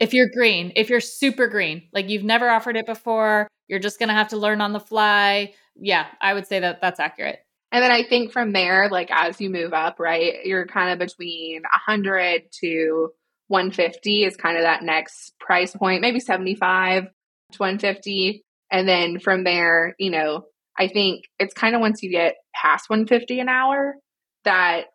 If 0.00 0.12
you're 0.12 0.28
green, 0.28 0.72
if 0.74 0.90
you're 0.90 1.00
super 1.00 1.46
green, 1.46 1.88
like 1.92 2.10
you've 2.10 2.24
never 2.24 2.50
offered 2.50 2.76
it 2.76 2.84
before, 2.84 3.46
you're 3.68 3.78
just 3.78 4.00
going 4.00 4.08
to 4.08 4.14
have 4.14 4.28
to 4.30 4.36
learn 4.36 4.60
on 4.60 4.72
the 4.72 4.80
fly. 4.80 5.54
Yeah, 5.76 6.06
I 6.20 6.34
would 6.34 6.48
say 6.48 6.58
that 6.58 6.80
that's 6.80 6.98
accurate. 6.98 7.38
And 7.70 7.80
then 7.80 7.92
I 7.92 8.02
think 8.02 8.32
from 8.32 8.52
there, 8.52 8.88
like 8.90 9.12
as 9.12 9.40
you 9.40 9.50
move 9.50 9.72
up, 9.72 10.00
right, 10.00 10.44
you're 10.44 10.66
kind 10.66 10.90
of 10.90 10.98
between 10.98 11.62
100 11.62 12.42
to 12.60 13.10
150 13.48 14.24
is 14.24 14.36
kind 14.36 14.56
of 14.56 14.64
that 14.64 14.82
next 14.82 15.34
price 15.38 15.74
point, 15.74 16.00
maybe 16.00 16.20
75 16.20 17.04
to 17.04 17.58
150. 17.58 18.44
And 18.70 18.88
then 18.88 19.20
from 19.20 19.44
there, 19.44 19.94
you 19.98 20.10
know, 20.10 20.46
I 20.78 20.88
think 20.88 21.24
it's 21.38 21.54
kind 21.54 21.74
of 21.74 21.80
once 21.80 22.02
you 22.02 22.10
get 22.10 22.34
past 22.54 22.90
150 22.90 23.40
an 23.40 23.48
hour 23.48 23.96
that 24.44 24.86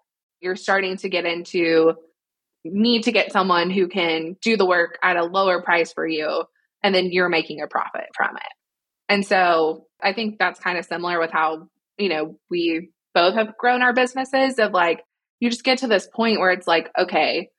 you're 0.42 0.56
starting 0.56 0.98
to 0.98 1.10
get 1.10 1.26
into 1.26 1.94
need 2.64 3.04
to 3.04 3.12
get 3.12 3.32
someone 3.32 3.72
who 3.72 3.88
can 3.88 4.36
do 4.42 4.56
the 4.56 4.66
work 4.66 5.00
at 5.04 5.18
a 5.18 5.24
lower 5.24 5.62
price 5.62 5.94
for 5.94 6.06
you 6.06 6.44
and 6.84 6.94
then 6.94 7.12
you're 7.12 7.30
making 7.30 7.62
a 7.62 7.68
profit 7.68 8.06
from 8.16 8.36
it. 8.36 8.54
And 9.10 9.26
so 9.26 9.88
I 10.02 10.14
think 10.14 10.38
that's 10.38 10.60
kind 10.60 10.78
of 10.78 10.86
similar 10.86 11.20
with 11.20 11.32
how, 11.32 11.68
you 11.98 12.10
know, 12.10 12.38
we 12.50 12.92
both 13.14 13.36
have 13.36 13.58
grown 13.58 13.82
our 13.82 13.94
businesses 13.94 14.60
of 14.60 14.72
like 14.72 15.04
you 15.40 15.50
just 15.50 15.64
get 15.64 15.80
to 15.80 15.88
this 15.88 16.08
point 16.08 16.40
where 16.40 16.52
it's 16.52 16.68
like, 16.68 16.90
okay, 16.98 17.50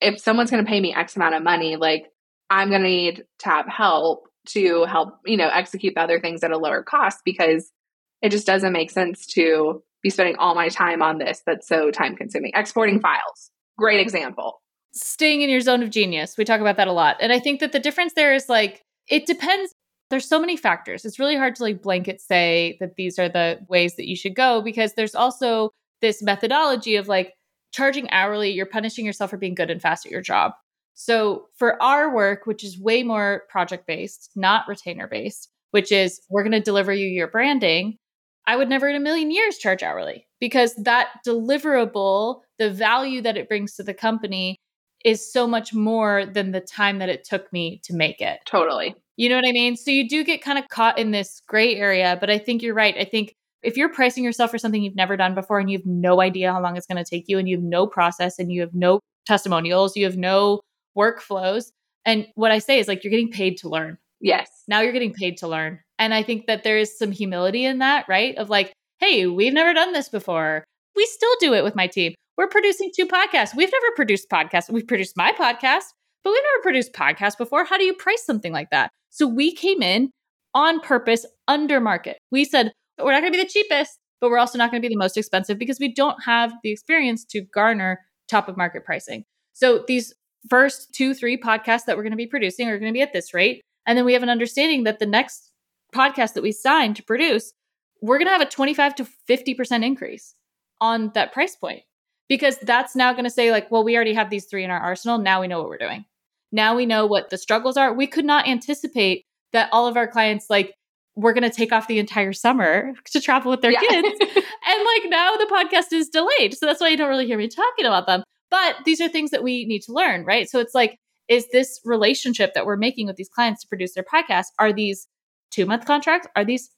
if 0.00 0.20
someone's 0.20 0.50
going 0.50 0.64
to 0.64 0.68
pay 0.68 0.80
me 0.80 0.94
X 0.94 1.16
amount 1.16 1.34
of 1.34 1.42
money, 1.42 1.76
like 1.76 2.10
I'm 2.50 2.68
going 2.68 2.82
to 2.82 2.88
need 2.88 3.24
to 3.40 3.48
have 3.48 3.66
help 3.66 4.28
to 4.46 4.84
help, 4.84 5.18
you 5.24 5.36
know, 5.36 5.48
execute 5.48 5.94
the 5.94 6.02
other 6.02 6.20
things 6.20 6.44
at 6.44 6.50
a 6.50 6.58
lower 6.58 6.82
cost 6.82 7.20
because 7.24 7.72
it 8.20 8.30
just 8.30 8.46
doesn't 8.46 8.72
make 8.72 8.90
sense 8.90 9.26
to 9.26 9.82
be 10.02 10.10
spending 10.10 10.36
all 10.36 10.54
my 10.54 10.68
time 10.68 11.02
on 11.02 11.18
this 11.18 11.42
that's 11.46 11.66
so 11.66 11.90
time 11.90 12.14
consuming. 12.14 12.52
Exporting 12.54 13.00
files, 13.00 13.50
great 13.78 14.00
example. 14.00 14.60
Staying 14.92 15.40
in 15.42 15.50
your 15.50 15.60
zone 15.60 15.82
of 15.82 15.90
genius. 15.90 16.36
We 16.36 16.44
talk 16.44 16.60
about 16.60 16.76
that 16.76 16.88
a 16.88 16.92
lot. 16.92 17.16
And 17.20 17.32
I 17.32 17.40
think 17.40 17.60
that 17.60 17.72
the 17.72 17.80
difference 17.80 18.12
there 18.14 18.34
is 18.34 18.48
like, 18.48 18.82
it 19.08 19.26
depends. 19.26 19.74
There's 20.10 20.28
so 20.28 20.38
many 20.38 20.56
factors. 20.56 21.04
It's 21.04 21.18
really 21.18 21.36
hard 21.36 21.56
to 21.56 21.62
like 21.64 21.82
blanket 21.82 22.20
say 22.20 22.76
that 22.80 22.96
these 22.96 23.18
are 23.18 23.28
the 23.28 23.58
ways 23.68 23.96
that 23.96 24.06
you 24.06 24.14
should 24.14 24.36
go 24.36 24.62
because 24.62 24.92
there's 24.94 25.14
also 25.14 25.70
this 26.00 26.22
methodology 26.22 26.96
of 26.96 27.08
like 27.08 27.32
charging 27.74 28.08
hourly, 28.10 28.50
you're 28.50 28.66
punishing 28.66 29.04
yourself 29.04 29.30
for 29.30 29.36
being 29.36 29.54
good 29.54 29.70
and 29.70 29.82
fast 29.82 30.06
at 30.06 30.12
your 30.12 30.22
job. 30.22 30.52
So 30.94 31.48
for 31.56 31.82
our 31.82 32.14
work, 32.14 32.46
which 32.46 32.62
is 32.62 32.78
way 32.78 33.02
more 33.02 33.42
project 33.48 33.86
based, 33.86 34.30
not 34.36 34.68
retainer 34.68 35.08
based, 35.08 35.50
which 35.72 35.90
is 35.90 36.20
we're 36.30 36.44
going 36.44 36.52
to 36.52 36.60
deliver 36.60 36.92
you 36.92 37.08
your 37.08 37.26
branding, 37.26 37.98
I 38.46 38.56
would 38.56 38.68
never 38.68 38.88
in 38.88 38.94
a 38.94 39.00
million 39.00 39.32
years 39.32 39.58
charge 39.58 39.82
hourly 39.82 40.28
because 40.38 40.74
that 40.76 41.08
deliverable, 41.26 42.42
the 42.58 42.70
value 42.70 43.20
that 43.22 43.36
it 43.36 43.48
brings 43.48 43.74
to 43.74 43.82
the 43.82 43.94
company 43.94 44.56
is 45.04 45.32
so 45.32 45.46
much 45.46 45.74
more 45.74 46.24
than 46.24 46.52
the 46.52 46.60
time 46.60 46.98
that 46.98 47.08
it 47.08 47.24
took 47.24 47.52
me 47.52 47.80
to 47.84 47.94
make 47.94 48.20
it. 48.20 48.38
Totally. 48.46 48.94
You 49.16 49.28
know 49.28 49.36
what 49.36 49.48
I 49.48 49.52
mean? 49.52 49.76
So 49.76 49.90
you 49.90 50.08
do 50.08 50.22
get 50.22 50.42
kind 50.42 50.58
of 50.58 50.68
caught 50.68 50.98
in 50.98 51.10
this 51.10 51.42
gray 51.48 51.74
area, 51.74 52.16
but 52.20 52.30
I 52.30 52.38
think 52.38 52.62
you're 52.62 52.74
right. 52.74 52.96
I 52.96 53.04
think 53.04 53.34
if 53.64 53.76
you're 53.76 53.88
pricing 53.88 54.22
yourself 54.22 54.50
for 54.50 54.58
something 54.58 54.82
you've 54.82 54.94
never 54.94 55.16
done 55.16 55.34
before 55.34 55.58
and 55.58 55.70
you 55.70 55.78
have 55.78 55.86
no 55.86 56.20
idea 56.20 56.52
how 56.52 56.60
long 56.60 56.76
it's 56.76 56.86
going 56.86 57.02
to 57.02 57.08
take 57.08 57.24
you 57.28 57.38
and 57.38 57.48
you 57.48 57.56
have 57.56 57.64
no 57.64 57.86
process 57.86 58.38
and 58.38 58.52
you 58.52 58.60
have 58.60 58.74
no 58.74 59.00
testimonials, 59.26 59.96
you 59.96 60.04
have 60.04 60.16
no 60.16 60.60
workflows. 60.96 61.70
And 62.04 62.26
what 62.34 62.50
I 62.50 62.58
say 62.58 62.78
is 62.78 62.88
like, 62.88 63.02
you're 63.02 63.10
getting 63.10 63.30
paid 63.30 63.56
to 63.58 63.68
learn. 63.68 63.96
Yes. 64.20 64.50
Now 64.68 64.80
you're 64.80 64.92
getting 64.92 65.12
paid 65.12 65.38
to 65.38 65.48
learn. 65.48 65.80
And 65.98 66.12
I 66.12 66.22
think 66.22 66.46
that 66.46 66.64
there 66.64 66.78
is 66.78 66.96
some 66.96 67.12
humility 67.12 67.64
in 67.64 67.78
that, 67.78 68.06
right? 68.08 68.36
Of 68.36 68.50
like, 68.50 68.72
hey, 68.98 69.26
we've 69.26 69.52
never 69.52 69.72
done 69.72 69.92
this 69.92 70.08
before. 70.08 70.64
We 70.96 71.06
still 71.06 71.34
do 71.40 71.54
it 71.54 71.64
with 71.64 71.74
my 71.74 71.86
team. 71.86 72.14
We're 72.36 72.48
producing 72.48 72.90
two 72.94 73.06
podcasts. 73.06 73.54
We've 73.54 73.72
never 73.72 73.94
produced 73.96 74.28
podcasts. 74.28 74.70
We've 74.70 74.86
produced 74.86 75.16
my 75.16 75.32
podcast, 75.32 75.84
but 76.22 76.30
we've 76.30 76.42
never 76.52 76.62
produced 76.62 76.92
podcasts 76.92 77.38
before. 77.38 77.64
How 77.64 77.78
do 77.78 77.84
you 77.84 77.94
price 77.94 78.24
something 78.24 78.52
like 78.52 78.70
that? 78.70 78.90
So 79.10 79.26
we 79.26 79.52
came 79.52 79.82
in 79.82 80.10
on 80.52 80.80
purpose 80.80 81.26
under 81.48 81.80
market. 81.80 82.18
We 82.30 82.44
said, 82.44 82.72
we're 82.98 83.12
not 83.12 83.20
going 83.20 83.32
to 83.32 83.38
be 83.38 83.42
the 83.42 83.48
cheapest, 83.48 83.98
but 84.20 84.30
we're 84.30 84.38
also 84.38 84.58
not 84.58 84.70
going 84.70 84.80
to 84.80 84.88
be 84.88 84.92
the 84.92 84.98
most 84.98 85.16
expensive 85.16 85.58
because 85.58 85.78
we 85.80 85.92
don't 85.92 86.22
have 86.24 86.52
the 86.62 86.70
experience 86.70 87.24
to 87.26 87.42
garner 87.42 88.00
top 88.28 88.48
of 88.48 88.56
market 88.56 88.84
pricing. 88.84 89.24
So 89.52 89.84
these 89.86 90.14
first 90.48 90.92
two, 90.94 91.14
three 91.14 91.36
podcasts 91.36 91.84
that 91.86 91.96
we're 91.96 92.02
going 92.02 92.12
to 92.12 92.16
be 92.16 92.26
producing 92.26 92.68
are 92.68 92.78
going 92.78 92.92
to 92.92 92.96
be 92.96 93.02
at 93.02 93.12
this 93.12 93.34
rate. 93.34 93.62
And 93.86 93.98
then 93.98 94.04
we 94.04 94.12
have 94.12 94.22
an 94.22 94.28
understanding 94.28 94.84
that 94.84 94.98
the 94.98 95.06
next 95.06 95.50
podcast 95.94 96.34
that 96.34 96.42
we 96.42 96.52
sign 96.52 96.94
to 96.94 97.02
produce, 97.02 97.52
we're 98.00 98.18
going 98.18 98.26
to 98.26 98.32
have 98.32 98.40
a 98.40 98.46
25 98.46 98.94
to 98.96 99.06
50% 99.28 99.84
increase 99.84 100.34
on 100.80 101.12
that 101.14 101.32
price 101.32 101.56
point 101.56 101.82
because 102.28 102.56
that's 102.58 102.96
now 102.96 103.12
going 103.12 103.24
to 103.24 103.30
say, 103.30 103.50
like, 103.50 103.70
well, 103.70 103.84
we 103.84 103.96
already 103.96 104.14
have 104.14 104.30
these 104.30 104.46
three 104.46 104.64
in 104.64 104.70
our 104.70 104.80
arsenal. 104.80 105.18
Now 105.18 105.40
we 105.40 105.48
know 105.48 105.60
what 105.60 105.68
we're 105.68 105.78
doing. 105.78 106.04
Now 106.52 106.76
we 106.76 106.86
know 106.86 107.06
what 107.06 107.30
the 107.30 107.38
struggles 107.38 107.76
are. 107.76 107.92
We 107.92 108.06
could 108.06 108.24
not 108.24 108.48
anticipate 108.48 109.24
that 109.52 109.68
all 109.72 109.86
of 109.86 109.96
our 109.96 110.08
clients, 110.08 110.46
like, 110.48 110.74
we're 111.16 111.32
going 111.32 111.48
to 111.48 111.56
take 111.56 111.72
off 111.72 111.86
the 111.86 111.98
entire 111.98 112.32
summer 112.32 112.92
to 113.12 113.20
travel 113.20 113.50
with 113.50 113.60
their 113.60 113.72
yeah. 113.72 113.80
kids. 113.80 114.08
and 114.20 114.84
like 114.84 115.02
now 115.06 115.36
the 115.36 115.46
podcast 115.46 115.92
is 115.92 116.08
delayed. 116.08 116.54
So 116.56 116.66
that's 116.66 116.80
why 116.80 116.88
you 116.88 116.96
don't 116.96 117.08
really 117.08 117.26
hear 117.26 117.38
me 117.38 117.48
talking 117.48 117.86
about 117.86 118.06
them. 118.06 118.24
But 118.50 118.76
these 118.84 119.00
are 119.00 119.08
things 119.08 119.30
that 119.30 119.42
we 119.42 119.64
need 119.64 119.82
to 119.82 119.92
learn, 119.92 120.24
right? 120.24 120.48
So 120.48 120.60
it's 120.60 120.74
like, 120.74 120.98
is 121.28 121.46
this 121.52 121.80
relationship 121.84 122.54
that 122.54 122.66
we're 122.66 122.76
making 122.76 123.06
with 123.06 123.16
these 123.16 123.28
clients 123.28 123.62
to 123.62 123.68
produce 123.68 123.94
their 123.94 124.04
podcast, 124.04 124.46
are 124.58 124.72
these 124.72 125.08
two 125.50 125.66
month 125.66 125.86
contracts? 125.86 126.28
Are 126.36 126.44
these 126.44 126.70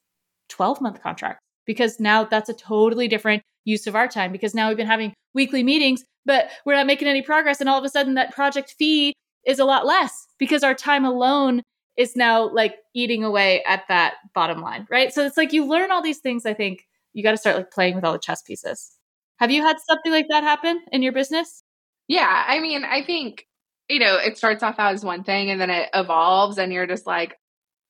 12 0.49 0.81
month 0.81 1.03
contracts? 1.03 1.41
Because 1.67 1.99
now 1.99 2.25
that's 2.25 2.49
a 2.49 2.55
totally 2.55 3.09
different 3.09 3.43
use 3.65 3.87
of 3.87 3.97
our 3.97 4.07
time 4.07 4.31
because 4.31 4.55
now 4.55 4.69
we've 4.69 4.77
been 4.77 4.87
having 4.87 5.13
weekly 5.35 5.63
meetings, 5.63 6.05
but 6.25 6.49
we're 6.65 6.77
not 6.77 6.87
making 6.87 7.09
any 7.09 7.23
progress. 7.23 7.61
And 7.61 7.69
all 7.69 7.79
of 7.79 7.85
a 7.85 7.89
sudden 7.89 8.15
that 8.15 8.33
project 8.33 8.75
fee 8.79 9.13
is 9.47 9.59
a 9.59 9.65
lot 9.65 9.85
less 9.85 10.27
because 10.39 10.63
our 10.63 10.75
time 10.75 11.05
alone 11.05 11.63
is 11.97 12.17
now 12.17 12.53
like 12.53 12.77
eating 12.95 13.25
away 13.25 13.63
at 13.65 13.85
that 13.89 14.15
bottom 14.35 14.61
line, 14.61 14.87
right? 14.91 15.13
So 15.13 15.25
it's 15.25 15.37
like 15.37 15.53
you 15.53 15.65
learn 15.67 15.91
all 15.91 16.03
these 16.03 16.19
things. 16.19 16.45
I 16.45 16.55
think 16.55 16.87
you 17.13 17.23
got 17.23 17.31
to 17.31 17.39
start 17.39 17.57
like 17.57 17.71
playing 17.71 17.95
with 17.95 18.05
all 18.05 18.13
the 18.13 18.19
chess 18.19 18.43
pieces. 18.43 18.93
Have 19.39 19.51
you 19.51 19.63
had 19.63 19.77
something 19.87 20.13
like 20.13 20.27
that 20.29 20.45
happen 20.45 20.81
in 20.93 21.03
your 21.03 21.13
business? 21.13 21.63
Yeah, 22.09 22.45
I 22.47 22.61
mean, 22.61 22.85
I 22.85 23.03
think, 23.03 23.47
you 23.89 23.99
know, 23.99 24.17
it 24.17 24.37
starts 24.37 24.63
off 24.63 24.77
as 24.79 25.05
one 25.05 25.25
thing 25.25 25.51
and 25.51 25.61
then 25.61 25.71
it 25.71 25.89
evolves 25.95 26.59
and 26.59 26.73
you're 26.73 26.87
just 26.87 27.07
like, 27.07 27.37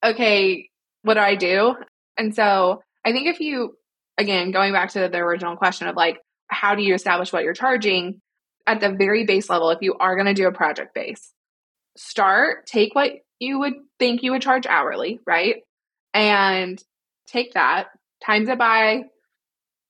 okay, 0.04 0.68
what 1.02 1.14
do 1.14 1.20
I 1.20 1.34
do? 1.34 1.74
And 2.16 2.34
so 2.34 2.82
I 3.04 3.12
think 3.12 3.28
if 3.28 3.40
you, 3.40 3.76
again, 4.18 4.50
going 4.50 4.72
back 4.72 4.90
to 4.92 5.08
the 5.08 5.18
original 5.18 5.56
question 5.56 5.88
of 5.88 5.96
like, 5.96 6.18
how 6.48 6.74
do 6.74 6.82
you 6.82 6.94
establish 6.94 7.32
what 7.32 7.44
you're 7.44 7.54
charging? 7.54 8.20
At 8.68 8.80
the 8.80 8.90
very 8.90 9.24
base 9.24 9.48
level, 9.48 9.70
if 9.70 9.78
you 9.80 9.94
are 9.94 10.16
going 10.16 10.26
to 10.26 10.34
do 10.34 10.48
a 10.48 10.52
project 10.52 10.92
base, 10.92 11.32
start, 11.96 12.66
take 12.66 12.94
what 12.94 13.12
you 13.38 13.58
would 13.60 13.74
think 13.98 14.22
you 14.22 14.32
would 14.32 14.42
charge 14.42 14.66
hourly, 14.66 15.20
right? 15.26 15.56
And 16.14 16.82
take 17.26 17.54
that, 17.54 17.88
times 18.24 18.48
it 18.48 18.58
by 18.58 19.04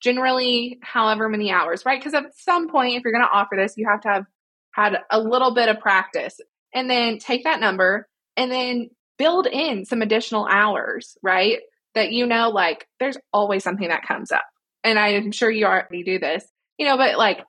generally 0.01 0.79
however 0.81 1.29
many 1.29 1.51
hours, 1.51 1.85
right? 1.85 1.99
Because 1.99 2.13
at 2.13 2.37
some 2.37 2.69
point, 2.69 2.95
if 2.95 3.03
you're 3.03 3.13
going 3.13 3.25
to 3.25 3.31
offer 3.31 3.55
this, 3.55 3.77
you 3.77 3.87
have 3.87 4.01
to 4.01 4.09
have 4.09 4.25
had 4.71 4.97
a 5.09 5.19
little 5.19 5.53
bit 5.53 5.69
of 5.69 5.79
practice 5.79 6.39
and 6.73 6.89
then 6.89 7.17
take 7.17 7.45
that 7.45 7.59
number 7.59 8.07
and 8.35 8.51
then 8.51 8.89
build 9.17 9.47
in 9.47 9.85
some 9.85 10.01
additional 10.01 10.45
hours, 10.45 11.17
right? 11.23 11.59
That 11.95 12.11
you 12.11 12.27
know, 12.27 12.49
like 12.49 12.87
there's 12.99 13.17
always 13.33 13.63
something 13.63 13.87
that 13.89 14.05
comes 14.05 14.31
up. 14.31 14.45
And 14.83 14.99
I'm 14.99 15.31
sure 15.31 15.49
you 15.49 15.65
already 15.65 16.03
do 16.03 16.19
this, 16.19 16.45
you 16.77 16.85
know, 16.85 16.97
but 16.97 17.17
like 17.17 17.39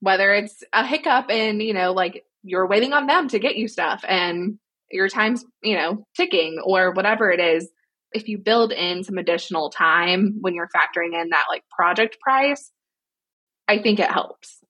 whether 0.00 0.32
it's 0.32 0.62
a 0.72 0.86
hiccup 0.86 1.26
and, 1.30 1.62
you 1.62 1.74
know, 1.74 1.92
like 1.92 2.24
you're 2.44 2.68
waiting 2.68 2.92
on 2.92 3.06
them 3.06 3.28
to 3.28 3.38
get 3.38 3.56
you 3.56 3.66
stuff 3.66 4.04
and 4.06 4.58
your 4.90 5.08
time's, 5.08 5.44
you 5.62 5.76
know, 5.76 6.04
ticking 6.16 6.58
or 6.62 6.92
whatever 6.92 7.30
it 7.30 7.40
is, 7.40 7.68
if 8.12 8.28
you 8.28 8.38
build 8.38 8.70
in 8.70 9.02
some 9.02 9.18
additional 9.18 9.70
time 9.70 10.36
when 10.40 10.54
you're 10.54 10.68
factoring 10.68 11.20
in 11.20 11.30
that 11.30 11.46
like 11.48 11.64
project 11.76 12.20
price, 12.20 12.70
I 13.66 13.78
think 13.78 13.98
it 13.98 14.10
helps. 14.10 14.60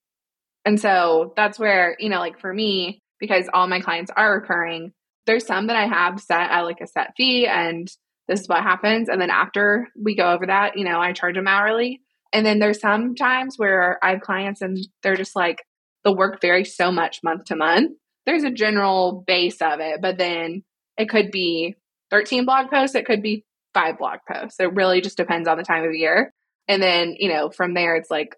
And 0.65 0.81
so 0.81 1.35
that's 1.37 1.59
where, 1.59 1.97
you 1.99 2.09
know, 2.09 2.21
like 2.21 2.41
for 2.41 2.53
me, 2.53 3.01
because 3.21 3.51
all 3.53 3.67
my 3.67 3.81
clients 3.81 4.11
are 4.17 4.41
recurring, 4.41 4.93
there's 5.27 5.47
some 5.47 5.67
that 5.67 5.77
I 5.77 5.87
have 5.87 6.21
set 6.21 6.51
at 6.51 6.63
like 6.63 6.81
a 6.81 6.87
set 6.87 7.13
fee 7.17 7.47
and 7.47 7.89
this 8.29 8.41
is 8.41 8.49
what 8.49 8.63
happens. 8.63 9.09
And 9.09 9.21
then 9.21 9.31
after 9.31 9.89
we 10.01 10.17
go 10.17 10.33
over 10.33 10.47
that, 10.47 10.79
you 10.79 10.85
know, 10.85 10.99
I 11.01 11.13
charge 11.13 11.35
them 11.35 11.49
hourly. 11.49 12.01
And 12.33 12.47
then 12.47 12.59
there's 12.59 12.81
some 12.81 13.15
times 13.15 13.55
where 13.59 13.99
I 14.03 14.13
have 14.13 14.21
clients 14.21 14.63
and 14.63 14.79
they're 15.03 15.17
just 15.17 15.37
like, 15.37 15.59
the 16.05 16.13
work 16.13 16.41
varies 16.41 16.77
so 16.77 16.93
much 16.93 17.23
month 17.23 17.45
to 17.47 17.57
month. 17.57 17.93
There's 18.27 18.45
a 18.45 18.51
general 18.51 19.25
base 19.27 19.61
of 19.61 19.81
it, 19.81 20.01
but 20.01 20.19
then 20.19 20.63
it 20.97 21.09
could 21.09 21.31
be 21.31 21.75
13 22.11 22.45
blog 22.45 22.71
posts, 22.71 22.95
it 22.95 23.07
could 23.07 23.23
be 23.23 23.45
five 23.73 23.99
blog 23.99 24.21
posts. 24.31 24.61
It 24.61 24.75
really 24.75 25.01
just 25.01 25.17
depends 25.17 25.49
on 25.49 25.59
the 25.59 25.65
time 25.65 25.85
of 25.85 25.95
year. 25.95 26.33
And 26.69 26.83
then, 26.83 27.17
you 27.19 27.29
know, 27.29 27.51
from 27.51 27.75
there, 27.75 27.97
it's 27.97 28.11
like, 28.11 28.37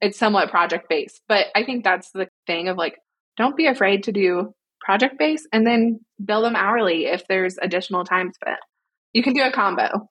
it's 0.00 0.18
somewhat 0.18 0.50
project 0.50 0.88
based. 0.88 1.20
But 1.28 1.46
I 1.54 1.64
think 1.64 1.84
that's 1.84 2.10
the 2.12 2.28
thing 2.46 2.68
of 2.68 2.76
like, 2.76 2.96
don't 3.36 3.56
be 3.56 3.66
afraid 3.66 4.04
to 4.04 4.12
do 4.12 4.54
project 4.80 5.18
based 5.18 5.48
and 5.52 5.66
then 5.66 6.00
bill 6.24 6.42
them 6.42 6.56
hourly 6.56 7.06
if 7.06 7.26
there's 7.28 7.58
additional 7.60 8.04
time 8.04 8.32
spent. 8.32 8.60
You 9.12 9.22
can 9.22 9.34
do 9.34 9.42
a 9.42 9.52
combo. 9.52 10.08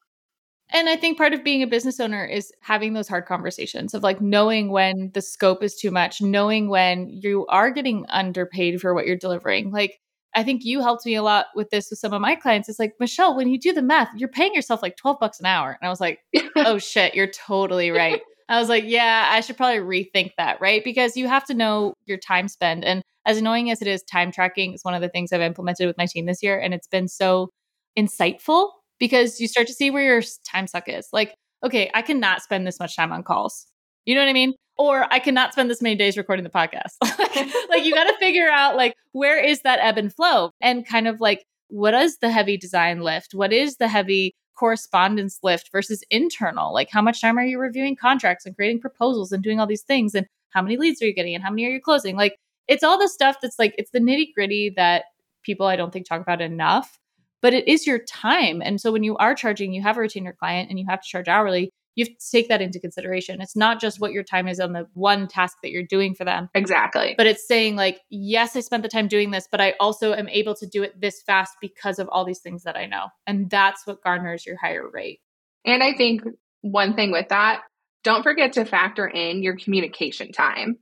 And 0.72 0.90
I 0.90 0.96
think 0.96 1.18
part 1.18 1.34
of 1.34 1.44
being 1.44 1.62
a 1.62 1.68
business 1.68 2.00
owner 2.00 2.26
is 2.26 2.52
having 2.62 2.94
those 2.94 3.08
hard 3.08 3.26
conversations 3.26 3.94
of 3.94 4.04
like 4.04 4.20
knowing 4.20 4.72
when 4.72 5.12
the 5.14 5.22
scope 5.22 5.64
is 5.64 5.76
too 5.76 5.92
much, 5.92 6.22
knowing 6.22 6.70
when 6.70 7.08
you 7.10 7.46
are 7.48 7.70
getting 7.72 8.06
underpaid 8.10 8.82
for 8.82 8.94
what 8.94 9.06
you're 9.06 9.16
delivering. 9.16 9.72
Like, 9.72 10.00
I 10.34 10.44
think 10.44 10.66
you 10.66 10.82
helped 10.82 11.06
me 11.06 11.16
a 11.16 11.24
lot 11.24 11.46
with 11.56 11.70
this 11.70 11.90
with 11.90 12.00
some 12.00 12.14
of 12.14 12.20
my 12.20 12.36
clients. 12.36 12.68
It's 12.68 12.80
like, 12.80 12.94
Michelle, 13.00 13.38
when 13.38 13.48
you 13.48 13.60
do 13.60 13.72
the 13.72 13.82
math, 13.82 14.10
you're 14.18 14.28
paying 14.28 14.54
yourself 14.54 14.82
like 14.82 14.98
12 14.98 15.18
bucks 15.20 15.40
an 15.40 15.46
hour. 15.46 15.78
And 15.80 15.88
I 15.88 15.90
was 15.90 16.02
like, 16.02 16.20
oh 16.58 16.78
shit, 16.78 17.16
you're 17.16 17.28
totally 17.28 17.92
right. 17.92 18.22
I 18.50 18.60
was 18.60 18.70
like, 18.70 18.84
yeah, 18.86 19.30
I 19.32 19.42
should 19.42 19.58
probably 19.58 19.80
rethink 19.80 20.32
that, 20.38 20.60
right? 20.60 20.84
Because 20.84 21.16
you 21.16 21.28
have 21.28 21.46
to 21.46 21.54
know 21.54 21.94
your 22.06 22.18
time 22.18 22.48
spent. 22.48 22.84
And 22.84 23.02
as 23.26 23.38
annoying 23.38 23.72
as 23.72 23.82
it 23.82 23.88
is, 23.88 24.04
time 24.04 24.32
tracking 24.32 24.74
is 24.74 24.84
one 24.84 24.94
of 24.94 25.02
the 25.02 25.10
things 25.10 25.32
I've 25.32 25.42
implemented 25.42 25.88
with 25.88 25.98
my 25.98 26.06
team 26.06 26.26
this 26.26 26.44
year. 26.44 26.60
And 26.60 26.74
it's 26.74 26.88
been 26.88 27.08
so 27.08 27.50
insightful 27.98 28.70
because 29.00 29.40
you 29.40 29.48
start 29.48 29.68
to 29.68 29.74
see 29.74 29.92
where 29.92 30.04
your 30.04 30.24
time 30.50 30.68
suck 30.68 30.88
is. 30.88 31.08
Like, 31.12 31.36
okay, 31.64 31.90
I 31.94 32.02
cannot 32.02 32.42
spend 32.42 32.66
this 32.66 32.80
much 32.80 32.96
time 32.96 33.12
on 33.12 33.24
calls. 33.24 33.66
You 34.06 34.16
know 34.16 34.22
what 34.22 34.30
I 34.30 34.34
mean? 34.34 34.54
Or 34.78 35.12
I 35.12 35.20
cannot 35.20 35.54
spend 35.54 35.70
this 35.70 35.82
many 35.82 35.96
days 35.96 36.18
recording 36.18 36.44
the 36.44 36.50
podcast. 36.50 36.96
like 37.70 37.86
you 37.86 37.94
got 37.94 38.06
to 38.06 38.18
figure 38.20 38.50
out 38.50 38.76
like 38.76 38.94
where 39.14 39.44
is 39.44 39.62
that 39.62 39.80
ebb 39.82 39.98
and 39.98 40.14
flow 40.14 40.52
and 40.62 40.88
kind 40.88 41.08
of 41.08 41.20
like 41.20 41.46
what 41.70 41.94
is 41.94 42.18
the 42.18 42.30
heavy 42.30 42.58
design 42.58 43.02
lift? 43.02 43.34
What 43.34 43.52
is 43.52 43.78
the 43.78 43.88
heavy 43.88 44.36
correspondence 44.56 45.40
lift 45.44 45.70
versus 45.72 46.04
internal? 46.12 46.74
Like 46.74 46.90
how 46.92 47.02
much 47.02 47.22
time 47.22 47.38
are 47.38 47.46
you 47.46 47.60
reviewing 47.60 47.96
contracts 47.96 48.46
and 48.46 48.56
creating 48.56 48.82
proposals 48.82 49.32
and 49.32 49.44
doing 49.44 49.60
all 49.60 49.68
these 49.68 49.82
things 49.82 50.14
and 50.14 50.28
how 50.50 50.62
many 50.62 50.78
leads 50.78 51.02
are 51.02 51.06
you 51.06 51.14
getting 51.14 51.36
and 51.36 51.44
how 51.44 51.50
many 51.50 51.66
are 51.66 51.72
you 51.72 51.82
closing? 51.82 52.16
Like 52.16 52.38
it's 52.68 52.84
all 52.84 53.00
the 53.00 53.10
stuff 53.10 53.38
that's 53.42 53.58
like 53.58 53.76
it's 53.78 53.92
the 53.92 54.00
nitty-gritty 54.00 54.74
that 54.76 55.06
people 55.44 55.68
I 55.68 55.76
don't 55.76 55.92
think 55.92 56.08
talk 56.08 56.22
about 56.22 56.42
enough 56.42 57.00
but 57.46 57.54
it 57.54 57.68
is 57.68 57.86
your 57.86 58.00
time. 58.00 58.60
And 58.60 58.82
so 58.82 58.92
when 58.92 59.04
you 59.04 59.16
are 59.18 59.36
charging, 59.36 59.72
you 59.72 59.84
have 59.84 59.98
a 59.98 60.00
retainer 60.00 60.34
client 60.34 60.72
and 60.72 60.80
you 60.80 60.86
have 60.90 61.00
to 61.00 61.08
charge 61.08 61.28
hourly, 61.28 61.70
you 61.94 62.04
have 62.04 62.18
to 62.18 62.32
take 62.32 62.48
that 62.48 62.60
into 62.60 62.80
consideration. 62.80 63.40
It's 63.40 63.56
not 63.56 63.80
just 63.80 64.00
what 64.00 64.14
your 64.14 64.24
time 64.24 64.48
is 64.48 64.60
on 64.60 64.74
the 64.74 64.88
one 64.96 65.28
task 65.28 65.58
that 65.62 65.70
you're 65.70 65.86
doing 65.88 66.16
for 66.16 66.26
them. 66.26 66.50
Exactly. 66.56 67.14
But 67.16 67.28
it's 67.28 67.48
saying, 67.48 67.76
like, 67.76 68.02
yes, 68.10 68.56
I 68.56 68.62
spent 68.62 68.82
the 68.82 68.90
time 68.90 69.08
doing 69.08 69.30
this, 69.30 69.48
but 69.52 69.62
I 69.62 69.76
also 69.80 70.14
am 70.14 70.28
able 70.30 70.56
to 70.56 70.66
do 70.66 70.82
it 70.82 71.00
this 71.00 71.22
fast 71.22 71.54
because 71.62 72.00
of 72.00 72.10
all 72.10 72.26
these 72.26 72.40
things 72.40 72.64
that 72.64 72.76
I 72.76 72.88
know. 72.88 73.10
And 73.28 73.48
that's 73.48 73.86
what 73.86 74.02
garners 74.02 74.44
your 74.44 74.58
higher 74.58 74.90
rate. 74.92 75.20
And 75.64 75.84
I 75.84 75.94
think 75.94 76.24
one 76.62 76.96
thing 76.96 77.12
with 77.12 77.30
that, 77.30 77.62
don't 78.04 78.24
forget 78.24 78.54
to 78.54 78.66
factor 78.66 79.08
in 79.08 79.44
your 79.44 79.56
communication 79.56 80.32
time 80.32 80.80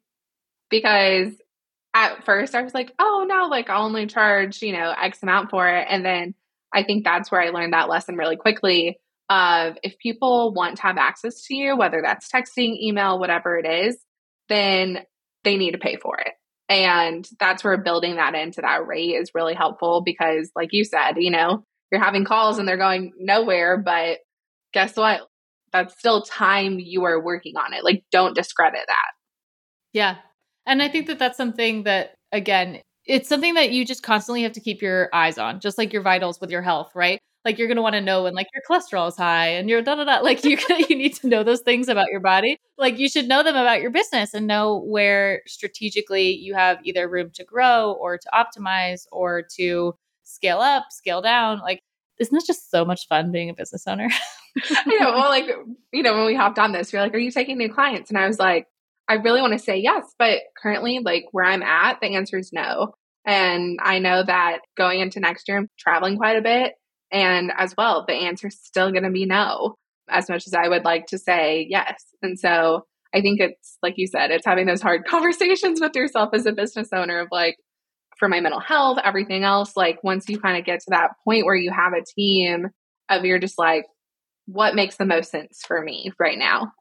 because 0.69 1.33
at 1.93 2.23
first 2.23 2.55
I 2.55 2.61
was 2.61 2.73
like, 2.73 2.93
oh 2.99 3.25
no, 3.27 3.47
like 3.47 3.69
I'll 3.69 3.83
only 3.83 4.07
charge, 4.07 4.61
you 4.61 4.71
know, 4.71 4.95
X 4.97 5.21
amount 5.21 5.49
for 5.49 5.67
it. 5.67 5.87
And 5.89 6.05
then 6.05 6.35
I 6.73 6.83
think 6.83 7.03
that's 7.03 7.31
where 7.31 7.41
I 7.41 7.49
learned 7.49 7.73
that 7.73 7.89
lesson 7.89 8.15
really 8.15 8.37
quickly 8.37 8.97
of 9.29 9.77
if 9.83 9.97
people 9.99 10.53
want 10.53 10.77
to 10.77 10.83
have 10.83 10.97
access 10.97 11.43
to 11.45 11.55
you, 11.55 11.77
whether 11.77 12.01
that's 12.03 12.29
texting, 12.29 12.77
email, 12.81 13.19
whatever 13.19 13.57
it 13.57 13.65
is, 13.65 13.97
then 14.49 14.99
they 15.43 15.57
need 15.57 15.71
to 15.71 15.77
pay 15.77 15.97
for 15.97 16.17
it. 16.19 16.33
And 16.69 17.27
that's 17.39 17.63
where 17.63 17.77
building 17.77 18.15
that 18.15 18.35
into 18.35 18.61
that 18.61 18.87
rate 18.87 19.11
is 19.11 19.31
really 19.35 19.53
helpful 19.53 20.01
because, 20.03 20.51
like 20.55 20.69
you 20.71 20.83
said, 20.83 21.13
you 21.17 21.31
know, 21.31 21.63
you're 21.91 22.03
having 22.03 22.25
calls 22.25 22.57
and 22.57 22.67
they're 22.67 22.77
going 22.77 23.13
nowhere, 23.19 23.77
but 23.77 24.19
guess 24.73 24.95
what? 24.95 25.21
That's 25.71 25.97
still 25.97 26.21
time 26.21 26.79
you 26.79 27.03
are 27.05 27.23
working 27.23 27.55
on 27.57 27.73
it. 27.73 27.83
Like, 27.83 28.03
don't 28.11 28.35
discredit 28.35 28.83
that. 28.87 29.11
Yeah. 29.91 30.17
And 30.65 30.81
I 30.81 30.89
think 30.89 31.07
that 31.07 31.19
that's 31.19 31.37
something 31.37 31.83
that, 31.83 32.15
again, 32.31 32.81
it's 33.05 33.27
something 33.29 33.53
that 33.55 33.71
you 33.71 33.85
just 33.85 34.03
constantly 34.03 34.43
have 34.43 34.53
to 34.53 34.59
keep 34.59 34.81
your 34.81 35.09
eyes 35.13 35.37
on, 35.37 35.59
just 35.59 35.77
like 35.77 35.91
your 35.93 36.01
vitals 36.01 36.39
with 36.39 36.49
your 36.51 36.61
health, 36.61 36.91
right? 36.95 37.19
Like 37.45 37.57
you're 37.57 37.67
gonna 37.67 37.81
want 37.81 37.95
to 37.95 38.01
know 38.01 38.23
when 38.23 38.33
like 38.33 38.47
your 38.53 38.63
cholesterol 38.69 39.09
is 39.09 39.17
high 39.17 39.49
and 39.49 39.69
your 39.69 39.81
da 39.81 39.95
da 39.95 40.05
da. 40.05 40.19
Like 40.23 40.45
you 40.45 40.57
you 40.69 40.95
need 40.95 41.15
to 41.15 41.27
know 41.27 41.43
those 41.43 41.61
things 41.61 41.89
about 41.89 42.07
your 42.09 42.21
body. 42.21 42.57
Like 42.77 42.97
you 42.97 43.09
should 43.09 43.27
know 43.27 43.43
them 43.43 43.55
about 43.55 43.81
your 43.81 43.91
business 43.91 44.33
and 44.33 44.47
know 44.47 44.77
where 44.77 45.41
strategically 45.45 46.33
you 46.35 46.53
have 46.53 46.79
either 46.83 47.09
room 47.09 47.31
to 47.33 47.43
grow 47.43 47.91
or 47.99 48.17
to 48.17 48.29
optimize 48.33 49.05
or 49.11 49.43
to 49.57 49.93
scale 50.23 50.59
up, 50.59 50.85
scale 50.91 51.21
down. 51.21 51.59
Like 51.59 51.81
isn't 52.19 52.37
it 52.37 52.45
just 52.45 52.71
so 52.71 52.85
much 52.85 53.07
fun 53.07 53.31
being 53.31 53.49
a 53.49 53.53
business 53.53 53.87
owner? 53.87 54.07
you 54.85 54.99
know, 54.99 55.11
well, 55.11 55.29
like 55.29 55.47
you 55.91 56.03
know, 56.03 56.13
when 56.13 56.25
we 56.25 56.35
hopped 56.35 56.59
on 56.59 56.71
this, 56.71 56.93
you're 56.93 57.01
like, 57.01 57.13
"Are 57.13 57.19
you 57.19 57.31
taking 57.31 57.57
new 57.57 57.71
clients?" 57.71 58.09
And 58.09 58.17
I 58.17 58.27
was 58.27 58.39
like, 58.39 58.67
I 59.07 59.15
really 59.15 59.41
want 59.41 59.53
to 59.53 59.59
say 59.59 59.77
yes, 59.77 60.13
but 60.17 60.39
currently, 60.61 60.99
like 61.03 61.25
where 61.31 61.45
I'm 61.45 61.63
at, 61.63 61.99
the 62.01 62.15
answer 62.15 62.37
is 62.37 62.51
no. 62.53 62.93
And 63.25 63.79
I 63.81 63.99
know 63.99 64.23
that 64.25 64.59
going 64.77 64.99
into 64.99 65.19
next 65.19 65.47
year, 65.47 65.57
I'm 65.57 65.69
traveling 65.79 66.17
quite 66.17 66.37
a 66.37 66.41
bit. 66.41 66.73
And 67.11 67.51
as 67.57 67.73
well, 67.77 68.05
the 68.07 68.13
answer 68.13 68.47
is 68.47 68.59
still 68.61 68.91
going 68.91 69.03
to 69.03 69.11
be 69.11 69.25
no, 69.25 69.75
as 70.09 70.29
much 70.29 70.47
as 70.47 70.53
I 70.53 70.67
would 70.67 70.83
like 70.83 71.07
to 71.07 71.17
say 71.17 71.65
yes. 71.69 72.03
And 72.21 72.39
so 72.39 72.85
I 73.13 73.21
think 73.21 73.39
it's 73.39 73.77
like 73.83 73.93
you 73.97 74.07
said, 74.07 74.31
it's 74.31 74.45
having 74.45 74.65
those 74.65 74.81
hard 74.81 75.05
conversations 75.07 75.79
with 75.79 75.95
yourself 75.95 76.29
as 76.33 76.45
a 76.45 76.51
business 76.51 76.89
owner 76.93 77.19
of 77.19 77.27
like, 77.31 77.57
for 78.17 78.29
my 78.29 78.39
mental 78.39 78.59
health, 78.59 78.99
everything 79.03 79.43
else. 79.43 79.75
Like, 79.75 80.03
once 80.03 80.29
you 80.29 80.39
kind 80.39 80.57
of 80.57 80.65
get 80.65 80.79
to 80.81 80.91
that 80.91 81.11
point 81.25 81.45
where 81.45 81.55
you 81.55 81.71
have 81.71 81.93
a 81.93 82.05
team 82.15 82.67
of 83.09 83.25
you're 83.25 83.39
just 83.39 83.57
like, 83.57 83.85
what 84.45 84.75
makes 84.75 84.97
the 84.97 85.05
most 85.05 85.31
sense 85.31 85.61
for 85.65 85.81
me 85.81 86.11
right 86.19 86.37
now? 86.37 86.71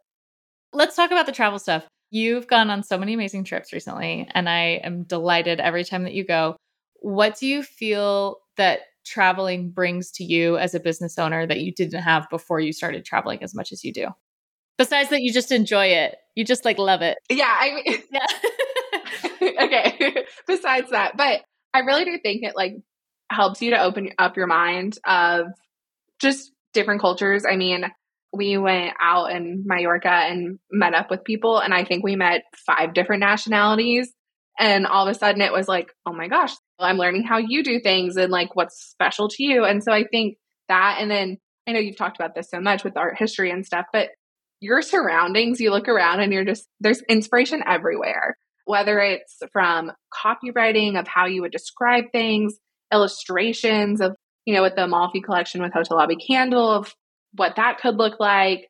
Let's 0.73 0.97
talk 0.97 1.11
about 1.11 1.27
the 1.27 1.33
travel 1.33 1.59
stuff. 1.59 1.87
You've 2.15 2.47
gone 2.47 2.69
on 2.69 2.83
so 2.83 2.99
many 2.99 3.15
amazing 3.15 3.45
trips 3.45 3.73
recently, 3.73 4.29
and 4.35 4.47
I 4.47 4.83
am 4.85 5.05
delighted 5.05 5.61
every 5.61 5.83
time 5.83 6.05
that 6.05 6.13
you 6.13 6.27
go. 6.27 6.57
What 7.01 7.39
do 7.39 7.47
you 7.47 7.63
feel 7.63 8.37
that 8.59 8.81
traveling 9.07 9.71
brings 9.71 10.11
to 10.13 10.25
you 10.25 10.59
as 10.59 10.75
a 10.75 10.81
business 10.81 11.19
owner 11.19 11.47
that 11.47 11.61
you 11.61 11.73
didn't 11.73 12.03
have 12.03 12.29
before 12.29 12.61
you 12.61 12.75
started 12.75 13.07
traveling 13.07 13.43
as 13.43 13.55
much 13.55 13.73
as 13.73 13.83
you 13.83 13.95
do? 13.95 14.09
Besides 14.77 15.09
that, 15.09 15.23
you 15.23 15.33
just 15.33 15.53
enjoy 15.53 15.87
it. 15.87 16.17
You 16.35 16.45
just 16.45 16.67
like 16.67 16.77
love 16.77 17.01
it. 17.01 17.17
Yeah. 17.31 17.57
I 17.59 17.71
mean, 17.75 18.03
yeah. 18.13 19.63
okay. 19.65 20.27
Besides 20.47 20.91
that, 20.91 21.17
but 21.17 21.41
I 21.73 21.79
really 21.79 22.05
do 22.05 22.19
think 22.23 22.43
it 22.43 22.55
like 22.55 22.75
helps 23.31 23.63
you 23.63 23.71
to 23.71 23.83
open 23.83 24.11
up 24.19 24.37
your 24.37 24.47
mind 24.47 24.99
of 25.07 25.47
just 26.19 26.53
different 26.75 27.01
cultures. 27.01 27.47
I 27.51 27.57
mean, 27.57 27.87
we 28.33 28.57
went 28.57 28.95
out 29.01 29.33
in 29.33 29.65
Mallorca 29.67 30.09
and 30.09 30.59
met 30.71 30.95
up 30.95 31.11
with 31.11 31.25
people. 31.25 31.59
And 31.59 31.75
I 31.75 31.85
think 31.85 32.03
we 32.03 32.17
met 32.17 32.43
five 32.67 32.95
different 32.95 33.21
nationalities. 33.21 34.13
And 34.59 34.87
all 34.87 35.07
of 35.07 35.15
a 35.15 35.19
sudden 35.19 35.43
it 35.43 35.53
was 35.53 35.69
like, 35.69 35.93
oh 36.07 36.13
my 36.13 36.29
gosh, 36.29 36.53
I'm 36.79 36.97
learning 36.97 37.25
how 37.25 37.39
you 37.39 37.63
do 37.63 37.81
things 37.81 38.17
and 38.17 38.31
like 38.31 38.55
what's 38.55 38.91
special 38.91 39.29
to 39.29 39.43
you. 39.43 39.65
And 39.65 39.83
so 39.83 39.93
I 39.93 40.05
think 40.11 40.37
that, 40.69 40.99
and 41.01 41.11
then 41.11 41.39
I 41.67 41.73
know 41.73 41.81
you've 41.81 41.97
talked 41.97 42.19
about 42.19 42.35
this 42.35 42.51
so 42.51 42.61
much 42.61 42.85
with 42.85 42.97
art 42.97 43.19
history 43.19 43.51
and 43.51 43.65
stuff, 43.65 43.87
but 43.93 44.09
your 44.61 44.81
surroundings, 44.83 45.61
you 45.61 45.71
look 45.71 45.89
around 45.89 46.21
and 46.21 46.33
you're 46.33 46.45
just, 46.45 46.67
there's 46.81 47.03
inspiration 47.09 47.63
everywhere, 47.67 48.37
whether 48.65 48.99
it's 48.99 49.39
from 49.53 49.93
copywriting 50.25 50.99
of 50.99 51.07
how 51.07 51.27
you 51.27 51.43
would 51.43 51.53
describe 51.53 52.05
things, 52.13 52.55
illustrations 52.93 54.01
of, 54.01 54.17
you 54.45 54.55
know, 54.55 54.63
with 54.63 54.77
the 54.77 54.85
Amalfi 54.85 55.21
collection 55.21 55.63
with 55.63 55.73
Hotel 55.73 55.97
Lobby 55.99 56.17
Candle 56.17 56.71
of 56.71 56.95
what 57.35 57.57
that 57.57 57.79
could 57.81 57.97
look 57.97 58.21
like. 58.21 58.69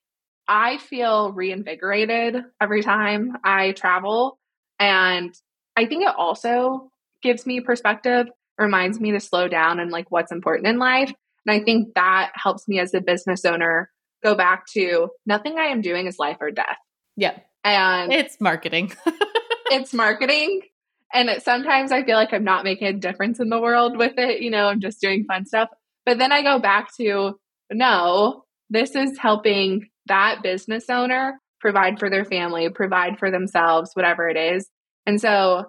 I 0.48 0.78
feel 0.78 1.32
reinvigorated 1.32 2.36
every 2.60 2.82
time 2.82 3.36
I 3.44 3.72
travel. 3.72 4.38
And 4.78 5.34
I 5.76 5.86
think 5.86 6.02
it 6.02 6.14
also 6.16 6.90
gives 7.22 7.46
me 7.46 7.60
perspective, 7.60 8.26
reminds 8.58 9.00
me 9.00 9.12
to 9.12 9.20
slow 9.20 9.48
down 9.48 9.80
and 9.80 9.90
like 9.90 10.10
what's 10.10 10.32
important 10.32 10.66
in 10.66 10.78
life. 10.78 11.12
And 11.46 11.60
I 11.60 11.64
think 11.64 11.94
that 11.94 12.32
helps 12.34 12.68
me 12.68 12.80
as 12.80 12.94
a 12.94 13.00
business 13.00 13.44
owner 13.44 13.90
go 14.22 14.34
back 14.34 14.66
to 14.74 15.08
nothing 15.26 15.58
I 15.58 15.66
am 15.66 15.80
doing 15.80 16.06
is 16.06 16.18
life 16.18 16.38
or 16.40 16.50
death. 16.50 16.78
Yeah. 17.16 17.38
And 17.64 18.12
it's 18.12 18.40
marketing. 18.40 18.92
it's 19.66 19.92
marketing. 19.92 20.62
And 21.12 21.28
it, 21.28 21.42
sometimes 21.42 21.92
I 21.92 22.04
feel 22.04 22.16
like 22.16 22.32
I'm 22.32 22.44
not 22.44 22.64
making 22.64 22.88
a 22.88 22.92
difference 22.92 23.38
in 23.40 23.48
the 23.48 23.60
world 23.60 23.96
with 23.96 24.14
it. 24.16 24.40
You 24.40 24.50
know, 24.50 24.66
I'm 24.66 24.80
just 24.80 25.00
doing 25.00 25.24
fun 25.24 25.46
stuff. 25.46 25.68
But 26.04 26.18
then 26.18 26.32
I 26.32 26.42
go 26.42 26.58
back 26.58 26.88
to 26.96 27.38
no, 27.70 28.44
this 28.72 28.96
is 28.96 29.18
helping 29.18 29.88
that 30.06 30.42
business 30.42 30.88
owner 30.88 31.38
provide 31.60 31.98
for 31.98 32.08
their 32.08 32.24
family, 32.24 32.70
provide 32.70 33.18
for 33.18 33.30
themselves, 33.30 33.90
whatever 33.92 34.28
it 34.28 34.36
is. 34.36 34.68
And 35.06 35.20
so 35.20 35.66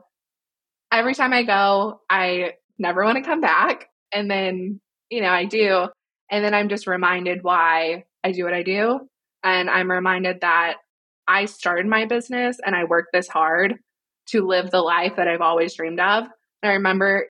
every 0.91 1.13
time 1.13 1.33
I 1.33 1.43
go, 1.43 1.99
I 2.09 2.53
never 2.79 3.03
want 3.03 3.17
to 3.17 3.23
come 3.23 3.41
back. 3.41 3.89
And 4.13 4.31
then, 4.31 4.79
you 5.09 5.21
know, 5.21 5.29
I 5.29 5.43
do. 5.45 5.87
And 6.31 6.45
then 6.45 6.53
I'm 6.53 6.69
just 6.69 6.87
reminded 6.87 7.43
why 7.43 8.05
I 8.23 8.31
do 8.31 8.45
what 8.45 8.53
I 8.53 8.63
do. 8.63 9.01
And 9.43 9.69
I'm 9.69 9.91
reminded 9.91 10.41
that 10.41 10.77
I 11.27 11.45
started 11.45 11.85
my 11.85 12.05
business 12.05 12.57
and 12.65 12.73
I 12.73 12.85
worked 12.85 13.09
this 13.11 13.27
hard 13.27 13.75
to 14.27 14.47
live 14.47 14.71
the 14.71 14.79
life 14.79 15.17
that 15.17 15.27
I've 15.27 15.41
always 15.41 15.75
dreamed 15.75 15.99
of. 15.99 16.23
And 16.63 16.71
I 16.71 16.75
remember 16.75 17.27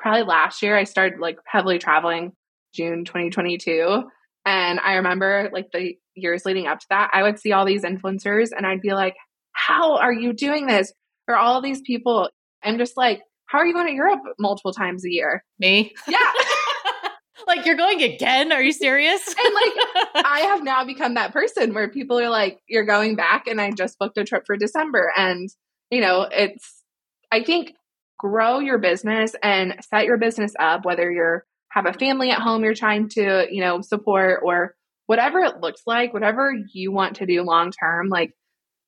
probably 0.00 0.24
last 0.24 0.62
year 0.62 0.76
I 0.76 0.82
started 0.82 1.20
like 1.20 1.38
heavily 1.46 1.78
traveling 1.78 2.32
June 2.74 3.04
2022. 3.04 4.02
And 4.44 4.80
I 4.80 4.94
remember 4.94 5.50
like 5.52 5.70
the 5.72 5.94
years 6.14 6.44
leading 6.44 6.66
up 6.66 6.80
to 6.80 6.86
that, 6.90 7.10
I 7.12 7.22
would 7.22 7.38
see 7.38 7.52
all 7.52 7.64
these 7.64 7.84
influencers 7.84 8.48
and 8.56 8.66
I'd 8.66 8.80
be 8.80 8.92
like, 8.92 9.14
how 9.52 9.96
are 9.96 10.12
you 10.12 10.32
doing 10.32 10.66
this? 10.66 10.92
Or 11.28 11.36
all 11.36 11.62
these 11.62 11.80
people. 11.82 12.28
I'm 12.62 12.78
just 12.78 12.96
like, 12.96 13.20
how 13.46 13.58
are 13.58 13.66
you 13.66 13.74
going 13.74 13.86
to 13.86 13.92
Europe 13.92 14.20
multiple 14.38 14.72
times 14.72 15.04
a 15.04 15.10
year? 15.10 15.44
Me? 15.58 15.94
Yeah. 16.08 16.18
like 17.46 17.66
you're 17.66 17.76
going 17.76 18.02
again? 18.02 18.50
Are 18.50 18.62
you 18.62 18.72
serious? 18.72 19.26
and 19.26 19.54
like 19.54 19.72
I 20.24 20.40
have 20.48 20.64
now 20.64 20.84
become 20.84 21.14
that 21.14 21.32
person 21.32 21.74
where 21.74 21.88
people 21.88 22.18
are 22.18 22.30
like, 22.30 22.58
you're 22.68 22.86
going 22.86 23.14
back 23.14 23.46
and 23.46 23.60
I 23.60 23.70
just 23.70 23.98
booked 23.98 24.18
a 24.18 24.24
trip 24.24 24.44
for 24.46 24.56
December. 24.56 25.12
And, 25.16 25.48
you 25.90 26.00
know, 26.00 26.26
it's 26.30 26.82
I 27.30 27.44
think 27.44 27.74
grow 28.18 28.58
your 28.58 28.78
business 28.78 29.34
and 29.42 29.76
set 29.88 30.04
your 30.04 30.16
business 30.16 30.54
up, 30.58 30.84
whether 30.84 31.10
you're 31.10 31.44
have 31.72 31.86
a 31.86 31.92
family 31.94 32.30
at 32.30 32.40
home 32.40 32.62
you're 32.62 32.74
trying 32.74 33.08
to, 33.08 33.46
you 33.50 33.62
know, 33.62 33.80
support 33.80 34.40
or 34.44 34.74
whatever 35.06 35.40
it 35.40 35.60
looks 35.60 35.82
like, 35.86 36.12
whatever 36.12 36.52
you 36.72 36.92
want 36.92 37.16
to 37.16 37.26
do 37.26 37.42
long 37.42 37.72
term, 37.72 38.08
like, 38.08 38.34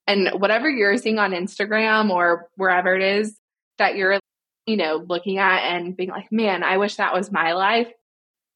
and 0.07 0.29
whatever 0.39 0.69
you're 0.69 0.99
seeing 0.99 1.19
on 1.19 1.33
Instagram 1.33 2.11
or 2.11 2.51
wherever 2.57 2.95
it 2.95 3.03
is 3.03 3.39
that 3.79 3.97
you're, 3.97 4.19
you 4.67 4.77
know, 4.77 5.03
looking 5.09 5.39
at 5.39 5.61
and 5.61 5.97
being 5.97 6.11
like, 6.11 6.31
man, 6.31 6.63
I 6.63 6.77
wish 6.77 6.97
that 6.97 7.15
was 7.15 7.33
my 7.33 7.55
life. 7.55 7.89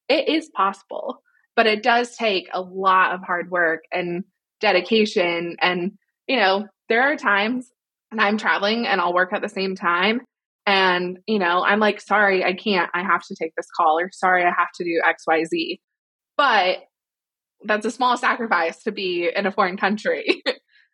It 0.07 0.29
is 0.29 0.49
possible, 0.49 1.23
but 1.55 1.65
it 1.65 1.81
does 1.81 2.15
take 2.15 2.49
a 2.53 2.61
lot 2.61 3.13
of 3.13 3.21
hard 3.23 3.49
work 3.49 3.81
and 3.91 4.25
dedication. 4.61 5.57
And, 5.59 5.93
you 6.27 6.37
know, 6.37 6.67
there 6.87 7.01
are 7.01 7.15
times 7.15 7.71
and 8.11 8.21
I'm 8.21 8.37
traveling 8.37 8.85
and 8.85 9.01
I'll 9.01 9.13
work 9.13 9.33
at 9.33 9.41
the 9.41 9.49
same 9.49 9.75
time 9.75 10.21
and, 10.69 11.17
you 11.25 11.39
know, 11.39 11.63
I'm 11.65 11.79
like, 11.79 11.99
sorry, 11.99 12.45
I 12.45 12.53
can't. 12.53 12.91
I 12.93 13.01
have 13.01 13.23
to 13.23 13.35
take 13.35 13.55
this 13.57 13.65
call 13.75 13.99
or 13.99 14.11
sorry, 14.13 14.43
I 14.43 14.51
have 14.55 14.71
to 14.75 14.83
do 14.83 15.01
XYZ. 15.03 15.79
But 16.37 16.77
that's 17.65 17.87
a 17.87 17.91
small 17.91 18.17
sacrifice 18.17 18.83
to 18.83 18.91
be 18.91 19.31
in 19.35 19.47
a 19.47 19.51
foreign 19.51 19.77
country. 19.77 20.43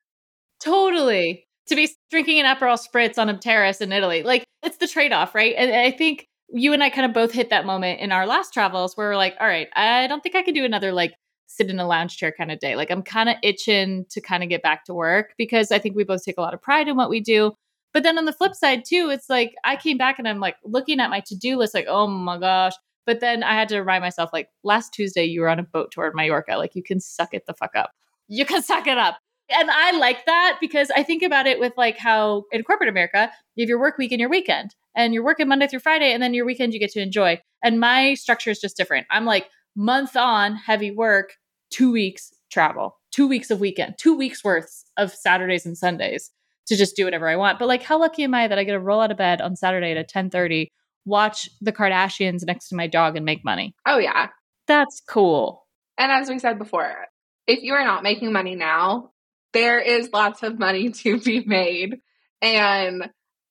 totally. 0.63 1.45
To 1.67 1.75
be 1.75 1.89
drinking 2.09 2.39
an 2.39 2.45
Aperol 2.45 2.79
Spritz 2.79 3.17
on 3.17 3.27
a 3.27 3.37
terrace 3.37 3.81
in 3.81 3.91
Italy. 3.91 4.23
Like, 4.23 4.45
it's 4.63 4.77
the 4.77 4.87
trade 4.87 5.11
off, 5.11 5.35
right? 5.35 5.53
And 5.57 5.75
I 5.75 5.91
think 5.91 6.25
you 6.47 6.71
and 6.71 6.81
I 6.81 6.89
kind 6.89 7.05
of 7.05 7.13
both 7.13 7.33
hit 7.33 7.49
that 7.49 7.65
moment 7.65 7.99
in 7.99 8.13
our 8.13 8.25
last 8.25 8.53
travels 8.53 8.95
where 8.95 9.09
we're 9.09 9.17
like, 9.17 9.35
all 9.41 9.47
right, 9.47 9.67
I 9.75 10.07
don't 10.07 10.23
think 10.23 10.35
I 10.35 10.41
can 10.41 10.53
do 10.53 10.63
another 10.63 10.93
like 10.93 11.11
sit 11.47 11.69
in 11.69 11.79
a 11.79 11.87
lounge 11.87 12.15
chair 12.15 12.31
kind 12.31 12.49
of 12.49 12.59
day. 12.59 12.77
Like, 12.77 12.91
I'm 12.91 13.03
kind 13.03 13.27
of 13.27 13.35
itching 13.43 14.05
to 14.11 14.21
kind 14.21 14.41
of 14.41 14.47
get 14.47 14.63
back 14.63 14.85
to 14.85 14.93
work 14.93 15.33
because 15.37 15.69
I 15.73 15.79
think 15.79 15.97
we 15.97 16.05
both 16.05 16.23
take 16.23 16.37
a 16.37 16.41
lot 16.41 16.53
of 16.53 16.61
pride 16.61 16.87
in 16.87 16.95
what 16.95 17.09
we 17.09 17.19
do. 17.19 17.51
But 17.95 18.03
then 18.03 18.17
on 18.17 18.25
the 18.25 18.33
flip 18.33 18.55
side, 18.55 18.83
too, 18.83 19.09
it's 19.09 19.29
like 19.29 19.55
I 19.63 19.77
came 19.77 19.97
back 19.97 20.19
and 20.19 20.27
I'm 20.27 20.41
like 20.41 20.57
looking 20.65 20.99
at 20.99 21.09
my 21.09 21.21
to 21.27 21.35
do 21.35 21.55
list, 21.55 21.73
like, 21.73 21.85
oh 21.87 22.07
my 22.07 22.37
gosh. 22.37 22.73
But 23.05 23.21
then 23.21 23.41
I 23.41 23.53
had 23.53 23.69
to 23.69 23.79
remind 23.79 24.01
myself, 24.01 24.31
like, 24.33 24.49
last 24.65 24.93
Tuesday, 24.93 25.23
you 25.23 25.39
were 25.39 25.47
on 25.47 25.59
a 25.59 25.63
boat 25.63 25.93
tour 25.93 26.07
in 26.07 26.11
Mallorca. 26.13 26.57
Like, 26.57 26.75
you 26.75 26.83
can 26.83 26.99
suck 26.99 27.33
it 27.33 27.45
the 27.47 27.53
fuck 27.53 27.71
up. 27.73 27.91
You 28.27 28.45
can 28.45 28.61
suck 28.61 28.85
it 28.85 28.97
up. 28.97 29.19
And 29.49 29.71
I 29.71 29.97
like 29.97 30.25
that 30.25 30.57
because 30.59 30.91
I 30.93 31.03
think 31.03 31.23
about 31.23 31.47
it 31.47 31.57
with 31.57 31.71
like 31.77 31.97
how 31.97 32.43
in 32.51 32.63
corporate 32.63 32.89
America, 32.89 33.31
you 33.55 33.63
have 33.63 33.69
your 33.69 33.79
work 33.79 33.97
week 33.97 34.11
and 34.11 34.19
your 34.19 34.29
weekend, 34.29 34.75
and 34.93 35.13
you're 35.13 35.23
working 35.23 35.47
Monday 35.47 35.67
through 35.67 35.79
Friday, 35.79 36.11
and 36.11 36.21
then 36.21 36.33
your 36.33 36.45
weekend 36.45 36.73
you 36.73 36.81
get 36.81 36.91
to 36.91 37.01
enjoy. 37.01 37.39
And 37.63 37.79
my 37.79 38.15
structure 38.15 38.49
is 38.49 38.59
just 38.59 38.75
different. 38.75 39.07
I'm 39.09 39.23
like 39.23 39.47
month 39.73 40.17
on 40.17 40.57
heavy 40.57 40.91
work, 40.91 41.35
two 41.69 41.93
weeks 41.93 42.33
travel, 42.51 42.97
two 43.11 43.25
weeks 43.25 43.51
of 43.51 43.61
weekend, 43.61 43.95
two 43.97 44.17
weeks 44.17 44.43
worth 44.43 44.83
of 44.97 45.13
Saturdays 45.13 45.65
and 45.65 45.77
Sundays 45.77 46.29
to 46.67 46.75
just 46.75 46.95
do 46.95 47.05
whatever 47.05 47.27
I 47.27 47.35
want. 47.35 47.59
But 47.59 47.67
like, 47.67 47.83
how 47.83 47.99
lucky 47.99 48.23
am 48.23 48.33
I 48.33 48.47
that 48.47 48.57
I 48.57 48.63
get 48.63 48.71
to 48.71 48.79
roll 48.79 49.01
out 49.01 49.11
of 49.11 49.17
bed 49.17 49.41
on 49.41 49.55
Saturday 49.55 49.91
at 49.91 50.09
10:30, 50.09 50.71
watch 51.05 51.49
the 51.61 51.71
Kardashians 51.71 52.45
next 52.45 52.69
to 52.69 52.75
my 52.75 52.87
dog, 52.87 53.15
and 53.15 53.25
make 53.25 53.43
money? 53.45 53.75
Oh 53.85 53.97
yeah, 53.97 54.29
that's 54.67 55.01
cool. 55.07 55.65
And 55.97 56.11
as 56.11 56.29
we 56.29 56.39
said 56.39 56.57
before, 56.57 57.07
if 57.47 57.63
you 57.63 57.73
are 57.73 57.85
not 57.85 58.03
making 58.03 58.33
money 58.33 58.55
now, 58.55 59.11
there 59.53 59.79
is 59.79 60.09
lots 60.11 60.43
of 60.43 60.59
money 60.59 60.89
to 61.03 61.19
be 61.19 61.43
made. 61.45 61.99
And 62.41 63.09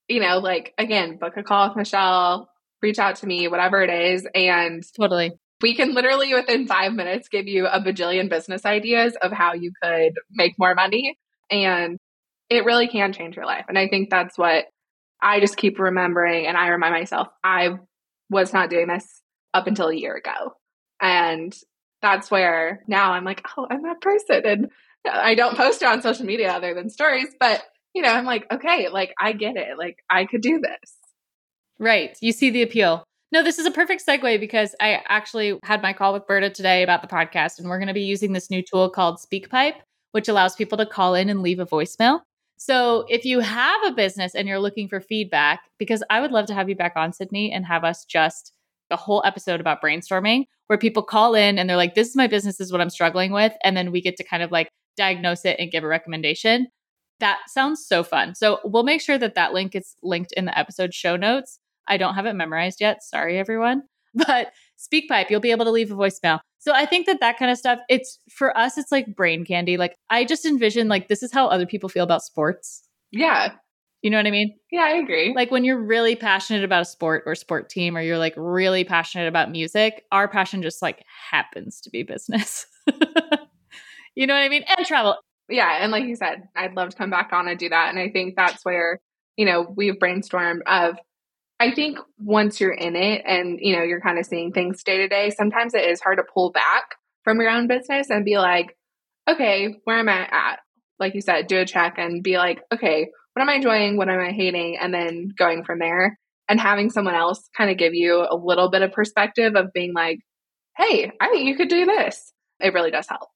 you 0.09 0.21
know, 0.21 0.39
like 0.39 0.75
again, 0.79 1.17
book 1.19 1.37
a 1.37 1.43
call 1.43 1.69
with 1.69 1.77
Michelle, 1.77 2.49
reach 2.83 2.99
out 2.99 3.17
to 3.17 3.27
me, 3.27 3.49
whatever 3.49 3.83
it 3.83 3.91
is, 3.91 4.27
and 4.35 4.83
totally. 4.97 5.33
We 5.63 5.75
can 5.75 5.95
literally 5.95 6.35
within 6.35 6.67
five 6.67 6.93
minutes 6.93 7.29
give 7.29 7.47
you 7.47 7.67
a 7.67 7.81
bajillion 7.81 8.29
business 8.29 8.67
ideas 8.67 9.17
of 9.23 9.33
how 9.33 9.55
you 9.55 9.73
could 9.83 10.13
make 10.31 10.59
more 10.59 10.75
money. 10.75 11.17
And 11.51 11.99
it 12.51 12.65
really 12.65 12.89
can 12.89 13.13
change 13.13 13.37
your 13.37 13.47
life. 13.47 13.65
And 13.69 13.79
I 13.79 13.89
think 13.89 14.11
that's 14.11 14.37
what 14.39 14.67
I 15.23 15.41
just 15.41 15.57
keep 15.57 15.79
remembering. 15.79 16.47
And 16.47 16.57
I 16.57 16.69
remind 16.69 16.93
myself, 16.93 17.29
I 17.43 17.71
was 18.31 18.53
not 18.53 18.71
doing 18.71 18.89
this 18.89 19.23
up 19.53 19.67
until 19.67 19.89
a 19.89 19.95
year 19.95 20.15
ago. 20.15 20.55
And 21.01 21.55
that's 22.03 22.31
where 22.31 22.83
now 22.87 23.13
I'm 23.13 23.25
like, 23.25 23.45
oh, 23.57 23.67
I'm 23.71 23.83
that 23.83 24.01
person. 24.01 24.43
And 24.45 24.71
I 25.11 25.35
don't 25.35 25.57
post 25.57 25.83
it 25.83 25.89
on 25.89 26.03
social 26.03 26.27
media 26.27 26.53
other 26.53 26.75
than 26.75 26.91
stories, 26.91 27.29
but 27.39 27.63
you 27.95 28.03
know, 28.03 28.09
I'm 28.09 28.25
like, 28.25 28.47
okay, 28.53 28.89
like 28.89 29.15
I 29.19 29.33
get 29.33 29.57
it. 29.57 29.79
Like 29.79 29.99
I 30.11 30.27
could 30.27 30.43
do 30.43 30.61
this. 30.61 30.95
Right. 31.79 32.17
You 32.21 32.33
see 32.33 32.51
the 32.51 32.63
appeal. 32.63 33.05
No, 33.33 33.43
this 33.43 33.59
is 33.59 33.67
a 33.67 33.71
perfect 33.71 34.07
segue 34.07 34.39
because 34.39 34.75
I 34.81 35.01
actually 35.09 35.59
had 35.65 35.83
my 35.83 35.93
call 35.93 36.13
with 36.13 36.27
Berta 36.27 36.51
today 36.51 36.83
about 36.83 37.03
the 37.03 37.09
podcast, 37.09 37.59
and 37.59 37.69
we're 37.69 37.79
going 37.79 37.89
to 37.89 37.95
be 37.95 38.03
using 38.03 38.33
this 38.33 38.49
new 38.49 38.63
tool 38.63 38.91
called 38.91 39.19
SpeakPipe, 39.19 39.75
which 40.13 40.29
allows 40.29 40.55
people 40.55 40.79
to 40.79 40.87
call 40.87 41.15
in 41.15 41.29
and 41.29 41.43
leave 41.43 41.59
a 41.59 41.67
voicemail. 41.67 42.21
So 42.65 43.05
if 43.11 43.27
you 43.27 43.41
have 43.41 43.85
a 43.85 43.93
business 43.93 44.35
and 44.35 44.49
you're 44.49 44.59
looking 44.59 44.89
for 44.89 44.99
feedback, 44.99 45.61
because 45.79 46.03
I 46.09 46.23
would 46.23 46.33
love 46.33 46.47
to 46.47 46.55
have 46.55 46.71
you 46.71 46.75
back 46.75 46.95
on, 46.97 47.13
Sydney, 47.13 47.53
and 47.53 47.67
have 47.67 47.85
us 47.85 48.07
just 48.07 48.55
a 48.91 48.97
whole 48.97 49.21
episode 49.27 49.61
about 49.61 49.83
brainstorming 49.83 50.47
where 50.69 50.79
people 50.79 51.03
call 51.03 51.35
in 51.35 51.59
and 51.59 51.69
they're 51.69 51.77
like, 51.77 51.95
this 51.95 52.09
is 52.09 52.17
my 52.17 52.27
business, 52.27 52.57
this 52.57 52.69
is 52.69 52.73
what 52.73 52.81
I'm 52.81 52.89
struggling 52.89 53.33
with. 53.33 53.53
And 53.63 53.77
then 53.77 53.93
we 53.93 54.01
get 54.01 54.17
to 54.17 54.25
kind 54.25 54.43
of 54.43 54.51
like 54.51 54.71
diagnose 54.97 55.45
it 55.45 55.57
and 55.59 55.71
give 55.71 55.85
a 55.85 55.87
recommendation. 55.87 56.69
That 57.21 57.41
sounds 57.49 57.87
so 57.87 58.03
fun. 58.03 58.35
So 58.35 58.61
we'll 58.65 58.83
make 58.83 59.03
sure 59.03 59.19
that 59.19 59.35
that 59.35 59.53
link 59.53 59.75
is 59.75 59.95
linked 60.03 60.33
in 60.33 60.47
the 60.47 60.59
episode 60.59 60.95
show 60.95 61.17
notes. 61.17 61.59
I 61.87 61.99
don't 61.99 62.15
have 62.15 62.25
it 62.25 62.33
memorized 62.33 62.81
yet. 62.81 63.03
Sorry, 63.03 63.39
everyone. 63.39 63.83
But 64.15 64.53
SpeakPipe, 64.79 65.31
you'll 65.31 65.41
be 65.41 65.51
able 65.51 65.65
to 65.65 65.71
leave 65.71 65.91
a 65.91 65.95
voicemail. 65.95 66.41
So 66.59 66.73
I 66.73 66.87
think 66.87 67.07
that 67.07 67.21
that 67.21 67.39
kind 67.39 67.51
of 67.51 67.59
stuff, 67.59 67.79
it's 67.89 68.19
for 68.31 68.57
us, 68.57 68.79
it's 68.79 68.91
like 68.91 69.15
brain 69.15 69.45
candy. 69.45 69.77
Like 69.77 69.97
I 70.11 70.25
just 70.25 70.47
envision 70.47 70.89
like 70.89 71.09
this 71.09 71.23
is 71.23 71.33
how 71.33 71.47
other 71.47 71.67
people 71.67 71.89
feel 71.89 72.05
about 72.05 72.23
sports. 72.23 72.89
Yeah. 73.11 73.53
You 74.05 74.11
know 74.11 74.19
what 74.19 74.27
I 74.27 74.31
mean? 74.31 74.55
Yeah, 74.71 74.83
I 74.83 74.97
agree. 74.97 75.33
Like 75.35 75.51
when 75.51 75.65
you're 75.65 75.83
really 75.83 76.15
passionate 76.15 76.63
about 76.63 76.83
a 76.83 76.85
sport 76.85 77.23
or 77.25 77.35
sport 77.35 77.71
team, 77.71 77.97
or 77.97 78.03
you're 78.03 78.19
like 78.19 78.35
really 78.37 78.85
passionate 78.85 79.29
about 79.29 79.51
music, 79.51 80.05
our 80.13 80.29
passion 80.29 80.63
just 80.63 80.83
like 80.83 81.03
happens 81.31 81.81
to 81.83 81.91
be 81.91 82.03
business. 82.03 82.67
you 84.15 84.27
know 84.27 84.35
what 84.35 84.43
I 84.43 84.51
mean? 84.51 84.65
And 84.77 84.87
travel. 84.87 85.17
Yeah. 85.49 85.83
And 85.83 85.91
like 85.91 86.05
you 86.05 86.17
said, 86.17 86.49
I'd 86.55 86.75
love 86.75 86.91
to 86.91 86.97
come 86.97 87.09
back 87.09 87.31
on 87.33 87.49
and 87.49 87.59
do 87.59 87.71
that. 87.71 87.89
And 87.89 87.99
I 87.99 88.11
think 88.11 88.37
that's 88.37 88.63
where, 88.63 89.01
you 89.37 89.47
know, 89.47 89.73
we've 89.75 89.95
brainstormed 89.95 90.61
of 90.67 90.97
I 91.61 91.73
think 91.73 91.99
once 92.19 92.61
you're 92.61 92.73
in 92.73 92.97
it 92.97 93.23
and 93.27 93.59
you 93.61 93.77
know 93.77 93.83
you're 93.83 94.01
kind 94.01 94.19
of 94.19 94.27
seeing 94.27 94.53
things 94.53 94.83
day 94.83 94.99
to 94.99 95.09
day, 95.09 95.31
sometimes 95.31 95.75
it 95.75 95.89
is 95.89 96.01
hard 96.01 96.19
to 96.19 96.25
pull 96.33 96.51
back 96.51 96.97
from 97.23 97.41
your 97.41 97.51
own 97.51 97.69
business 97.69 98.11
and 98.11 98.25
be 98.25 98.39
like, 98.39 98.77
okay, 99.29 99.77
where 99.85 99.99
am 99.99 100.09
I 100.09 100.29
at? 100.31 100.59
Like 100.99 101.15
you 101.15 101.21
said, 101.21 101.47
do 101.47 101.59
a 101.59 101.67
check 101.67 101.95
and 101.99 102.23
be 102.23 102.37
like, 102.37 102.63
okay, 102.73 103.09
what 103.33 103.43
am 103.43 103.49
I 103.49 103.55
enjoying? 103.55 103.97
What 103.97 104.09
am 104.09 104.21
I 104.21 104.33
hating? 104.33 104.79
And 104.81 104.93
then 104.93 105.29
going 105.37 105.65
from 105.65 105.79
there 105.79 106.19
and 106.49 106.61
having 106.61 106.91
someone 106.91 107.15
else 107.15 107.49
kind 107.57 107.71
of 107.71 107.79
give 107.79 107.95
you 107.95 108.27
a 108.29 108.37
little 108.37 108.71
bit 108.71 108.83
of 108.83 108.93
perspective 108.93 109.55
of 109.57 109.73
being 109.73 109.93
like, 109.95 110.19
hey, 110.77 111.11
I 111.21 111.31
think 111.31 111.47
you 111.47 111.57
could 111.57 111.69
do 111.69 111.87
this. 111.87 112.33
It 112.61 112.75
really 112.75 112.91
does 112.91 113.09
help. 113.09 113.29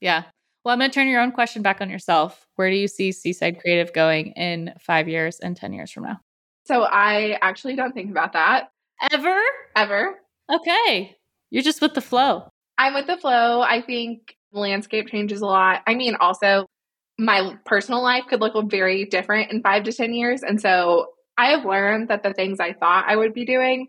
Yeah. 0.00 0.24
Well, 0.64 0.74
I'm 0.74 0.78
going 0.78 0.90
to 0.90 0.94
turn 0.94 1.08
your 1.08 1.22
own 1.22 1.32
question 1.32 1.62
back 1.62 1.80
on 1.80 1.88
yourself. 1.88 2.46
Where 2.56 2.70
do 2.70 2.76
you 2.76 2.88
see 2.88 3.12
Seeside 3.12 3.60
Creative 3.60 3.92
going 3.92 4.32
in 4.32 4.74
five 4.78 5.08
years 5.08 5.38
and 5.40 5.56
10 5.56 5.72
years 5.72 5.90
from 5.90 6.04
now? 6.04 6.20
So 6.70 6.84
I 6.84 7.36
actually 7.42 7.74
don't 7.74 7.92
think 7.92 8.12
about 8.12 8.34
that. 8.34 8.70
Ever? 9.10 9.36
Ever. 9.74 10.14
Okay. 10.48 11.16
You're 11.50 11.64
just 11.64 11.82
with 11.82 11.94
the 11.94 12.00
flow. 12.00 12.44
I'm 12.78 12.94
with 12.94 13.08
the 13.08 13.16
flow. 13.16 13.60
I 13.60 13.82
think 13.82 14.36
landscape 14.52 15.08
changes 15.08 15.40
a 15.40 15.46
lot. 15.46 15.82
I 15.88 15.96
mean, 15.96 16.14
also, 16.20 16.66
my 17.18 17.56
personal 17.64 18.04
life 18.04 18.26
could 18.28 18.40
look 18.40 18.54
very 18.70 19.04
different 19.04 19.50
in 19.50 19.62
five 19.62 19.82
to 19.82 19.92
10 19.92 20.14
years. 20.14 20.44
And 20.44 20.60
so 20.60 21.08
I 21.36 21.50
have 21.50 21.64
learned 21.64 22.06
that 22.06 22.22
the 22.22 22.32
things 22.32 22.60
I 22.60 22.72
thought 22.72 23.04
I 23.08 23.16
would 23.16 23.34
be 23.34 23.44
doing, 23.44 23.88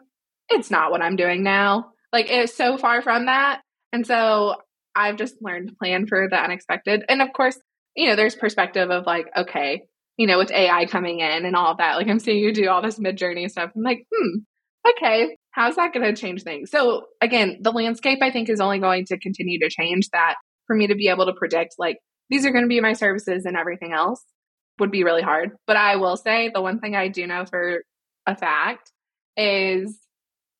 it's 0.49 0.71
not 0.71 0.89
what 0.89 1.03
I'm 1.03 1.15
doing 1.15 1.43
now. 1.43 1.91
Like 2.11 2.31
it's 2.31 2.57
so 2.57 2.79
far 2.79 3.03
from 3.03 3.27
that. 3.27 3.61
And 3.93 4.07
so 4.07 4.55
I've 4.95 5.17
just 5.17 5.35
learned 5.39 5.69
to 5.69 5.75
plan 5.75 6.07
for 6.07 6.27
the 6.27 6.35
unexpected. 6.35 7.03
And 7.07 7.21
of 7.21 7.31
course, 7.31 7.59
you 7.95 8.09
know, 8.09 8.15
there's 8.15 8.35
perspective 8.35 8.89
of 8.89 9.05
like, 9.05 9.27
okay, 9.37 9.83
you 10.21 10.27
know, 10.27 10.37
with 10.37 10.51
AI 10.51 10.85
coming 10.85 11.19
in 11.19 11.45
and 11.45 11.55
all 11.55 11.71
of 11.71 11.77
that, 11.77 11.95
like 11.95 12.07
I'm 12.07 12.19
seeing 12.19 12.37
you 12.37 12.53
do 12.53 12.69
all 12.69 12.83
this 12.83 12.99
Midjourney 12.99 13.49
stuff. 13.49 13.71
I'm 13.75 13.81
like, 13.81 14.05
hmm, 14.13 14.41
okay, 14.87 15.35
how's 15.49 15.77
that 15.77 15.93
going 15.93 16.05
to 16.05 16.19
change 16.19 16.43
things? 16.43 16.69
So 16.69 17.07
again, 17.21 17.57
the 17.59 17.71
landscape 17.71 18.19
I 18.21 18.29
think 18.29 18.47
is 18.47 18.59
only 18.59 18.77
going 18.77 19.05
to 19.07 19.17
continue 19.17 19.57
to 19.61 19.69
change 19.69 20.09
that 20.13 20.35
for 20.67 20.75
me 20.75 20.85
to 20.85 20.95
be 20.95 21.07
able 21.07 21.25
to 21.25 21.33
predict 21.33 21.73
like 21.79 21.97
these 22.29 22.45
are 22.45 22.51
going 22.51 22.63
to 22.63 22.69
be 22.69 22.79
my 22.81 22.93
services 22.93 23.45
and 23.45 23.57
everything 23.57 23.93
else 23.93 24.23
would 24.77 24.91
be 24.91 25.03
really 25.03 25.23
hard. 25.23 25.53
But 25.65 25.77
I 25.77 25.95
will 25.95 26.17
say 26.17 26.51
the 26.53 26.61
one 26.61 26.79
thing 26.79 26.95
I 26.95 27.07
do 27.07 27.25
know 27.25 27.45
for 27.45 27.81
a 28.27 28.35
fact 28.35 28.91
is 29.35 29.99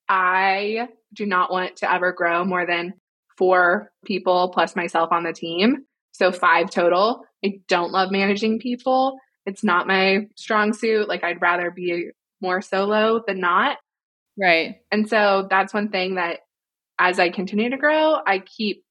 I 0.09 0.88
do 1.14 1.28
not 1.28 1.51
want 1.51 1.78
to 1.78 1.93
ever 1.93 2.14
grow 2.14 2.43
more 2.45 2.66
than 2.66 2.93
four 3.38 3.91
people 4.05 4.49
plus 4.51 4.76
myself 4.76 5.09
on 5.12 5.22
the 5.22 5.34
team. 5.34 5.86
So 6.14 6.32
five 6.32 6.72
total. 6.72 7.26
I 7.45 7.59
don't 7.68 7.91
love 7.91 8.12
managing 8.12 8.59
people. 8.59 9.18
It's 9.52 9.66
not 9.66 9.86
my 9.86 10.28
strong 10.38 10.72
suit. 10.72 11.10
Like 11.10 11.26
I'd 11.26 11.41
rather 11.41 11.72
be 11.72 12.12
more 12.39 12.62
solo 12.62 13.22
than 13.28 13.41
not. 13.41 13.78
Right. 14.39 14.78
And 14.91 15.10
so 15.10 15.47
that's 15.49 15.74
one 15.74 15.89
thing 15.89 16.16
that 16.16 16.39
as 16.97 17.20
I 17.20 17.30
continue 17.30 17.70
to 17.70 17.78
grow, 17.78 18.16
I 18.26 18.39
keep 18.39 18.86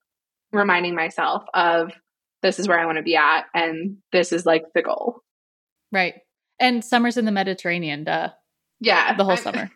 reminding 0.53 0.95
myself 0.95 1.45
of 1.55 1.93
this 2.43 2.59
is 2.59 2.69
where 2.69 2.79
I 2.79 2.85
want 2.85 2.99
to 2.99 3.03
be 3.03 3.17
at 3.17 3.45
and 3.55 3.97
this 4.13 4.33
is 4.33 4.45
like 4.45 4.65
the 4.75 4.83
goal. 4.83 5.21
Right. 5.91 6.15
And 6.61 6.85
summer's 6.85 7.17
in 7.17 7.25
the 7.25 7.33
Mediterranean, 7.33 8.05
duh. 8.05 8.29
Yeah. 8.81 9.17
The 9.17 9.25
whole 9.25 9.37
summer. 9.39 9.71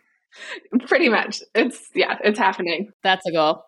Pretty 0.86 1.08
much. 1.08 1.40
It's 1.54 1.80
yeah, 1.94 2.18
it's 2.22 2.38
happening. 2.38 2.90
That's 3.02 3.24
a 3.26 3.32
goal. 3.32 3.64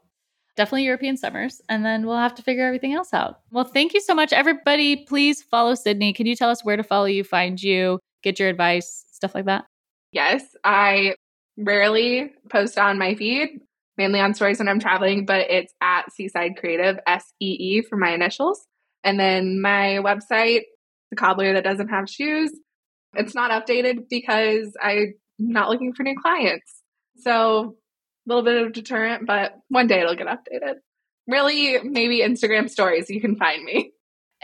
Definitely 0.57 0.85
European 0.85 1.17
summers. 1.17 1.61
And 1.69 1.85
then 1.85 2.07
we'll 2.07 2.17
have 2.17 2.35
to 2.37 2.43
figure 2.43 2.65
everything 2.65 2.95
else 2.95 3.13
out. 3.13 3.41
Well, 3.51 3.65
thank 3.65 3.93
you 3.93 4.01
so 4.01 4.15
much. 4.15 4.33
Everybody, 4.33 4.97
please 4.97 5.43
follow 5.43 5.75
Sydney. 5.75 6.13
Can 6.13 6.27
you 6.27 6.35
tell 6.35 6.51
us 6.51 6.65
where 6.65 6.77
to 6.77 6.83
follow 6.83 7.05
you, 7.05 7.25
find 7.25 7.63
you, 7.63 7.99
get 8.23 8.39
your 8.39 8.49
advice, 8.49 9.05
stuff 9.13 9.35
like 9.35 9.45
that? 9.45 9.67
Yes. 10.13 10.43
I 10.65 11.15
rarely 11.59 12.33
post 12.51 12.79
on 12.79 12.99
my 12.99 13.15
feed, 13.15 13.61
mainly 13.99 14.21
on 14.21 14.33
stories 14.35 14.59
when 14.59 14.69
I'm 14.69 14.81
traveling, 14.81 15.27
but 15.27 15.51
it's 15.51 15.75
at 15.83 16.11
Seeside 16.13 16.57
Creative, 16.57 16.99
S 17.07 17.25
E 17.41 17.47
E 17.47 17.83
for 17.83 17.97
my 17.97 18.15
initials. 18.15 18.67
And 19.05 19.21
then 19.21 19.61
my 19.61 19.99
website, 20.01 20.63
the 21.11 21.17
cobbler 21.17 21.53
that 21.53 21.65
doesn't 21.65 21.89
have 21.89 22.09
shoes, 22.09 22.51
it's 23.15 23.35
not 23.35 23.51
updated 23.51 24.09
because 24.11 24.75
I'm 24.83 25.15
not 25.39 25.69
looking 25.69 25.93
for 25.93 26.03
new 26.03 26.17
clients. 26.21 26.83
So 27.19 27.77
little 28.27 28.43
bit 28.43 28.63
of 28.63 28.73
deterrent, 28.73 29.27
but 29.27 29.59
one 29.69 29.87
day 29.87 30.01
it'll 30.01 30.15
get 30.15 30.27
updated. 30.27 30.77
Really, 31.27 31.79
maybe 31.83 32.21
Instagram 32.21 32.69
stories, 32.71 33.11
you 33.11 33.21
can 33.21 33.37
find 33.37 33.65
me. 33.65 33.93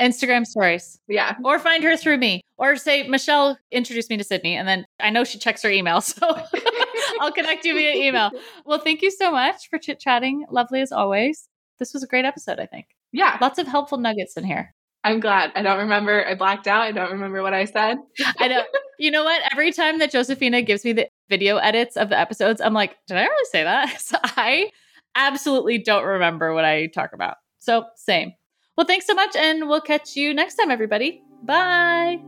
Instagram 0.01 0.47
stories. 0.47 0.99
Yeah. 1.09 1.37
Or 1.45 1.59
find 1.59 1.85
her 1.85 1.97
through 1.97 2.19
me. 2.19 2.41
Or 2.57 2.77
say, 2.77 3.07
Michelle 3.09 3.59
introduced 3.71 4.11
me 4.11 4.17
to 4.17 4.25
Sydney. 4.25 4.57
And 4.57 4.67
then 4.67 4.87
I 5.01 5.11
know 5.11 5.25
she 5.25 5.39
checks 5.39 5.63
her 5.63 5.71
email. 5.71 6.01
So 6.13 6.19
I'll 7.21 7.33
connect 7.33 7.65
you 7.65 7.75
via 7.75 7.95
email. 7.95 8.31
Well, 8.65 8.79
thank 8.79 9.03
you 9.03 9.11
so 9.11 9.31
much 9.31 9.69
for 9.69 9.79
chit 9.79 10.01
chatting. 10.01 10.45
Lovely 10.51 10.81
as 10.81 10.93
always. 10.93 11.49
This 11.79 11.93
was 11.93 12.03
a 12.03 12.07
great 12.07 12.25
episode, 12.25 12.59
I 12.59 12.67
think. 12.67 12.87
Yeah. 13.13 13.37
Lots 13.41 13.59
of 13.59 13.67
helpful 13.67 13.99
nuggets 13.99 14.37
in 14.37 14.45
here. 14.45 14.75
I'm 15.05 15.21
glad. 15.21 15.53
I 15.55 15.63
don't 15.63 15.79
remember. 15.79 16.27
I 16.27 16.35
blacked 16.35 16.67
out. 16.67 16.83
I 16.83 16.93
don't 16.93 17.11
remember 17.11 17.43
what 17.43 17.55
I 17.55 17.65
said. 17.65 17.99
I 18.39 18.49
know. 18.49 18.63
You 18.99 19.11
know 19.11 19.25
what? 19.25 19.43
Every 19.51 19.73
time 19.73 19.99
that 19.99 20.13
Josephina 20.13 20.63
gives 20.63 20.85
me 20.85 20.93
the 20.93 21.09
video 21.29 21.57
edits 21.57 21.97
of 21.97 22.09
the 22.09 22.19
episodes, 22.19 22.61
I'm 22.61 22.73
like, 22.73 22.97
did 23.09 23.17
I 23.17 23.25
really 23.25 23.49
say 23.51 23.65
that? 23.65 24.01
So 24.01 24.17
I 24.23 24.71
absolutely 25.17 25.79
don't 25.79 26.05
remember 26.05 26.55
what 26.55 26.65
I 26.65 26.87
talk 26.87 27.13
about. 27.13 27.37
So, 27.59 27.87
same. 27.97 28.33
Well, 28.77 28.87
thanks 28.87 29.07
so 29.07 29.15
much. 29.15 29.35
And 29.37 29.69
we'll 29.69 29.81
catch 29.81 30.17
you 30.17 30.35
next 30.35 30.55
time, 30.55 30.71
everybody. 30.71 31.23
Bye. 31.43 32.21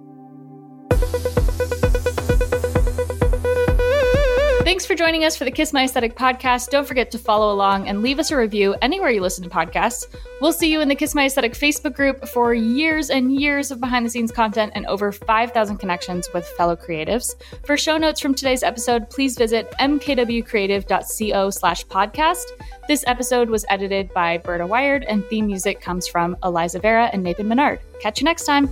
Thanks 4.75 4.87
for 4.87 4.97
joining 4.97 5.25
us 5.25 5.37
for 5.37 5.45
the 5.45 5.53
Kiss 5.53 5.73
My 5.73 5.85
Aesthetic 5.85 6.17
podcast. 6.17 6.71
Don't 6.71 6.85
forget 6.85 7.09
to 7.13 7.17
follow 7.19 7.55
along 7.55 7.87
and 7.87 8.03
leave 8.03 8.19
us 8.19 8.33
a 8.33 8.37
review 8.37 8.75
anywhere 8.83 9.09
you 9.09 9.21
listen 9.21 9.45
to 9.45 9.49
podcasts. 9.49 10.05
We'll 10.41 10.51
see 10.51 10.69
you 10.69 10.81
in 10.81 10.89
the 10.89 10.97
Kiss 10.97 11.15
My 11.15 11.27
Aesthetic 11.27 11.53
Facebook 11.53 11.95
group 11.95 12.27
for 12.27 12.55
years 12.55 13.09
and 13.09 13.41
years 13.41 13.71
of 13.71 13.79
behind 13.79 14.05
the 14.05 14.11
scenes 14.11 14.33
content 14.33 14.73
and 14.75 14.85
over 14.87 15.13
5,000 15.13 15.77
connections 15.77 16.29
with 16.35 16.45
fellow 16.45 16.75
creatives. 16.75 17.37
For 17.65 17.77
show 17.77 17.99
notes 17.99 18.19
from 18.19 18.35
today's 18.35 18.65
episode, 18.65 19.09
please 19.11 19.39
visit 19.39 19.71
mkwcreative.co 19.79 21.51
slash 21.51 21.87
podcast. 21.87 22.47
This 22.89 23.05
episode 23.07 23.49
was 23.49 23.65
edited 23.71 24.13
by 24.13 24.39
Berta 24.39 24.67
Wired 24.67 25.05
and 25.05 25.25
theme 25.27 25.47
music 25.47 25.81
comes 25.81 26.09
from 26.09 26.37
Eliza 26.43 26.81
Vera 26.81 27.11
and 27.13 27.23
Nathan 27.23 27.47
Menard. 27.47 27.79
Catch 28.01 28.21
you 28.21 28.25
next 28.25 28.45
time. 28.45 28.69